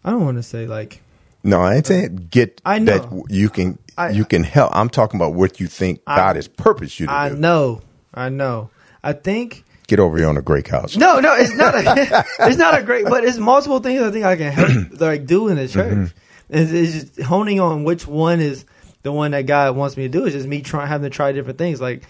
I 0.04 0.12
don't 0.12 0.24
want 0.24 0.38
to 0.38 0.44
say 0.44 0.68
like 0.68 1.02
No, 1.44 1.60
I 1.62 1.76
ain't 1.76 1.88
saying 1.88 2.28
get 2.32 2.62
I 2.66 2.80
know. 2.80 2.98
that 2.98 3.26
you 3.34 3.50
can 3.50 3.78
I- 3.98 4.10
you 4.10 4.26
can 4.26 4.44
help. 4.44 4.76
I'm 4.76 4.90
talking 4.90 5.20
about 5.20 5.34
what 5.34 5.60
you 5.60 5.68
think 5.68 6.02
I- 6.08 6.16
God 6.18 6.36
has 6.38 6.48
purposed 6.48 7.00
you 7.00 7.08
to 7.08 7.12
I 7.12 7.30
do. 7.30 7.36
I 7.36 7.38
know, 7.40 7.82
I 8.14 8.30
know. 8.30 8.70
I 9.04 9.14
think 9.14 9.64
Get 9.88 10.00
over 10.00 10.18
here 10.18 10.30
on 10.30 10.38
a 10.38 10.42
great 10.42 10.64
couch. 10.66 10.96
no, 10.98 11.20
no, 11.20 11.36
it's 11.36 11.54
not 11.56 11.76
a, 11.76 12.26
it's 12.48 12.58
not 12.58 12.80
a 12.80 12.84
great, 12.84 13.04
but 13.06 13.26
it's 13.26 13.38
multiple 13.38 13.80
things 13.80 14.02
I 14.02 14.12
think 14.12 14.24
I 14.26 14.38
can 14.38 14.52
help 14.54 14.70
like 15.02 15.26
do 15.26 15.50
in 15.50 15.58
the 15.58 15.68
church. 15.68 15.94
Mm-hmm. 15.94 16.56
It's, 16.56 16.72
it's 16.72 16.92
just 17.16 17.22
honing 17.28 17.60
on 17.60 17.84
which 17.84 18.08
one 18.08 18.40
is 18.40 18.64
the 19.04 19.12
one 19.12 19.32
that 19.32 19.42
God 19.46 19.76
wants 19.76 19.98
me 19.98 20.04
to 20.04 20.10
do. 20.10 20.24
It's 20.26 20.34
just 20.36 20.48
me 20.48 20.62
trying 20.62 20.88
having 20.88 21.10
to 21.12 21.16
try 21.16 21.34
different 21.34 21.58
things. 21.58 21.82
Like 21.82 22.04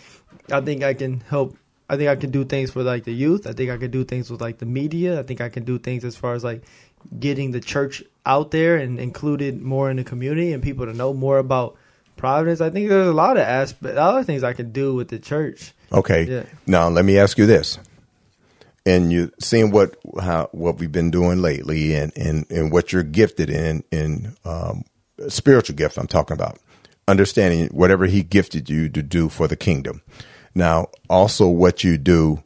I 0.51 0.61
think 0.61 0.83
I 0.83 0.93
can 0.93 1.21
help. 1.21 1.57
I 1.89 1.97
think 1.97 2.09
I 2.09 2.15
can 2.15 2.31
do 2.31 2.45
things 2.45 2.71
for 2.71 2.83
like 2.83 3.03
the 3.03 3.13
youth. 3.13 3.45
I 3.45 3.53
think 3.53 3.69
I 3.69 3.77
can 3.77 3.91
do 3.91 4.03
things 4.03 4.29
with 4.29 4.41
like 4.41 4.57
the 4.57 4.65
media. 4.65 5.19
I 5.19 5.23
think 5.23 5.41
I 5.41 5.49
can 5.49 5.63
do 5.63 5.77
things 5.77 6.05
as 6.05 6.15
far 6.15 6.33
as 6.33 6.43
like 6.43 6.63
getting 7.19 7.51
the 7.51 7.59
church 7.59 8.03
out 8.25 8.51
there 8.51 8.77
and 8.77 8.99
included 8.99 9.61
more 9.61 9.91
in 9.91 9.97
the 9.97 10.03
community 10.03 10.53
and 10.53 10.63
people 10.63 10.85
to 10.85 10.93
know 10.93 11.13
more 11.13 11.37
about 11.37 11.77
Providence. 12.15 12.61
I 12.61 12.69
think 12.69 12.89
there's 12.89 13.07
a 13.07 13.13
lot 13.13 13.37
of 13.37 13.43
aspect, 13.43 13.97
other 13.97 14.23
things 14.23 14.43
I 14.43 14.53
can 14.53 14.71
do 14.71 14.93
with 14.93 15.09
the 15.09 15.19
church. 15.19 15.73
Okay. 15.91 16.23
Yeah. 16.23 16.43
Now 16.67 16.87
let 16.89 17.05
me 17.05 17.17
ask 17.17 17.37
you 17.37 17.45
this. 17.45 17.79
And 18.85 19.11
you 19.11 19.31
seeing 19.39 19.71
what 19.71 19.97
how 20.21 20.49
what 20.51 20.77
we've 20.77 20.91
been 20.91 21.09
doing 21.09 21.41
lately, 21.41 21.95
and 21.95 22.11
and 22.17 22.45
and 22.51 22.71
what 22.71 22.91
you're 22.91 23.03
gifted 23.03 23.49
in 23.49 23.83
in 23.91 24.35
um, 24.45 24.83
spiritual 25.29 25.75
gift. 25.75 25.97
I'm 25.97 26.07
talking 26.07 26.35
about 26.35 26.59
understanding 27.07 27.67
whatever 27.67 28.05
He 28.05 28.23
gifted 28.23 28.69
you 28.69 28.89
to 28.89 29.01
do 29.01 29.29
for 29.29 29.47
the 29.47 29.55
kingdom. 29.55 30.01
Now, 30.55 30.87
also 31.09 31.47
what 31.47 31.83
you 31.83 31.97
do 31.97 32.43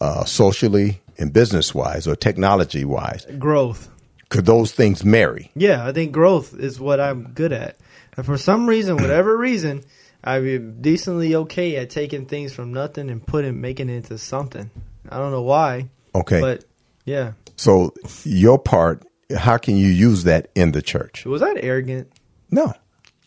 uh, 0.00 0.24
socially 0.24 1.00
and 1.18 1.32
business 1.32 1.74
wise 1.74 2.06
or 2.08 2.16
technology 2.16 2.84
wise. 2.84 3.26
Growth. 3.38 3.88
Could 4.30 4.46
those 4.46 4.72
things 4.72 5.04
marry? 5.04 5.50
Yeah, 5.54 5.86
I 5.86 5.92
think 5.92 6.12
growth 6.12 6.54
is 6.58 6.80
what 6.80 6.98
I'm 7.00 7.32
good 7.34 7.52
at. 7.52 7.76
And 8.16 8.24
for 8.24 8.38
some 8.38 8.66
reason, 8.66 8.96
whatever 9.02 9.36
reason, 9.36 9.82
I'm 10.24 10.80
decently 10.80 11.34
okay 11.34 11.76
at 11.76 11.90
taking 11.90 12.26
things 12.26 12.52
from 12.54 12.72
nothing 12.72 13.10
and 13.10 13.24
putting 13.26 13.60
making 13.60 13.90
it 13.90 13.96
into 13.96 14.18
something. 14.18 14.70
I 15.08 15.18
don't 15.18 15.32
know 15.32 15.42
why, 15.42 15.90
Okay. 16.14 16.40
but 16.40 16.64
yeah. 17.04 17.32
so 17.56 17.92
your 18.24 18.58
part, 18.58 19.04
how 19.36 19.58
can 19.58 19.76
you 19.76 19.88
use 19.88 20.24
that 20.24 20.48
in 20.54 20.72
the 20.72 20.80
church? 20.80 21.26
Was 21.26 21.40
that 21.42 21.58
arrogant? 21.62 22.10
No. 22.50 22.72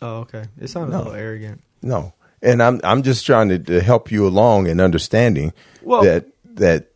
Oh, 0.01 0.17
okay. 0.19 0.45
It 0.59 0.69
sounded 0.69 0.91
No. 0.93 0.97
a 0.97 0.99
little 0.99 1.13
arrogant. 1.13 1.61
No, 1.81 2.13
and 2.45 2.61
I'm 2.63 2.79
I'm 2.83 3.03
just 3.03 3.25
trying 3.25 3.49
to, 3.49 3.59
to 3.59 3.81
help 3.81 4.11
you 4.11 4.27
along 4.27 4.67
in 4.67 4.79
understanding 4.79 5.53
Well- 5.81 6.03
that 6.03 6.25
that 6.55 6.87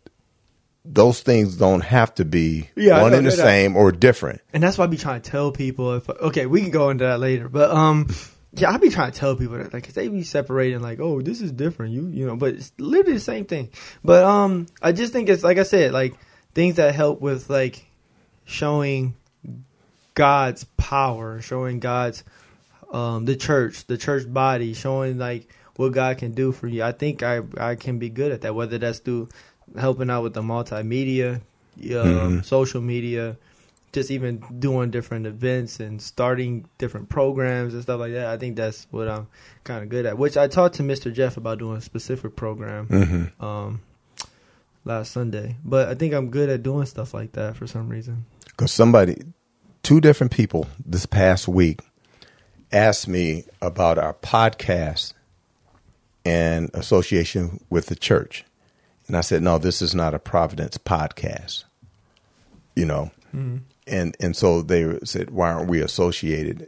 those 0.85 1.21
things 1.21 1.55
don't 1.57 1.81
have 1.81 2.15
to 2.15 2.25
be 2.25 2.69
Yeah, 2.75 3.01
one 3.01 3.13
and 3.13 3.25
the 3.27 3.31
same 3.31 3.75
or 3.75 3.91
different. 3.91 4.41
And 4.53 4.63
that's 4.63 4.77
why 4.77 4.85
I 4.85 4.87
be 4.87 4.97
trying 4.97 5.21
to 5.21 5.29
tell 5.29 5.51
people 5.51 5.93
if 5.95 6.09
okay, 6.09 6.45
we 6.45 6.61
can 6.61 6.71
go 6.71 6.89
into 6.89 7.03
that 7.03 7.19
later. 7.19 7.49
But 7.49 7.71
um 7.71 8.07
yeah, 8.53 8.71
I 8.71 8.77
be 8.77 8.89
trying 8.89 9.11
to 9.11 9.19
tell 9.19 9.35
people 9.35 9.57
that 9.57 9.73
like 9.73 9.83
'cause 9.83 9.93
they 9.93 10.07
be 10.07 10.23
separating 10.23 10.81
like, 10.81 10.99
oh, 10.99 11.21
this 11.21 11.41
is 11.41 11.51
different, 11.51 11.93
you 11.93 12.07
you 12.07 12.25
know, 12.25 12.35
but 12.35 12.53
it's 12.55 12.71
literally 12.77 13.13
the 13.13 13.19
same 13.19 13.45
thing. 13.45 13.69
But 14.03 14.23
um 14.23 14.67
I 14.81 14.91
just 14.93 15.13
think 15.13 15.29
it's 15.29 15.43
like 15.43 15.57
I 15.59 15.63
said, 15.63 15.91
like 15.91 16.15
things 16.55 16.75
that 16.77 16.95
help 16.95 17.21
with 17.21 17.49
like 17.49 17.85
showing 18.45 19.15
God's 20.15 20.63
power, 20.77 21.41
showing 21.41 21.79
God's 21.79 22.23
um 22.91 23.25
the 23.25 23.35
church, 23.35 23.85
the 23.85 23.97
church 23.97 24.31
body, 24.31 24.73
showing 24.73 25.17
like 25.17 25.53
what 25.75 25.93
God 25.93 26.17
can 26.17 26.31
do 26.33 26.51
for 26.51 26.67
you. 26.67 26.83
I 26.83 26.91
think 26.91 27.23
I 27.23 27.41
I 27.57 27.75
can 27.75 27.99
be 27.99 28.09
good 28.09 28.31
at 28.31 28.41
that, 28.41 28.55
whether 28.55 28.77
that's 28.77 28.99
through 28.99 29.29
helping 29.77 30.09
out 30.09 30.23
with 30.23 30.33
the 30.33 30.41
multimedia, 30.41 31.41
um, 31.95 32.43
social 32.43 32.81
media, 32.81 33.37
just 33.93 34.09
even 34.11 34.43
doing 34.59 34.89
different 34.89 35.27
events 35.27 35.79
and 35.79 36.01
starting 36.01 36.67
different 36.77 37.09
programs 37.09 37.73
and 37.73 37.83
stuff 37.83 37.99
like 37.99 38.13
that. 38.13 38.27
I 38.27 38.37
think 38.37 38.55
that's 38.55 38.87
what 38.91 39.07
I'm 39.07 39.27
kind 39.63 39.83
of 39.83 39.89
good 39.89 40.05
at. 40.05 40.17
Which 40.17 40.37
I 40.37 40.47
talked 40.47 40.75
to 40.75 40.83
Mr. 40.83 41.13
Jeff 41.13 41.37
about 41.37 41.59
doing 41.59 41.77
a 41.77 41.81
specific 41.81 42.35
program. 42.35 43.31
Um, 43.39 43.81
last 44.85 45.11
Sunday. 45.11 45.55
But 45.63 45.87
I 45.87 45.95
think 45.95 46.13
I'm 46.13 46.29
good 46.29 46.49
at 46.49 46.63
doing 46.63 46.85
stuff 46.85 47.13
like 47.13 47.33
that 47.33 47.55
for 47.55 47.67
some 47.67 47.89
reason. 47.89 48.25
Because 48.45 48.71
somebody, 48.71 49.21
two 49.83 50.01
different 50.01 50.31
people 50.33 50.67
this 50.85 51.05
past 51.05 51.47
week 51.47 51.81
asked 52.71 53.07
me 53.07 53.45
about 53.61 53.97
our 53.97 54.13
podcast 54.13 55.13
and 56.25 56.69
association 56.73 57.63
with 57.69 57.87
the 57.87 57.95
church. 57.95 58.45
And 59.07 59.17
I 59.17 59.21
said, 59.21 59.41
no, 59.41 59.57
this 59.57 59.81
is 59.81 59.95
not 59.95 60.13
a 60.13 60.19
Providence 60.19 60.77
podcast. 60.77 61.63
You 62.75 62.85
know, 62.85 63.11
mm-hmm. 63.35 63.57
and 63.87 64.15
and 64.19 64.35
so 64.35 64.61
they 64.61 64.99
said, 65.03 65.31
why 65.31 65.51
aren't 65.51 65.69
we 65.69 65.81
associated 65.81 66.67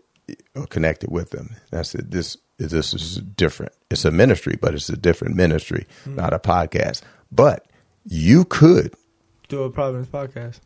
or 0.56 0.66
connected 0.66 1.12
with 1.12 1.30
them? 1.30 1.56
And 1.70 1.80
I 1.80 1.84
said, 1.84 2.12
this 2.12 2.38
this 2.58 2.94
is 2.94 3.18
different. 3.18 3.72
It's 3.90 4.06
a 4.06 4.12
ministry, 4.12 4.58
but 4.60 4.74
it's 4.74 4.90
a 4.90 4.98
different 4.98 5.36
ministry, 5.36 5.88
mm-hmm. 6.02 6.16
not 6.16 6.34
a 6.34 6.40
podcast. 6.40 7.02
But 7.32 7.66
you 8.06 8.46
could 8.46 8.96
do 9.48 9.64
a 9.64 9.70
Providence 9.70 10.08
podcast, 10.08 10.60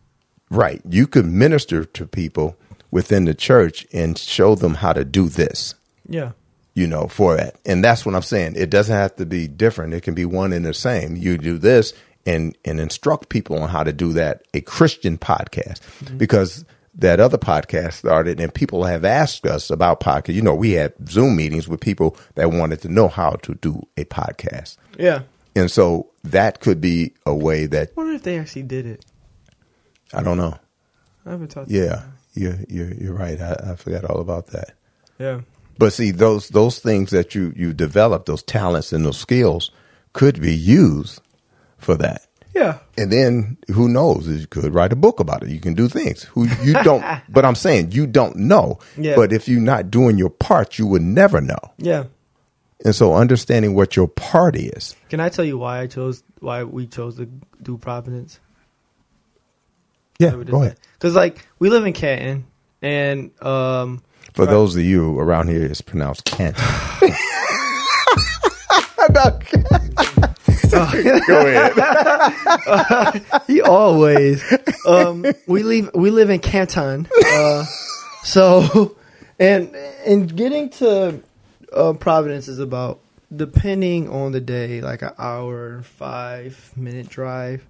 right? 0.50 0.82
You 0.88 1.06
could 1.06 1.26
minister 1.26 1.86
to 1.86 2.08
people 2.08 2.58
within 2.96 3.26
the 3.26 3.34
church 3.34 3.86
and 3.92 4.18
show 4.18 4.56
them 4.56 4.74
how 4.74 4.94
to 4.94 5.04
do 5.04 5.28
this. 5.28 5.76
Yeah. 6.08 6.32
You 6.76 6.88
know, 6.88 7.10
for 7.10 7.38
it. 7.38 7.60
And 7.66 7.84
that's 7.84 8.06
what 8.06 8.16
I'm 8.16 8.22
saying. 8.22 8.54
It 8.56 8.70
doesn't 8.70 8.96
have 8.96 9.18
to 9.18 9.26
be 9.26 9.50
different. 9.50 9.94
It 9.94 10.02
can 10.02 10.14
be 10.14 10.24
one 10.24 10.54
and 10.54 10.64
the 10.64 10.74
same. 10.74 11.18
You 11.18 11.38
do 11.38 11.58
this 11.58 11.94
and 12.26 12.58
and 12.64 12.80
instruct 12.80 13.28
people 13.28 13.62
on 13.62 13.68
how 13.68 13.84
to 13.84 13.92
do 13.92 14.14
that, 14.14 14.44
a 14.54 14.62
Christian 14.62 15.18
podcast. 15.18 15.82
Mm-hmm. 16.06 16.18
Because 16.18 16.64
that 16.94 17.20
other 17.20 17.38
podcast 17.38 17.96
started 17.96 18.40
and 18.40 18.54
people 18.54 18.86
have 18.86 19.04
asked 19.04 19.46
us 19.46 19.70
about 19.70 20.00
podcast. 20.00 20.34
You 20.34 20.42
know, 20.42 20.56
we 20.56 20.72
had 20.72 20.94
Zoom 21.10 21.36
meetings 21.36 21.68
with 21.68 21.82
people 21.82 22.16
that 22.36 22.52
wanted 22.52 22.82
to 22.84 22.88
know 22.88 23.10
how 23.10 23.32
to 23.42 23.56
do 23.56 23.86
a 23.98 24.06
podcast. 24.06 24.78
Yeah. 24.98 25.24
And 25.54 25.70
so 25.70 26.12
that 26.24 26.62
could 26.62 26.80
be 26.80 27.14
a 27.26 27.36
way 27.36 27.66
that 27.66 27.90
I 27.90 27.92
wonder 27.98 28.14
if 28.14 28.24
they 28.24 28.40
actually 28.40 28.64
did 28.64 28.86
it. 28.86 29.06
I 30.14 30.24
don't 30.24 30.38
know. 30.38 30.58
I 31.26 31.32
haven't 31.32 31.50
talked 31.50 31.70
Yeah 31.70 32.04
you're 32.36 32.60
you're 32.70 32.94
you're 32.94 33.14
right. 33.14 33.40
I, 33.40 33.72
I 33.72 33.76
forgot 33.76 34.06
all 34.06 34.20
about 34.20 34.48
that. 34.48 34.74
Yeah. 35.20 35.42
But 35.78 35.94
see 35.94 36.12
those 36.12 36.50
those 36.50 36.80
things 36.80 37.12
that 37.12 37.36
you 37.36 37.54
you 37.56 37.74
develop, 37.74 38.26
those 38.26 38.44
talents 38.44 38.94
and 38.94 39.06
those 39.06 39.18
skills, 39.18 39.72
could 40.14 40.42
be 40.42 40.56
used 40.56 41.22
for 41.78 41.96
that. 41.96 42.28
Yeah. 42.54 42.80
And 42.98 43.12
then 43.12 43.58
who 43.74 43.90
knows? 43.90 44.28
You 44.28 44.48
could 44.48 44.74
write 44.74 44.94
a 44.94 44.96
book 44.96 45.20
about 45.20 45.44
it. 45.44 45.50
You 45.50 45.60
can 45.60 45.74
do 45.74 45.90
things. 45.90 46.24
Who 46.24 46.48
you 46.64 46.74
don't. 46.84 47.04
but 47.30 47.44
I'm 47.44 47.56
saying 47.56 47.92
you 47.92 48.08
don't 48.08 48.38
know. 48.38 48.80
Yeah. 48.98 49.16
But 49.16 49.34
if 49.34 49.50
you're 49.50 49.60
not 49.60 49.92
doing 49.92 50.18
your 50.18 50.30
part, 50.30 50.80
you 50.80 50.88
would 50.88 51.02
never 51.02 51.42
know. 51.42 51.60
Yeah. 51.78 52.06
And 52.86 52.96
so 52.96 53.14
understanding 53.14 53.74
what 53.74 53.96
your 53.96 54.08
part 54.08 54.56
is. 54.56 54.96
Can 55.10 55.20
I 55.20 55.30
tell 55.30 55.44
you 55.44 55.58
why 55.58 55.82
I 55.82 55.88
chose 55.88 56.24
why 56.40 56.64
we 56.64 56.88
chose 56.88 57.18
to 57.18 57.26
do 57.62 57.78
Providence? 57.78 58.40
Yeah, 60.20 60.32
go 60.32 60.62
ahead. 60.62 60.78
Because 60.94 61.16
like 61.16 61.46
we 61.60 61.70
live 61.70 61.86
in 61.86 61.94
Canton, 61.94 62.46
and 62.82 63.32
um, 63.44 64.02
for 64.34 64.46
right. 64.46 64.52
those 64.52 64.76
of 64.76 64.84
you 64.84 65.20
around 65.20 65.50
here, 65.50 65.66
it's 65.66 65.82
pronounced 65.82 66.26
Kent. 66.26 66.58
Go 70.76 71.48
ahead. 71.48 71.74
uh, 72.68 73.20
he 73.48 73.62
always. 73.62 74.44
Um, 74.88 75.26
we 75.48 75.64
leave. 75.64 75.90
We 75.94 76.12
live 76.12 76.30
in 76.30 76.40
Canton. 76.40 77.08
Uh, 77.26 77.66
so, 78.24 78.98
and 79.40 79.76
and 80.06 80.36
getting 80.36 80.70
to 80.72 81.22
uh, 81.72 81.94
Providence 81.94 82.48
is 82.48 82.60
about 82.60 83.00
depending 83.36 84.10
on 84.10 84.32
the 84.32 84.42
day, 84.42 84.82
like 84.82 85.02
an 85.02 85.12
hour, 85.18 85.82
five 85.84 86.72
minute 86.76 87.10
drive. 87.10 87.66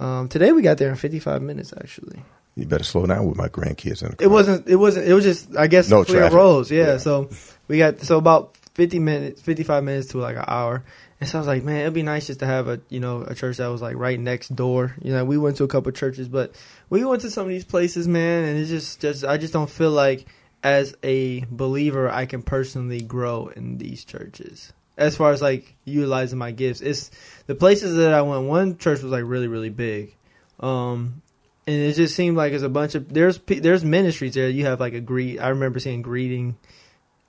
Um, 0.00 0.28
today 0.28 0.50
we 0.52 0.62
got 0.62 0.78
there 0.78 0.88
in 0.88 0.96
55 0.96 1.42
minutes 1.42 1.74
actually. 1.76 2.22
You 2.56 2.66
better 2.66 2.84
slow 2.84 3.06
down 3.06 3.26
with 3.26 3.36
my 3.36 3.48
grandkids. 3.48 4.02
In 4.02 4.16
it 4.18 4.26
wasn't. 4.26 4.66
It 4.66 4.76
wasn't. 4.76 5.06
It 5.06 5.14
was 5.14 5.24
just. 5.24 5.56
I 5.56 5.66
guess 5.66 5.88
no 5.88 6.04
clear 6.04 6.20
traffic. 6.20 6.36
roads. 6.36 6.70
Yeah, 6.70 6.86
yeah, 6.86 6.96
So 6.96 7.30
we 7.68 7.78
got 7.78 8.00
so 8.00 8.18
about 8.18 8.56
50 8.74 8.98
minutes, 8.98 9.42
55 9.42 9.84
minutes 9.84 10.08
to 10.08 10.18
like 10.18 10.36
an 10.36 10.44
hour. 10.48 10.82
And 11.20 11.28
so 11.28 11.38
I 11.38 11.40
was 11.40 11.46
like, 11.46 11.62
man, 11.62 11.82
it'd 11.82 11.92
be 11.92 12.02
nice 12.02 12.26
just 12.26 12.40
to 12.40 12.46
have 12.46 12.66
a 12.66 12.80
you 12.88 12.98
know 12.98 13.22
a 13.22 13.34
church 13.34 13.58
that 13.58 13.68
was 13.68 13.82
like 13.82 13.96
right 13.96 14.18
next 14.18 14.54
door. 14.56 14.96
You 15.02 15.12
know, 15.12 15.24
we 15.24 15.38
went 15.38 15.58
to 15.58 15.64
a 15.64 15.68
couple 15.68 15.92
churches, 15.92 16.28
but 16.28 16.54
we 16.88 17.04
went 17.04 17.22
to 17.22 17.30
some 17.30 17.44
of 17.44 17.50
these 17.50 17.64
places, 17.64 18.08
man, 18.08 18.44
and 18.44 18.58
it's 18.58 18.70
just 18.70 19.00
just 19.00 19.24
I 19.24 19.36
just 19.36 19.52
don't 19.52 19.70
feel 19.70 19.90
like 19.90 20.26
as 20.62 20.94
a 21.02 21.44
believer 21.50 22.10
I 22.10 22.26
can 22.26 22.42
personally 22.42 23.02
grow 23.02 23.46
in 23.48 23.78
these 23.78 24.04
churches 24.04 24.72
as 25.00 25.16
far 25.16 25.32
as 25.32 25.42
like 25.42 25.74
utilizing 25.84 26.38
my 26.38 26.52
gifts. 26.52 26.80
It's 26.80 27.10
the 27.46 27.54
places 27.54 27.96
that 27.96 28.12
I 28.12 28.22
went. 28.22 28.44
One 28.44 28.76
church 28.76 29.02
was 29.02 29.10
like 29.10 29.24
really 29.24 29.48
really 29.48 29.70
big, 29.70 30.14
um, 30.60 31.22
and 31.66 31.76
it 31.76 31.94
just 31.94 32.14
seemed 32.14 32.36
like 32.36 32.52
it's 32.52 32.62
a 32.62 32.68
bunch 32.68 32.94
of 32.94 33.12
there's 33.12 33.38
there's 33.38 33.84
ministries 33.84 34.34
there. 34.34 34.48
You 34.48 34.66
have 34.66 34.78
like 34.78 34.92
a 34.92 35.00
greet. 35.00 35.40
I 35.40 35.48
remember 35.48 35.80
seeing 35.80 36.02
greeting 36.02 36.58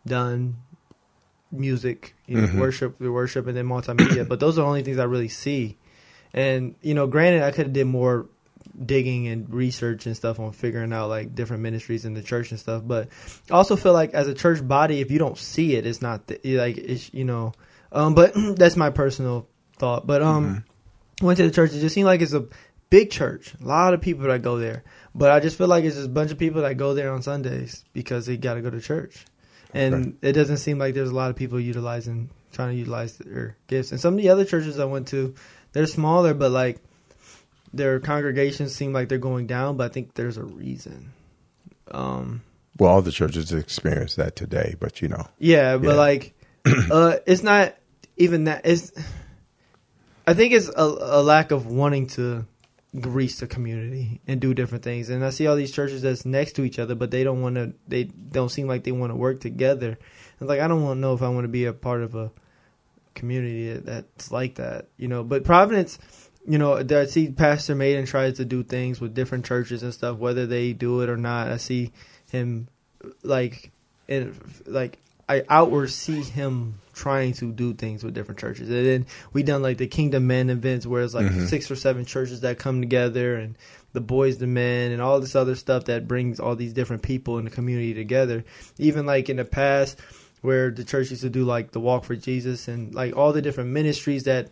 done, 0.05 0.57
music, 1.51 2.13
you 2.27 2.37
know, 2.37 2.47
mm-hmm. 2.47 2.59
worship, 2.59 2.99
the 2.99 3.11
worship, 3.11 3.47
and 3.47 3.55
then 3.55 3.65
multimedia. 3.65 4.27
but 4.27 4.39
those 4.39 4.57
are 4.57 4.61
the 4.61 4.67
only 4.67 4.83
things 4.83 4.99
I 4.99 5.05
really 5.05 5.29
see. 5.29 5.77
And 6.33 6.75
you 6.81 6.93
know, 6.93 7.07
granted, 7.07 7.43
I 7.43 7.51
could 7.51 7.67
have 7.67 7.73
did 7.73 7.87
more 7.87 8.27
digging 8.85 9.27
and 9.27 9.53
research 9.53 10.05
and 10.05 10.15
stuff 10.15 10.39
on 10.39 10.51
figuring 10.51 10.93
out 10.93 11.09
like 11.09 11.35
different 11.35 11.63
ministries 11.63 12.05
in 12.05 12.13
the 12.13 12.21
church 12.23 12.51
and 12.51 12.59
stuff. 12.59 12.83
But 12.85 13.09
I 13.49 13.53
also 13.53 13.75
feel 13.75 13.93
like 13.93 14.13
as 14.13 14.27
a 14.27 14.33
church 14.33 14.65
body, 14.65 15.01
if 15.01 15.11
you 15.11 15.19
don't 15.19 15.37
see 15.37 15.75
it, 15.75 15.85
it's 15.85 16.01
not 16.01 16.27
the, 16.27 16.39
like 16.57 16.77
it's 16.77 17.13
you 17.13 17.25
know. 17.25 17.53
Um, 17.91 18.15
but 18.15 18.33
that's 18.55 18.75
my 18.75 18.89
personal 18.89 19.47
thought. 19.77 20.07
But 20.07 20.21
um, 20.21 20.45
mm-hmm. 20.45 21.25
went 21.25 21.37
to 21.37 21.43
the 21.43 21.51
church. 21.51 21.73
It 21.73 21.81
just 21.81 21.95
seemed 21.95 22.05
like 22.05 22.21
it's 22.21 22.33
a 22.33 22.47
big 22.89 23.09
church. 23.11 23.53
A 23.61 23.65
lot 23.65 23.93
of 23.93 24.01
people 24.01 24.27
that 24.27 24.41
go 24.41 24.57
there. 24.57 24.83
But 25.13 25.31
I 25.31 25.39
just 25.39 25.57
feel 25.57 25.67
like 25.67 25.83
it's 25.83 25.95
just 25.95 26.07
a 26.07 26.11
bunch 26.11 26.31
of 26.31 26.37
people 26.37 26.61
that 26.61 26.77
go 26.77 26.93
there 26.93 27.11
on 27.11 27.21
Sundays 27.21 27.83
because 27.93 28.25
they 28.25 28.37
got 28.37 28.53
to 28.53 28.61
go 28.61 28.69
to 28.69 28.79
church. 28.79 29.25
And 29.73 29.93
right. 29.93 30.15
it 30.21 30.33
doesn't 30.33 30.57
seem 30.57 30.77
like 30.77 30.93
there's 30.93 31.09
a 31.09 31.15
lot 31.15 31.29
of 31.29 31.35
people 31.35 31.59
utilizing, 31.59 32.29
trying 32.51 32.71
to 32.71 32.75
utilize 32.75 33.17
their 33.17 33.57
gifts. 33.67 33.91
And 33.91 33.99
some 33.99 34.15
of 34.15 34.21
the 34.21 34.29
other 34.29 34.45
churches 34.45 34.79
I 34.79 34.85
went 34.85 35.07
to, 35.09 35.33
they're 35.73 35.87
smaller, 35.87 36.33
but 36.33 36.51
like 36.51 36.81
their 37.73 37.99
congregations 37.99 38.75
seem 38.75 38.93
like 38.93 39.09
they're 39.09 39.17
going 39.17 39.47
down, 39.47 39.77
but 39.77 39.89
I 39.89 39.93
think 39.93 40.13
there's 40.15 40.37
a 40.37 40.43
reason. 40.43 41.13
Um, 41.89 42.41
well, 42.77 42.91
all 42.91 43.01
the 43.01 43.11
churches 43.11 43.51
experience 43.51 44.15
that 44.15 44.35
today, 44.35 44.75
but 44.79 45.01
you 45.01 45.07
know. 45.07 45.27
Yeah, 45.39 45.77
but 45.77 45.89
yeah. 45.89 45.93
like, 45.93 46.33
uh, 46.91 47.17
it's 47.25 47.43
not 47.43 47.75
even 48.17 48.45
that. 48.45 48.65
It's. 48.65 48.91
I 50.27 50.33
think 50.33 50.53
it's 50.53 50.69
a, 50.69 50.83
a, 50.83 51.23
lack 51.23 51.51
of 51.51 51.65
wanting 51.65 52.07
to 52.07 52.45
reach 52.93 53.37
the 53.37 53.47
community 53.47 54.21
and 54.27 54.39
do 54.39 54.53
different 54.53 54.83
things. 54.83 55.09
And 55.09 55.25
I 55.25 55.31
see 55.31 55.47
all 55.47 55.55
these 55.55 55.71
churches 55.71 56.03
that's 56.03 56.25
next 56.25 56.53
to 56.53 56.63
each 56.63 56.77
other, 56.77 56.93
but 56.93 57.11
they 57.11 57.23
don't 57.23 57.41
want 57.41 57.55
to. 57.55 57.73
They 57.87 58.03
don't 58.03 58.49
seem 58.49 58.67
like 58.67 58.83
they 58.83 58.91
want 58.91 59.11
to 59.11 59.15
work 59.15 59.41
together. 59.41 59.97
It's 60.39 60.49
like 60.49 60.59
I 60.59 60.67
don't 60.67 60.83
want 60.83 60.97
to 60.97 61.01
know 61.01 61.13
if 61.13 61.21
I 61.21 61.29
want 61.29 61.45
to 61.45 61.49
be 61.49 61.65
a 61.65 61.73
part 61.73 62.03
of 62.03 62.15
a 62.15 62.31
community 63.13 63.73
that's 63.73 64.31
like 64.31 64.55
that, 64.55 64.87
you 64.97 65.07
know. 65.07 65.23
But 65.23 65.43
Providence 65.43 65.97
you 66.47 66.57
know, 66.57 66.77
I 66.77 67.05
see 67.05 67.31
Pastor 67.31 67.75
Maiden 67.75 68.05
tries 68.05 68.37
to 68.37 68.45
do 68.45 68.63
things 68.63 68.99
with 68.99 69.13
different 69.13 69.45
churches 69.45 69.83
and 69.83 69.93
stuff, 69.93 70.17
whether 70.17 70.45
they 70.45 70.73
do 70.73 71.01
it 71.01 71.09
or 71.09 71.17
not. 71.17 71.49
I 71.49 71.57
see 71.57 71.91
him 72.31 72.67
like, 73.23 73.71
in 74.07 74.39
like 74.65 74.97
I 75.29 75.43
outward 75.47 75.91
see 75.91 76.21
him 76.21 76.75
trying 76.93 77.33
to 77.33 77.51
do 77.51 77.73
things 77.73 78.03
with 78.03 78.13
different 78.13 78.39
churches. 78.39 78.69
And 78.69 78.85
then 78.85 79.05
we 79.31 79.43
done 79.43 79.61
like 79.61 79.77
the 79.77 79.87
Kingdom 79.87 80.27
Men 80.27 80.49
events 80.49 80.85
where 80.85 81.03
it's 81.03 81.13
like 81.13 81.27
mm-hmm. 81.27 81.45
six 81.45 81.71
or 81.71 81.75
seven 81.75 82.05
churches 82.05 82.41
that 82.41 82.59
come 82.59 82.81
together 82.81 83.35
and 83.35 83.55
the 83.93 84.01
boys 84.01 84.37
the 84.37 84.47
men 84.47 84.91
and 84.91 85.01
all 85.01 85.19
this 85.19 85.35
other 85.35 85.55
stuff 85.55 85.85
that 85.85 86.07
brings 86.07 86.39
all 86.39 86.55
these 86.55 86.73
different 86.73 87.01
people 87.01 87.37
in 87.37 87.45
the 87.45 87.51
community 87.51 87.93
together. 87.93 88.43
Even 88.77 89.05
like 89.05 89.29
in 89.29 89.37
the 89.37 89.45
past 89.45 89.99
where 90.41 90.71
the 90.71 90.83
church 90.83 91.11
used 91.11 91.21
to 91.21 91.29
do 91.29 91.45
like 91.45 91.71
the 91.71 91.79
walk 91.79 92.03
for 92.03 92.15
Jesus 92.15 92.67
and 92.67 92.93
like 92.93 93.15
all 93.15 93.31
the 93.31 93.41
different 93.41 93.69
ministries 93.69 94.23
that 94.23 94.49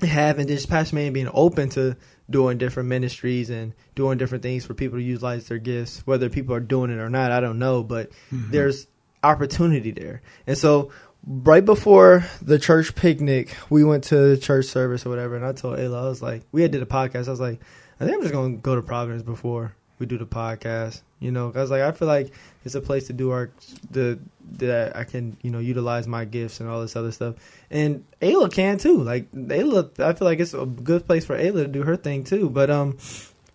having 0.00 0.46
this 0.46 0.66
Pastor 0.66 0.96
Man 0.96 1.12
being 1.12 1.30
open 1.32 1.68
to 1.70 1.96
doing 2.28 2.58
different 2.58 2.88
ministries 2.88 3.50
and 3.50 3.74
doing 3.94 4.18
different 4.18 4.42
things 4.42 4.64
for 4.64 4.74
people 4.74 4.98
to 4.98 5.04
utilize 5.04 5.46
their 5.48 5.58
gifts. 5.58 6.02
Whether 6.06 6.30
people 6.30 6.54
are 6.54 6.60
doing 6.60 6.90
it 6.90 6.98
or 6.98 7.10
not, 7.10 7.32
I 7.32 7.40
don't 7.40 7.58
know, 7.58 7.82
but 7.82 8.10
mm-hmm. 8.32 8.50
there's 8.50 8.86
opportunity 9.22 9.90
there. 9.90 10.22
And 10.46 10.56
so 10.56 10.90
right 11.26 11.64
before 11.64 12.24
the 12.42 12.58
church 12.58 12.94
picnic, 12.94 13.56
we 13.70 13.84
went 13.84 14.04
to 14.04 14.16
the 14.16 14.36
church 14.36 14.66
service 14.66 15.06
or 15.06 15.10
whatever, 15.10 15.36
and 15.36 15.44
I 15.44 15.52
told 15.52 15.78
Ayla, 15.78 16.04
I 16.04 16.08
was 16.08 16.22
like, 16.22 16.42
we 16.52 16.62
had 16.62 16.70
did 16.70 16.82
a 16.82 16.86
podcast. 16.86 17.28
I 17.28 17.30
was 17.30 17.40
like, 17.40 17.60
I 18.00 18.04
think 18.04 18.16
I'm 18.16 18.22
just 18.22 18.34
gonna 18.34 18.56
go 18.56 18.74
to 18.74 18.82
Providence 18.82 19.22
before 19.22 19.74
we 19.98 20.06
do 20.06 20.18
the 20.18 20.26
podcast. 20.26 21.02
You 21.20 21.32
know, 21.32 21.48
was 21.48 21.70
like, 21.70 21.82
I 21.82 21.92
feel 21.92 22.08
like 22.08 22.32
it's 22.64 22.74
a 22.74 22.80
place 22.80 23.06
to 23.06 23.12
do 23.12 23.30
our 23.30 23.50
the 23.90 24.18
that 24.58 24.96
I 24.96 25.04
can 25.04 25.36
you 25.42 25.50
know 25.50 25.58
utilize 25.58 26.06
my 26.06 26.24
gifts 26.24 26.60
and 26.60 26.68
all 26.68 26.80
this 26.80 26.96
other 26.96 27.12
stuff. 27.12 27.36
And 27.70 28.04
Ayla 28.20 28.52
can 28.52 28.78
too. 28.78 29.02
Like 29.02 29.30
Ayla, 29.32 29.98
I 30.00 30.12
feel 30.12 30.26
like 30.26 30.40
it's 30.40 30.54
a 30.54 30.66
good 30.66 31.06
place 31.06 31.24
for 31.24 31.36
Ayla 31.36 31.64
to 31.64 31.68
do 31.68 31.82
her 31.82 31.96
thing 31.96 32.24
too. 32.24 32.50
But 32.50 32.70
um, 32.70 32.98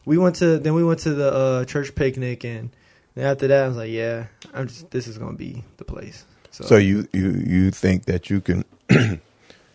we 0.05 0.17
went 0.17 0.37
to 0.37 0.57
then 0.57 0.73
we 0.73 0.83
went 0.83 1.01
to 1.01 1.13
the 1.13 1.31
uh, 1.31 1.65
church 1.65 1.93
picnic, 1.93 2.43
and 2.43 2.71
after 3.15 3.47
that, 3.47 3.65
I 3.65 3.67
was 3.67 3.77
like, 3.77 3.91
yeah, 3.91 4.27
I'm 4.53 4.67
just 4.67 4.89
this 4.89 5.07
is 5.07 5.17
gonna 5.17 5.37
be 5.37 5.63
the 5.77 5.85
place. 5.85 6.25
So, 6.51 6.63
so 6.63 6.77
you 6.77 7.07
you 7.13 7.31
you 7.31 7.71
think 7.71 8.05
that 8.05 8.29
you 8.29 8.41
can 8.41 8.65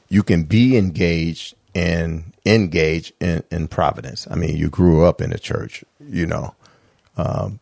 you 0.09 0.23
can 0.23 0.45
be 0.45 0.77
engaged 0.77 1.55
and 1.75 2.33
engage 2.47 3.13
in, 3.21 3.43
in 3.51 3.69
Providence. 3.69 4.27
I 4.31 4.37
mean, 4.37 4.57
you 4.57 4.69
grew 4.69 5.05
up 5.05 5.21
in 5.21 5.31
the 5.31 5.39
church, 5.39 5.85
you 6.01 6.27
know, 6.27 6.55
um, 7.17 7.61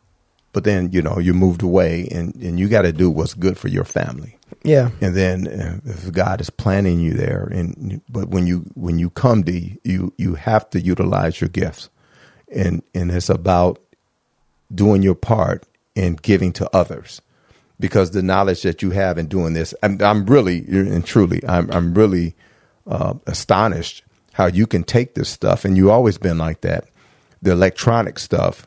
but 0.53 0.65
then 0.65 0.91
you 0.93 1.01
know 1.03 1.19
you 1.19 1.35
moved 1.35 1.63
away, 1.63 2.09
and 2.11 2.35
and 2.37 2.59
you 2.59 2.69
got 2.69 2.83
to 2.83 2.93
do 2.93 3.11
what's 3.11 3.35
good 3.35 3.57
for 3.57 3.69
your 3.69 3.85
family. 3.85 4.37
Yeah. 4.65 4.91
And 5.01 5.15
then 5.15 5.49
uh, 5.49 5.81
if 5.85 6.13
God 6.13 6.41
is 6.41 6.51
planning 6.51 7.01
you 7.01 7.15
there, 7.15 7.49
and 7.51 8.01
but 8.09 8.29
when 8.29 8.47
you 8.47 8.71
when 8.75 8.99
you 8.99 9.11
come 9.11 9.45
to 9.45 9.79
you 9.83 10.13
you 10.19 10.35
have 10.35 10.69
to 10.71 10.81
utilize 10.81 11.41
your 11.41 11.49
gifts, 11.49 11.89
and 12.55 12.83
and 12.95 13.11
it's 13.11 13.31
about 13.31 13.81
doing 14.75 15.03
your 15.03 15.15
part 15.15 15.67
and 15.97 16.21
giving 16.21 16.53
to 16.53 16.69
others, 16.77 17.23
because 17.81 18.11
the 18.11 18.23
knowledge 18.23 18.63
that 18.63 18.83
you 18.83 18.91
have 18.91 19.19
in 19.19 19.27
doing 19.27 19.55
this, 19.55 19.75
I'm, 19.83 20.01
I'm 20.03 20.27
really 20.27 20.65
and 20.69 21.05
truly, 21.05 21.41
I'm 21.49 21.71
I'm 21.71 21.95
really 21.95 22.35
uh, 22.87 23.15
astonished 23.27 24.03
how 24.33 24.47
you 24.47 24.67
can 24.67 24.83
take 24.83 25.15
this 25.15 25.29
stuff, 25.29 25.65
and 25.65 25.77
you've 25.77 25.91
always 25.91 26.19
been 26.19 26.39
like 26.39 26.63
that, 26.63 26.89
the 27.43 27.53
electronic 27.53 28.19
stuff, 28.19 28.67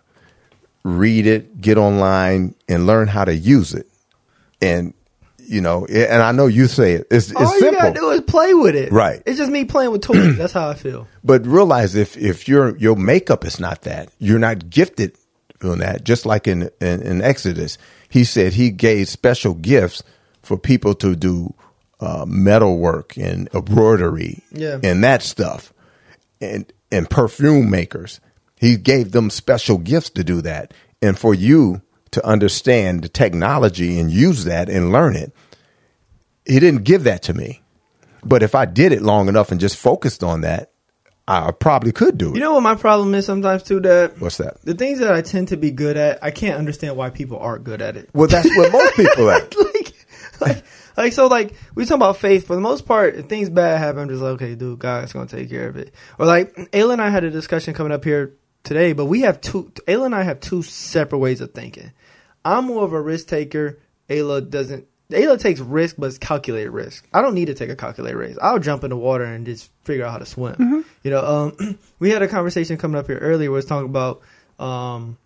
read 0.83 1.25
it, 1.25 1.59
get 1.59 1.77
online, 1.77 2.55
and 2.69 2.85
learn 2.85 3.07
how 3.07 3.25
to 3.25 3.35
use 3.35 3.73
it, 3.73 3.87
and 4.61 4.93
you 5.47 5.61
know, 5.61 5.85
and 5.85 6.21
I 6.21 6.31
know 6.31 6.47
you 6.47 6.67
say 6.67 6.93
it. 6.93 7.07
It's, 7.11 7.29
it's 7.29 7.39
All 7.39 7.53
you 7.53 7.59
simple, 7.59 7.81
gotta 7.81 7.99
do 7.99 8.09
is 8.11 8.21
play 8.21 8.53
with 8.53 8.75
it. 8.75 8.91
Right. 8.91 9.21
It's 9.25 9.37
just 9.37 9.51
me 9.51 9.65
playing 9.65 9.91
with 9.91 10.01
toys. 10.01 10.37
That's 10.37 10.53
how 10.53 10.69
I 10.69 10.73
feel. 10.73 11.07
but 11.23 11.45
realize 11.45 11.95
if 11.95 12.17
if 12.17 12.47
your 12.47 12.75
your 12.77 12.95
makeup 12.95 13.45
is 13.45 13.59
not 13.59 13.83
that, 13.83 14.09
you're 14.19 14.39
not 14.39 14.69
gifted 14.69 15.15
on 15.63 15.79
that. 15.79 16.03
Just 16.03 16.25
like 16.25 16.47
in, 16.47 16.69
in 16.81 17.01
in 17.01 17.21
Exodus, 17.21 17.77
he 18.09 18.23
said 18.23 18.53
he 18.53 18.71
gave 18.71 19.07
special 19.07 19.53
gifts 19.53 20.03
for 20.41 20.57
people 20.57 20.93
to 20.95 21.15
do 21.15 21.53
uh, 21.99 22.25
metal 22.27 22.77
work 22.77 23.17
and 23.17 23.49
embroidery, 23.53 24.43
Yeah. 24.51 24.79
and 24.83 25.03
that 25.03 25.21
stuff, 25.23 25.73
and 26.41 26.71
and 26.91 27.09
perfume 27.09 27.69
makers. 27.69 28.19
He 28.57 28.77
gave 28.77 29.11
them 29.11 29.29
special 29.29 29.77
gifts 29.77 30.09
to 30.11 30.23
do 30.23 30.41
that, 30.41 30.73
and 31.01 31.17
for 31.17 31.33
you 31.33 31.81
to 32.11 32.25
understand 32.25 33.03
the 33.03 33.09
technology 33.09 33.99
and 33.99 34.09
use 34.11 34.45
that 34.45 34.69
and 34.69 34.91
learn 34.91 35.15
it. 35.15 35.33
He 36.45 36.59
didn't 36.59 36.83
give 36.83 37.03
that 37.03 37.23
to 37.23 37.33
me. 37.33 37.61
But 38.23 38.41
if 38.43 38.55
I 38.55 38.65
did 38.65 38.91
it 38.91 39.01
long 39.01 39.27
enough 39.27 39.51
and 39.51 39.59
just 39.59 39.77
focused 39.77 40.23
on 40.23 40.41
that, 40.41 40.71
I 41.27 41.51
probably 41.51 41.91
could 41.91 42.17
do 42.17 42.29
it. 42.31 42.35
You 42.35 42.39
know 42.41 42.53
what 42.53 42.61
my 42.61 42.75
problem 42.75 43.13
is 43.15 43.25
sometimes 43.25 43.63
too? 43.63 43.79
That 43.81 44.19
What's 44.21 44.37
that? 44.37 44.61
the 44.63 44.73
things 44.75 44.99
that 44.99 45.11
I 45.13 45.21
tend 45.21 45.47
to 45.49 45.57
be 45.57 45.71
good 45.71 45.97
at, 45.97 46.23
I 46.23 46.31
can't 46.31 46.57
understand 46.57 46.95
why 46.95 47.09
people 47.09 47.37
aren't 47.39 47.63
good 47.63 47.81
at 47.81 47.97
it. 47.97 48.09
Well, 48.13 48.27
that's 48.27 48.47
what 48.55 48.71
most 48.71 48.95
people 48.95 49.29
are. 49.29 49.41
like, 49.71 49.93
like, 50.39 50.63
like, 50.97 51.13
so, 51.13 51.27
like, 51.27 51.53
we 51.75 51.85
talk 51.85 51.95
about 51.95 52.17
faith. 52.17 52.47
For 52.47 52.55
the 52.55 52.61
most 52.61 52.85
part, 52.85 53.15
if 53.15 53.25
things 53.27 53.49
bad 53.49 53.79
happen, 53.79 54.01
I'm 54.01 54.09
just 54.09 54.21
like, 54.21 54.33
okay, 54.33 54.55
dude, 54.55 54.79
God's 54.79 55.13
gonna 55.13 55.27
take 55.27 55.49
care 55.49 55.67
of 55.67 55.77
it. 55.77 55.93
Or 56.19 56.25
like, 56.25 56.53
Ayla 56.71 56.93
and 56.93 57.01
I 57.01 57.09
had 57.09 57.23
a 57.23 57.31
discussion 57.31 57.73
coming 57.73 57.91
up 57.91 58.03
here 58.03 58.33
today, 58.63 58.93
but 58.93 59.05
we 59.05 59.21
have 59.21 59.41
two. 59.41 59.71
Ayla 59.87 60.07
and 60.07 60.15
I 60.15 60.23
have 60.23 60.39
two 60.39 60.61
separate 60.63 61.19
ways 61.19 61.41
of 61.41 61.53
thinking. 61.53 61.91
I'm 62.43 62.65
more 62.65 62.83
of 62.83 62.93
a 62.93 63.01
risk 63.01 63.27
taker. 63.27 63.79
Ayla 64.09 64.49
doesn't. 64.49 64.85
Ayla 65.11 65.39
takes 65.39 65.59
risk, 65.59 65.97
but 65.99 66.07
it's 66.07 66.17
calculated 66.17 66.71
risk. 66.71 67.07
I 67.13 67.21
don't 67.21 67.35
need 67.35 67.45
to 67.45 67.53
take 67.53 67.69
a 67.69 67.75
calculated 67.75 68.17
risk. 68.17 68.39
I'll 68.41 68.59
jump 68.59 68.83
in 68.83 68.89
the 68.89 68.97
water 68.97 69.23
and 69.23 69.45
just 69.45 69.69
figure 69.83 70.03
out 70.03 70.11
how 70.11 70.17
to 70.17 70.25
swim. 70.25 70.55
You 71.03 71.11
know, 71.11 71.23
um, 71.23 71.79
we 71.99 72.09
had 72.09 72.23
a 72.23 72.27
conversation 72.27 72.77
coming 72.77 72.97
up 72.97 73.05
here 73.07 73.19
earlier. 73.19 73.51
where 73.51 73.59
it's 73.59 73.67
talking 73.67 73.89
about 73.89 74.21
um, 74.57 75.17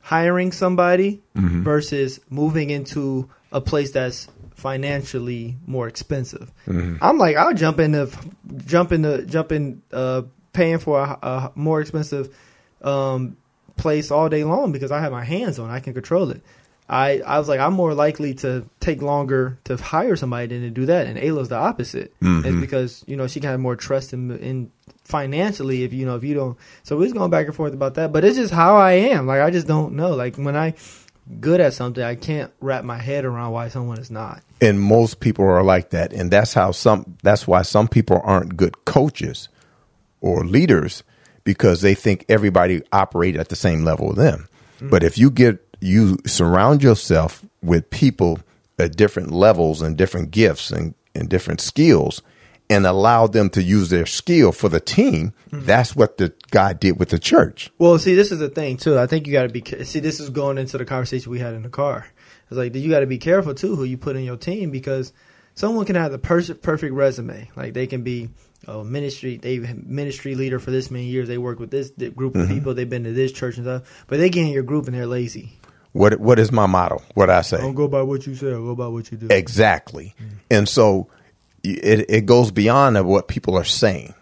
hiring 0.00 0.52
somebody 0.52 1.20
versus 1.64 2.18
moving 2.30 2.70
into 2.70 3.28
a 3.52 3.60
place 3.60 3.92
that's 3.92 4.26
financially 4.56 5.56
more 5.66 5.86
expensive. 5.86 6.50
I'm 7.00 7.18
like, 7.18 7.36
I'll 7.36 7.54
jump 7.54 7.78
into 7.78 8.10
jump 8.66 8.90
into 8.90 9.24
jump 9.26 9.52
in 9.52 9.82
uh, 9.92 10.22
paying 10.52 10.78
for 10.78 10.98
a, 11.00 11.18
a 11.22 11.52
more 11.54 11.80
expensive 11.80 12.34
um, 12.82 13.36
place 13.76 14.10
all 14.10 14.28
day 14.28 14.42
long 14.44 14.72
because 14.72 14.90
I 14.90 15.00
have 15.00 15.12
my 15.12 15.24
hands 15.24 15.58
on. 15.58 15.70
it. 15.70 15.72
I 15.72 15.80
can 15.80 15.94
control 15.94 16.30
it. 16.30 16.42
I, 16.88 17.20
I 17.26 17.38
was 17.38 17.48
like, 17.48 17.58
I'm 17.58 17.72
more 17.72 17.94
likely 17.94 18.34
to 18.34 18.64
take 18.78 19.02
longer 19.02 19.58
to 19.64 19.76
hire 19.76 20.14
somebody 20.14 20.46
than 20.46 20.60
to 20.62 20.70
do 20.70 20.86
that. 20.86 21.08
And 21.08 21.18
Ayla's 21.18 21.48
the 21.48 21.56
opposite. 21.56 22.14
It's 22.46 22.60
because, 22.60 23.04
you 23.08 23.16
know, 23.16 23.26
she 23.26 23.40
can 23.40 23.50
have 23.50 23.58
more 23.58 23.74
trust 23.74 24.12
in, 24.12 24.30
in 24.38 24.70
financially 25.02 25.82
if, 25.82 25.92
you 25.92 26.06
know, 26.06 26.14
if 26.14 26.22
you 26.22 26.34
don't. 26.34 26.56
So 26.84 26.96
we're 26.96 27.06
just 27.06 27.16
going 27.16 27.30
back 27.30 27.46
and 27.46 27.56
forth 27.56 27.74
about 27.74 27.94
that. 27.94 28.12
But 28.12 28.24
it's 28.24 28.36
just 28.36 28.52
how 28.54 28.76
I 28.76 28.92
am. 28.92 29.26
Like, 29.26 29.40
I 29.40 29.50
just 29.50 29.66
don't 29.66 29.94
know. 29.94 30.10
Like, 30.14 30.36
when 30.36 30.54
I 30.56 30.74
good 31.40 31.60
at 31.60 31.74
something, 31.74 32.02
I 32.02 32.14
can't 32.14 32.52
wrap 32.60 32.84
my 32.84 32.98
head 32.98 33.24
around 33.24 33.52
why 33.52 33.68
someone 33.68 33.98
is 33.98 34.10
not. 34.10 34.42
and 34.60 34.80
most 34.80 35.20
people 35.20 35.44
are 35.44 35.62
like 35.62 35.90
that. 35.90 36.12
And 36.12 36.30
that's 36.30 36.54
how 36.54 36.70
some 36.72 37.16
that's 37.22 37.46
why 37.46 37.62
some 37.62 37.88
people 37.88 38.20
aren't 38.24 38.56
good 38.56 38.84
coaches 38.84 39.48
or 40.20 40.44
leaders 40.44 41.02
because 41.44 41.80
they 41.80 41.94
think 41.94 42.24
everybody 42.28 42.82
operate 42.92 43.36
at 43.36 43.48
the 43.48 43.56
same 43.56 43.84
level 43.84 44.08
with 44.08 44.16
them. 44.16 44.48
Mm. 44.80 44.90
But 44.90 45.02
if 45.04 45.18
you 45.18 45.30
get 45.30 45.62
you 45.80 46.18
surround 46.26 46.82
yourself 46.82 47.44
with 47.62 47.90
people 47.90 48.40
at 48.78 48.96
different 48.96 49.30
levels 49.30 49.82
and 49.82 49.96
different 49.96 50.30
gifts 50.30 50.70
and, 50.70 50.94
and 51.14 51.28
different 51.28 51.60
skills 51.60 52.22
and 52.68 52.86
allow 52.86 53.26
them 53.26 53.50
to 53.50 53.62
use 53.62 53.90
their 53.90 54.06
skill 54.06 54.52
for 54.52 54.68
the 54.68 54.80
team 54.80 55.32
hmm. 55.50 55.60
that's 55.60 55.94
what 55.94 56.18
the 56.18 56.32
god 56.50 56.80
did 56.80 56.98
with 56.98 57.10
the 57.10 57.18
church 57.18 57.70
Well, 57.78 57.98
see, 57.98 58.14
this 58.14 58.32
is 58.32 58.38
the 58.38 58.48
thing 58.48 58.76
too. 58.76 58.98
I 58.98 59.06
think 59.06 59.26
you 59.26 59.32
got 59.32 59.42
to 59.42 59.48
be. 59.48 59.62
See, 59.84 60.00
this 60.00 60.20
is 60.20 60.30
going 60.30 60.58
into 60.58 60.78
the 60.78 60.84
conversation 60.84 61.30
we 61.30 61.38
had 61.38 61.54
in 61.54 61.62
the 61.62 61.68
car. 61.68 62.06
It's 62.48 62.56
like 62.56 62.74
you 62.74 62.90
got 62.90 63.00
to 63.00 63.06
be 63.06 63.18
careful 63.18 63.54
too 63.54 63.76
who 63.76 63.84
you 63.84 63.98
put 63.98 64.16
in 64.16 64.24
your 64.24 64.36
team 64.36 64.70
because 64.70 65.12
someone 65.54 65.84
can 65.84 65.96
have 65.96 66.12
the 66.12 66.18
pers- 66.18 66.50
perfect 66.50 66.94
resume. 66.94 67.50
Like 67.56 67.74
they 67.74 67.86
can 67.86 68.02
be 68.02 68.30
a 68.66 68.84
ministry, 68.84 69.36
they 69.36 69.58
ministry 69.58 70.34
leader 70.34 70.58
for 70.58 70.70
this 70.70 70.90
many 70.90 71.06
years. 71.06 71.28
They 71.28 71.38
work 71.38 71.58
with 71.58 71.70
this 71.70 71.90
group 71.90 72.36
of 72.36 72.42
mm-hmm. 72.42 72.54
people. 72.54 72.74
They've 72.74 72.88
been 72.88 73.04
to 73.04 73.12
this 73.12 73.32
church 73.32 73.56
and 73.56 73.64
stuff. 73.64 74.04
But 74.06 74.18
they 74.18 74.30
get 74.30 74.46
in 74.46 74.52
your 74.52 74.62
group 74.62 74.86
and 74.86 74.94
they're 74.94 75.06
lazy. 75.06 75.58
what 75.92 76.18
what 76.20 76.38
is 76.38 76.52
my 76.52 76.66
motto 76.66 77.02
what 77.14 77.30
i 77.30 77.40
say 77.40 77.56
Don't 77.56 77.74
go 77.74 77.88
by 77.88 78.02
what 78.02 78.26
you 78.26 78.34
say. 78.34 78.50
Go 78.50 78.74
by 78.74 78.88
what 78.88 79.10
you 79.10 79.18
do. 79.18 79.28
Exactly. 79.30 80.14
Mm. 80.20 80.28
And 80.50 80.68
so 80.68 81.08
it, 81.74 82.06
it 82.08 82.26
goes 82.26 82.50
beyond 82.50 82.96
of 82.96 83.06
what 83.06 83.28
people 83.28 83.56
are 83.56 83.64
saying. 83.64 84.14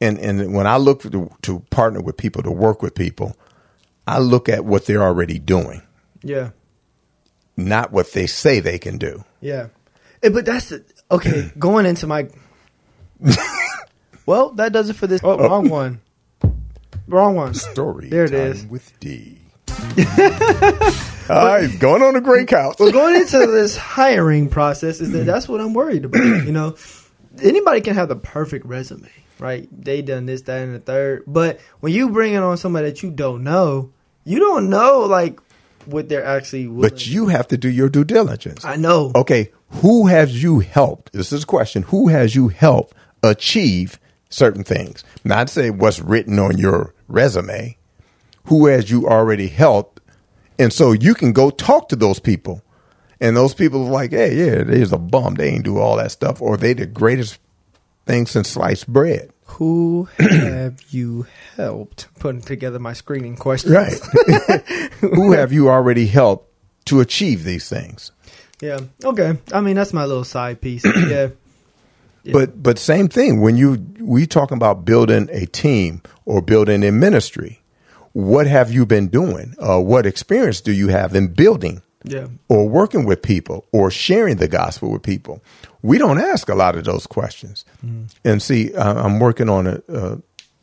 And 0.00 0.18
and 0.18 0.54
when 0.54 0.66
I 0.66 0.76
look 0.76 1.02
to, 1.02 1.30
to 1.42 1.60
partner 1.70 2.00
with 2.00 2.16
people, 2.16 2.42
to 2.42 2.50
work 2.50 2.82
with 2.82 2.94
people, 2.94 3.36
I 4.06 4.18
look 4.18 4.48
at 4.48 4.64
what 4.64 4.86
they're 4.86 5.02
already 5.02 5.38
doing, 5.38 5.82
Yeah, 6.22 6.50
not 7.56 7.92
what 7.92 8.12
they 8.12 8.26
say 8.26 8.60
they 8.60 8.78
can 8.78 8.98
do. 8.98 9.24
yeah. 9.40 9.68
Eh, 10.22 10.30
but 10.30 10.44
that's 10.46 10.72
okay. 11.10 11.50
going 11.58 11.86
into 11.86 12.06
my. 12.06 12.28
well, 14.26 14.50
that 14.52 14.72
does 14.72 14.88
it 14.90 14.96
for 14.96 15.06
this. 15.06 15.20
Oh, 15.22 15.38
wrong 15.38 15.68
one. 15.68 16.00
Wrong 17.06 17.34
one. 17.36 17.54
Story. 17.54 18.08
There 18.08 18.24
it 18.24 18.32
is. 18.34 18.64
with 18.66 18.98
D. 19.00 19.38
All 21.28 21.46
right, 21.46 21.78
going 21.78 22.02
on 22.02 22.16
a 22.16 22.20
great 22.20 22.48
couch. 22.48 22.76
Well, 22.78 22.92
going 22.92 23.16
into 23.16 23.46
this 23.46 23.76
hiring 23.76 24.48
process 24.50 25.00
is 25.00 25.10
that 25.12 25.18
mm-hmm. 25.18 25.26
that's 25.26 25.48
what 25.48 25.60
I'm 25.60 25.72
worried 25.72 26.04
about. 26.04 26.22
You 26.22 26.52
know, 26.52 26.76
anybody 27.42 27.80
can 27.80 27.94
have 27.94 28.08
the 28.08 28.16
perfect 28.16 28.66
resume, 28.66 29.10
right? 29.38 29.68
They 29.72 30.02
done 30.02 30.26
this, 30.26 30.42
that, 30.42 30.62
and 30.62 30.74
the 30.74 30.80
third. 30.80 31.24
But 31.26 31.60
when 31.80 31.92
you 31.92 32.10
bring 32.10 32.34
it 32.34 32.42
on 32.42 32.56
somebody 32.58 32.90
that 32.90 33.02
you 33.02 33.10
don't 33.10 33.42
know, 33.42 33.90
you 34.24 34.38
don't 34.38 34.68
know 34.68 35.00
like 35.00 35.40
what 35.86 36.08
they're 36.08 36.24
actually. 36.24 36.66
But 36.66 37.06
you 37.06 37.28
have 37.28 37.48
to 37.48 37.56
do 37.56 37.70
your 37.70 37.88
due 37.88 38.04
diligence. 38.04 38.64
I 38.64 38.76
know. 38.76 39.12
Okay, 39.14 39.50
who 39.70 40.06
has 40.06 40.42
you 40.42 40.60
helped? 40.60 41.12
This 41.12 41.32
is 41.32 41.44
a 41.44 41.46
question. 41.46 41.84
Who 41.84 42.08
has 42.08 42.34
you 42.34 42.48
helped 42.48 42.94
achieve 43.22 43.98
certain 44.28 44.64
things? 44.64 45.02
Not 45.24 45.48
say 45.48 45.70
what's 45.70 46.00
written 46.00 46.38
on 46.38 46.58
your 46.58 46.94
resume. 47.08 47.78
Who 48.48 48.66
has 48.66 48.90
you 48.90 49.08
already 49.08 49.48
helped? 49.48 49.93
And 50.58 50.72
so 50.72 50.92
you 50.92 51.14
can 51.14 51.32
go 51.32 51.50
talk 51.50 51.88
to 51.90 51.96
those 51.96 52.20
people. 52.20 52.62
And 53.20 53.36
those 53.36 53.54
people 53.54 53.86
are 53.86 53.90
like, 53.90 54.10
hey, 54.10 54.34
yeah, 54.34 54.64
there's 54.64 54.92
a 54.92 54.98
bum. 54.98 55.34
They 55.34 55.48
ain't 55.48 55.64
do 55.64 55.78
all 55.78 55.96
that 55.96 56.10
stuff. 56.10 56.42
Or 56.42 56.56
they 56.56 56.74
the 56.74 56.86
greatest 56.86 57.38
thing 58.06 58.26
since 58.26 58.50
sliced 58.50 58.86
bread. 58.86 59.30
Who 59.46 60.08
have 60.18 60.80
you 60.90 61.26
helped 61.56 62.08
putting 62.18 62.42
together 62.42 62.78
my 62.78 62.92
screening 62.92 63.36
questions? 63.36 63.72
Right. 63.72 63.92
Who 65.00 65.32
have 65.32 65.52
you 65.52 65.68
already 65.68 66.06
helped 66.06 66.52
to 66.86 67.00
achieve 67.00 67.44
these 67.44 67.68
things? 67.68 68.10
Yeah. 68.60 68.80
Okay. 69.04 69.38
I 69.52 69.60
mean, 69.60 69.76
that's 69.76 69.92
my 69.92 70.04
little 70.04 70.24
side 70.24 70.60
piece. 70.60 70.84
yeah. 71.08 71.28
Yeah. 72.24 72.32
But 72.32 72.62
but 72.62 72.78
same 72.78 73.08
thing 73.08 73.42
when 73.42 73.58
you 73.58 73.86
we 74.00 74.26
talking 74.26 74.56
about 74.56 74.86
building 74.86 75.28
a 75.30 75.44
team 75.44 76.00
or 76.24 76.40
building 76.40 76.82
a 76.82 76.90
ministry. 76.90 77.60
What 78.14 78.46
have 78.46 78.72
you 78.72 78.86
been 78.86 79.08
doing? 79.08 79.54
Uh, 79.58 79.80
what 79.80 80.06
experience 80.06 80.60
do 80.62 80.72
you 80.72 80.88
have 80.88 81.14
in 81.14 81.34
building 81.34 81.82
Yeah. 82.04 82.28
or 82.48 82.68
working 82.68 83.04
with 83.06 83.22
people 83.22 83.66
or 83.72 83.90
sharing 83.90 84.36
the 84.36 84.48
gospel 84.48 84.90
with 84.92 85.02
people? 85.02 85.42
We 85.82 85.98
don't 85.98 86.18
ask 86.18 86.48
a 86.48 86.54
lot 86.54 86.76
of 86.76 86.84
those 86.84 87.06
questions. 87.06 87.64
And 88.24 88.40
see, 88.40 88.72
I'm 88.74 89.18
working 89.20 89.48
on 89.50 89.66
a, 89.66 89.82
uh, 89.92 90.16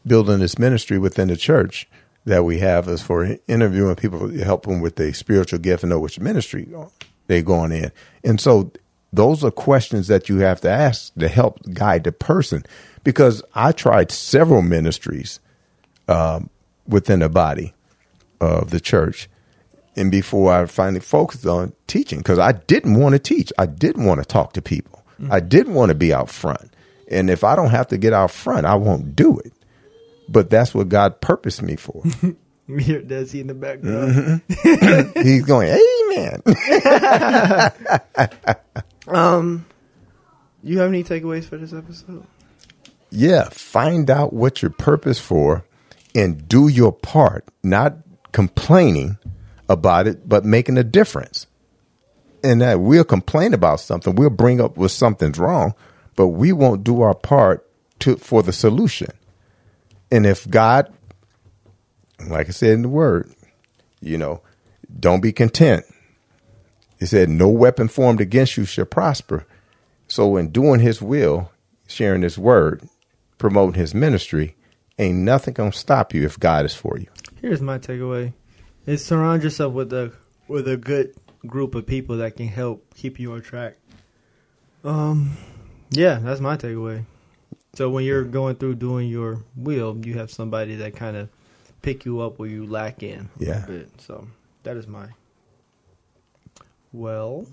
building 0.07 0.39
this 0.39 0.57
ministry 0.57 0.97
within 0.97 1.27
the 1.27 1.35
church 1.37 1.87
that 2.25 2.43
we 2.45 2.59
have 2.59 2.87
is 2.87 3.01
for 3.01 3.37
interviewing 3.47 3.95
people, 3.95 4.29
to 4.31 4.43
help 4.43 4.65
them 4.65 4.79
with 4.81 4.95
their 4.95 5.13
spiritual 5.13 5.59
gift 5.59 5.83
and 5.83 5.89
know 5.91 5.99
which 5.99 6.19
ministry 6.19 6.67
they're 7.27 7.41
going 7.43 7.71
in. 7.71 7.91
And 8.23 8.39
so 8.39 8.71
those 9.13 9.43
are 9.43 9.51
questions 9.51 10.07
that 10.07 10.29
you 10.29 10.37
have 10.39 10.61
to 10.61 10.69
ask 10.69 11.13
to 11.19 11.27
help 11.27 11.59
guide 11.73 12.03
the 12.05 12.11
person. 12.11 12.63
Because 13.03 13.43
I 13.53 13.71
tried 13.73 14.09
several 14.11 14.61
ministries 14.61 15.39
um, 16.07 16.49
within 16.87 17.19
the 17.19 17.29
body 17.29 17.73
of 18.39 18.71
the 18.71 18.79
church, 18.79 19.29
and 19.95 20.11
before 20.11 20.53
I 20.53 20.65
finally 20.65 20.99
focused 20.99 21.45
on 21.45 21.73
teaching, 21.87 22.19
because 22.19 22.39
I 22.39 22.53
didn't 22.53 22.99
want 22.99 23.13
to 23.13 23.19
teach, 23.19 23.51
I 23.57 23.65
didn't 23.65 24.05
want 24.05 24.19
to 24.21 24.25
talk 24.25 24.53
to 24.53 24.61
people, 24.61 25.03
mm-hmm. 25.19 25.31
I 25.31 25.39
didn't 25.39 25.73
want 25.73 25.89
to 25.89 25.95
be 25.95 26.13
out 26.13 26.29
front, 26.29 26.73
and 27.09 27.29
if 27.29 27.43
I 27.43 27.55
don't 27.55 27.71
have 27.71 27.87
to 27.89 27.97
get 27.97 28.13
out 28.13 28.31
front, 28.31 28.65
I 28.65 28.75
won't 28.75 29.15
do 29.15 29.37
it. 29.39 29.53
But 30.29 30.49
that's 30.49 30.73
what 30.73 30.87
God 30.87 31.19
purposed 31.19 31.61
me 31.61 31.75
for. 31.75 32.03
Hear 32.67 33.01
Desi 33.01 33.41
in 33.41 33.47
the 33.47 33.53
background. 33.53 34.41
Mm-hmm. 34.47 35.21
He's 35.27 35.43
going, 35.43 35.67
Amen. 35.67 36.41
um, 39.07 39.65
you 40.63 40.79
have 40.79 40.89
any 40.89 41.03
takeaways 41.03 41.43
for 41.43 41.57
this 41.57 41.73
episode? 41.73 42.25
Yeah, 43.09 43.49
find 43.49 44.09
out 44.09 44.31
what 44.31 44.61
your 44.61 44.71
purpose 44.71 45.19
for 45.19 45.65
and 46.13 46.47
do 46.47 46.67
your 46.67 46.91
part, 46.91 47.45
not 47.63 47.97
complaining 48.31 49.17
about 49.69 50.07
it, 50.07 50.27
but 50.27 50.45
making 50.45 50.77
a 50.77 50.83
difference. 50.83 51.47
And 52.43 52.61
that 52.61 52.79
we'll 52.79 53.03
complain 53.03 53.53
about 53.53 53.79
something, 53.79 54.15
we'll 54.15 54.29
bring 54.29 54.59
up 54.59 54.75
with 54.75 54.91
something's 54.91 55.37
wrong, 55.37 55.75
but 56.15 56.27
we 56.27 56.51
won't 56.51 56.83
do 56.83 57.01
our 57.01 57.13
part 57.13 57.67
to 57.99 58.17
for 58.17 58.41
the 58.41 58.51
solution. 58.51 59.11
And 60.11 60.25
if 60.25 60.49
God 60.49 60.91
like 62.27 62.47
I 62.47 62.51
said 62.51 62.71
in 62.71 62.81
the 62.83 62.89
word, 62.89 63.31
you 63.99 64.17
know, 64.17 64.41
don't 64.99 65.21
be 65.21 65.31
content. 65.31 65.85
He 66.99 67.05
said, 67.05 67.29
No 67.29 67.49
weapon 67.49 67.87
formed 67.87 68.21
against 68.21 68.57
you 68.57 68.65
shall 68.65 68.85
prosper. 68.85 69.45
So, 70.07 70.35
in 70.37 70.49
doing 70.49 70.81
his 70.81 71.01
will, 71.01 71.51
sharing 71.87 72.21
his 72.21 72.37
word, 72.37 72.87
promoting 73.37 73.79
his 73.79 73.93
ministry, 73.93 74.55
ain't 75.01 75.17
nothing 75.17 75.53
gonna 75.53 75.73
stop 75.73 76.13
you 76.13 76.23
if 76.23 76.39
God 76.39 76.65
is 76.65 76.75
for 76.75 76.97
you. 76.97 77.07
Here's 77.41 77.61
my 77.61 77.79
takeaway: 77.79 78.33
is 78.85 79.03
surround 79.03 79.43
yourself 79.43 79.73
with 79.73 79.91
a 79.91 80.13
with 80.47 80.67
a 80.67 80.77
good 80.77 81.15
group 81.45 81.75
of 81.75 81.87
people 81.87 82.17
that 82.17 82.37
can 82.37 82.47
help 82.47 82.93
keep 82.95 83.19
you 83.19 83.33
on 83.33 83.41
track. 83.41 83.77
Um, 84.83 85.37
yeah, 85.89 86.19
that's 86.19 86.39
my 86.39 86.57
takeaway. 86.57 87.05
So 87.73 87.89
when 87.89 88.03
you're 88.03 88.23
going 88.23 88.55
through 88.55 88.75
doing 88.75 89.09
your 89.09 89.43
will, 89.55 89.97
you 90.05 90.17
have 90.17 90.29
somebody 90.29 90.75
that 90.75 90.95
kind 90.95 91.15
of 91.15 91.29
pick 91.81 92.05
you 92.05 92.21
up 92.21 92.37
where 92.37 92.49
you 92.49 92.65
lack 92.65 93.01
in 93.01 93.29
a 93.39 93.43
yeah. 93.43 93.65
bit. 93.65 93.89
So 94.01 94.27
that 94.63 94.77
is 94.77 94.87
my. 94.87 95.07
Well. 96.91 97.47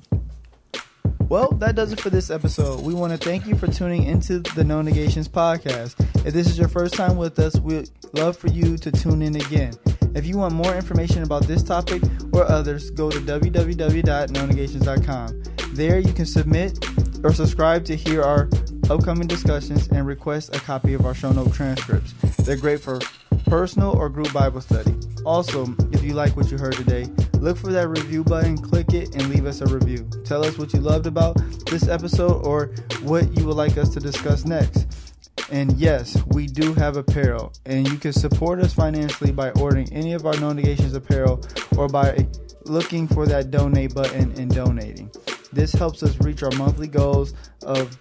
Well, 1.29 1.51
that 1.59 1.75
does 1.75 1.93
it 1.93 2.01
for 2.01 2.09
this 2.09 2.31
episode. 2.31 2.81
We 2.81 2.95
want 2.95 3.13
to 3.13 3.19
thank 3.19 3.47
you 3.47 3.55
for 3.55 3.67
tuning 3.67 4.05
into 4.05 4.39
the 4.39 4.65
No 4.65 4.81
Negations 4.81 5.29
podcast. 5.29 6.01
If 6.27 6.33
this 6.33 6.47
is 6.47 6.59
your 6.59 6.69
first 6.69 6.95
time 6.95 7.19
with 7.19 7.39
us, 7.39 7.61
we'd 7.61 7.91
love 8.15 8.35
for 8.35 8.49
you 8.49 8.79
to 8.79 8.91
tune 8.91 9.21
in 9.21 9.37
again. 9.37 9.75
If 10.15 10.25
you 10.25 10.39
want 10.39 10.55
more 10.55 10.75
information 10.75 11.23
about 11.23 11.47
this 11.47 11.63
topic 11.63 12.03
or 12.33 12.51
others, 12.51 12.91
go 12.91 13.11
to 13.11 13.19
www.nonegations.com. 13.19 15.43
There 15.75 15.99
you 15.99 16.15
can 16.15 16.25
submit 16.25 16.83
or 17.23 17.35
subscribe 17.35 17.85
to 17.85 17.95
hear 17.95 18.23
our 18.23 18.49
upcoming 18.89 19.29
discussions 19.29 19.87
and 19.89 20.07
request 20.07 20.57
a 20.57 20.61
copy 20.61 20.95
of 20.95 21.05
our 21.05 21.13
show 21.13 21.31
note 21.31 21.53
transcripts. 21.53 22.15
They're 22.39 22.57
great 22.57 22.81
for 22.81 23.01
personal 23.49 23.97
or 23.97 24.09
group 24.09 24.33
Bible 24.33 24.61
study. 24.61 24.95
Also, 25.25 25.67
if 25.93 26.03
you 26.03 26.13
like 26.13 26.37
what 26.37 26.51
you 26.51 26.59
heard 26.59 26.75
today, 26.75 27.07
look 27.35 27.57
for 27.57 27.73
that 27.73 27.89
review 27.89 28.23
button, 28.23 28.57
click 28.57 28.93
it, 28.93 29.15
and 29.15 29.29
leave 29.29 29.47
us 29.47 29.61
a 29.61 29.67
review. 29.67 30.09
Tell 30.25 30.45
us 30.45 30.59
what 30.59 30.73
you 30.73 30.81
loved 30.81 31.07
about 31.07 31.37
this 31.67 31.89
episode 31.89 32.47
or 32.47 32.67
what 33.03 33.37
you 33.37 33.47
would 33.47 33.57
like 33.57 33.79
us 33.79 33.89
to 33.91 34.01
discuss 34.01 34.45
next. 34.45 34.87
And 35.51 35.73
yes, 35.73 36.23
we 36.27 36.47
do 36.47 36.75
have 36.75 36.97
apparel, 36.97 37.53
and 37.65 37.89
you 37.89 37.97
can 37.97 38.13
support 38.13 38.61
us 38.61 38.75
financially 38.75 39.33
by 39.33 39.51
ordering 39.53 39.91
any 39.93 40.13
of 40.13 40.27
our 40.27 40.37
No 40.39 40.53
Negations 40.53 40.95
apparel 40.95 41.43
or 41.77 41.89
by 41.89 42.27
looking 42.65 43.09
for 43.09 43.27
that 43.27 43.51
donate 43.51 43.95
button 43.95 44.33
and 44.39 44.55
donating. 44.55 45.11
This 45.53 45.73
helps 45.73 46.03
us 46.03 46.19
reach 46.21 46.43
our 46.43 46.51
monthly 46.53 46.89
goals 46.89 47.33
of 47.63 47.97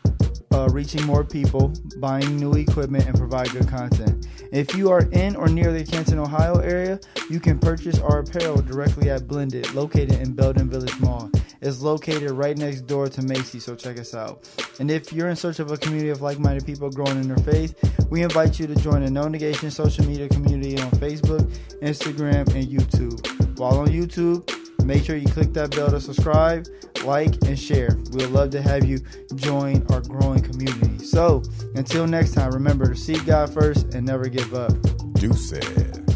uh, 0.53 0.67
reaching 0.71 1.03
more 1.05 1.23
people, 1.23 1.73
buying 1.97 2.37
new 2.37 2.53
equipment, 2.53 3.05
and 3.05 3.17
provide 3.17 3.49
good 3.51 3.67
content. 3.67 4.27
If 4.51 4.75
you 4.75 4.89
are 4.89 5.01
in 5.11 5.35
or 5.35 5.47
near 5.47 5.71
the 5.73 5.83
Canton, 5.83 6.19
Ohio 6.19 6.59
area, 6.59 6.99
you 7.29 7.39
can 7.39 7.59
purchase 7.59 7.99
our 7.99 8.19
apparel 8.19 8.61
directly 8.61 9.09
at 9.09 9.27
Blended, 9.27 9.73
located 9.73 10.13
in 10.13 10.33
Belden 10.33 10.69
Village 10.69 10.97
Mall. 10.99 11.29
It's 11.61 11.81
located 11.81 12.31
right 12.31 12.57
next 12.57 12.81
door 12.81 13.09
to 13.09 13.21
Macy, 13.23 13.59
so 13.59 13.75
check 13.75 13.99
us 13.99 14.13
out. 14.13 14.47
And 14.79 14.91
if 14.91 15.11
you're 15.11 15.29
in 15.29 15.35
search 15.35 15.59
of 15.59 15.71
a 15.71 15.77
community 15.77 16.09
of 16.09 16.21
like 16.21 16.39
minded 16.39 16.65
people 16.65 16.89
growing 16.89 17.17
in 17.19 17.27
their 17.27 17.37
faith, 17.37 17.75
we 18.09 18.21
invite 18.21 18.59
you 18.59 18.67
to 18.67 18.75
join 18.75 19.03
the 19.03 19.09
No 19.09 19.27
Negation 19.27 19.71
social 19.71 20.05
media 20.05 20.29
community 20.29 20.79
on 20.79 20.91
Facebook, 20.91 21.41
Instagram, 21.81 22.47
and 22.55 22.67
YouTube. 22.67 23.57
While 23.57 23.79
on 23.79 23.87
YouTube, 23.87 24.47
make 24.87 25.03
sure 25.03 25.17
you 25.17 25.27
click 25.27 25.53
that 25.53 25.71
bell 25.71 25.91
to 25.91 25.99
subscribe 25.99 26.67
like, 27.03 27.35
and 27.45 27.57
share. 27.57 27.97
We 28.11 28.23
would 28.23 28.31
love 28.31 28.49
to 28.51 28.61
have 28.61 28.85
you 28.85 28.99
join 29.35 29.85
our 29.91 30.01
growing 30.01 30.41
community. 30.41 31.03
So, 31.05 31.43
until 31.75 32.07
next 32.07 32.33
time, 32.33 32.51
remember 32.51 32.93
to 32.93 32.95
seek 32.95 33.25
God 33.25 33.53
first 33.53 33.93
and 33.93 34.05
never 34.05 34.27
give 34.27 34.53
up. 34.53 34.73
Deuces. 35.13 36.06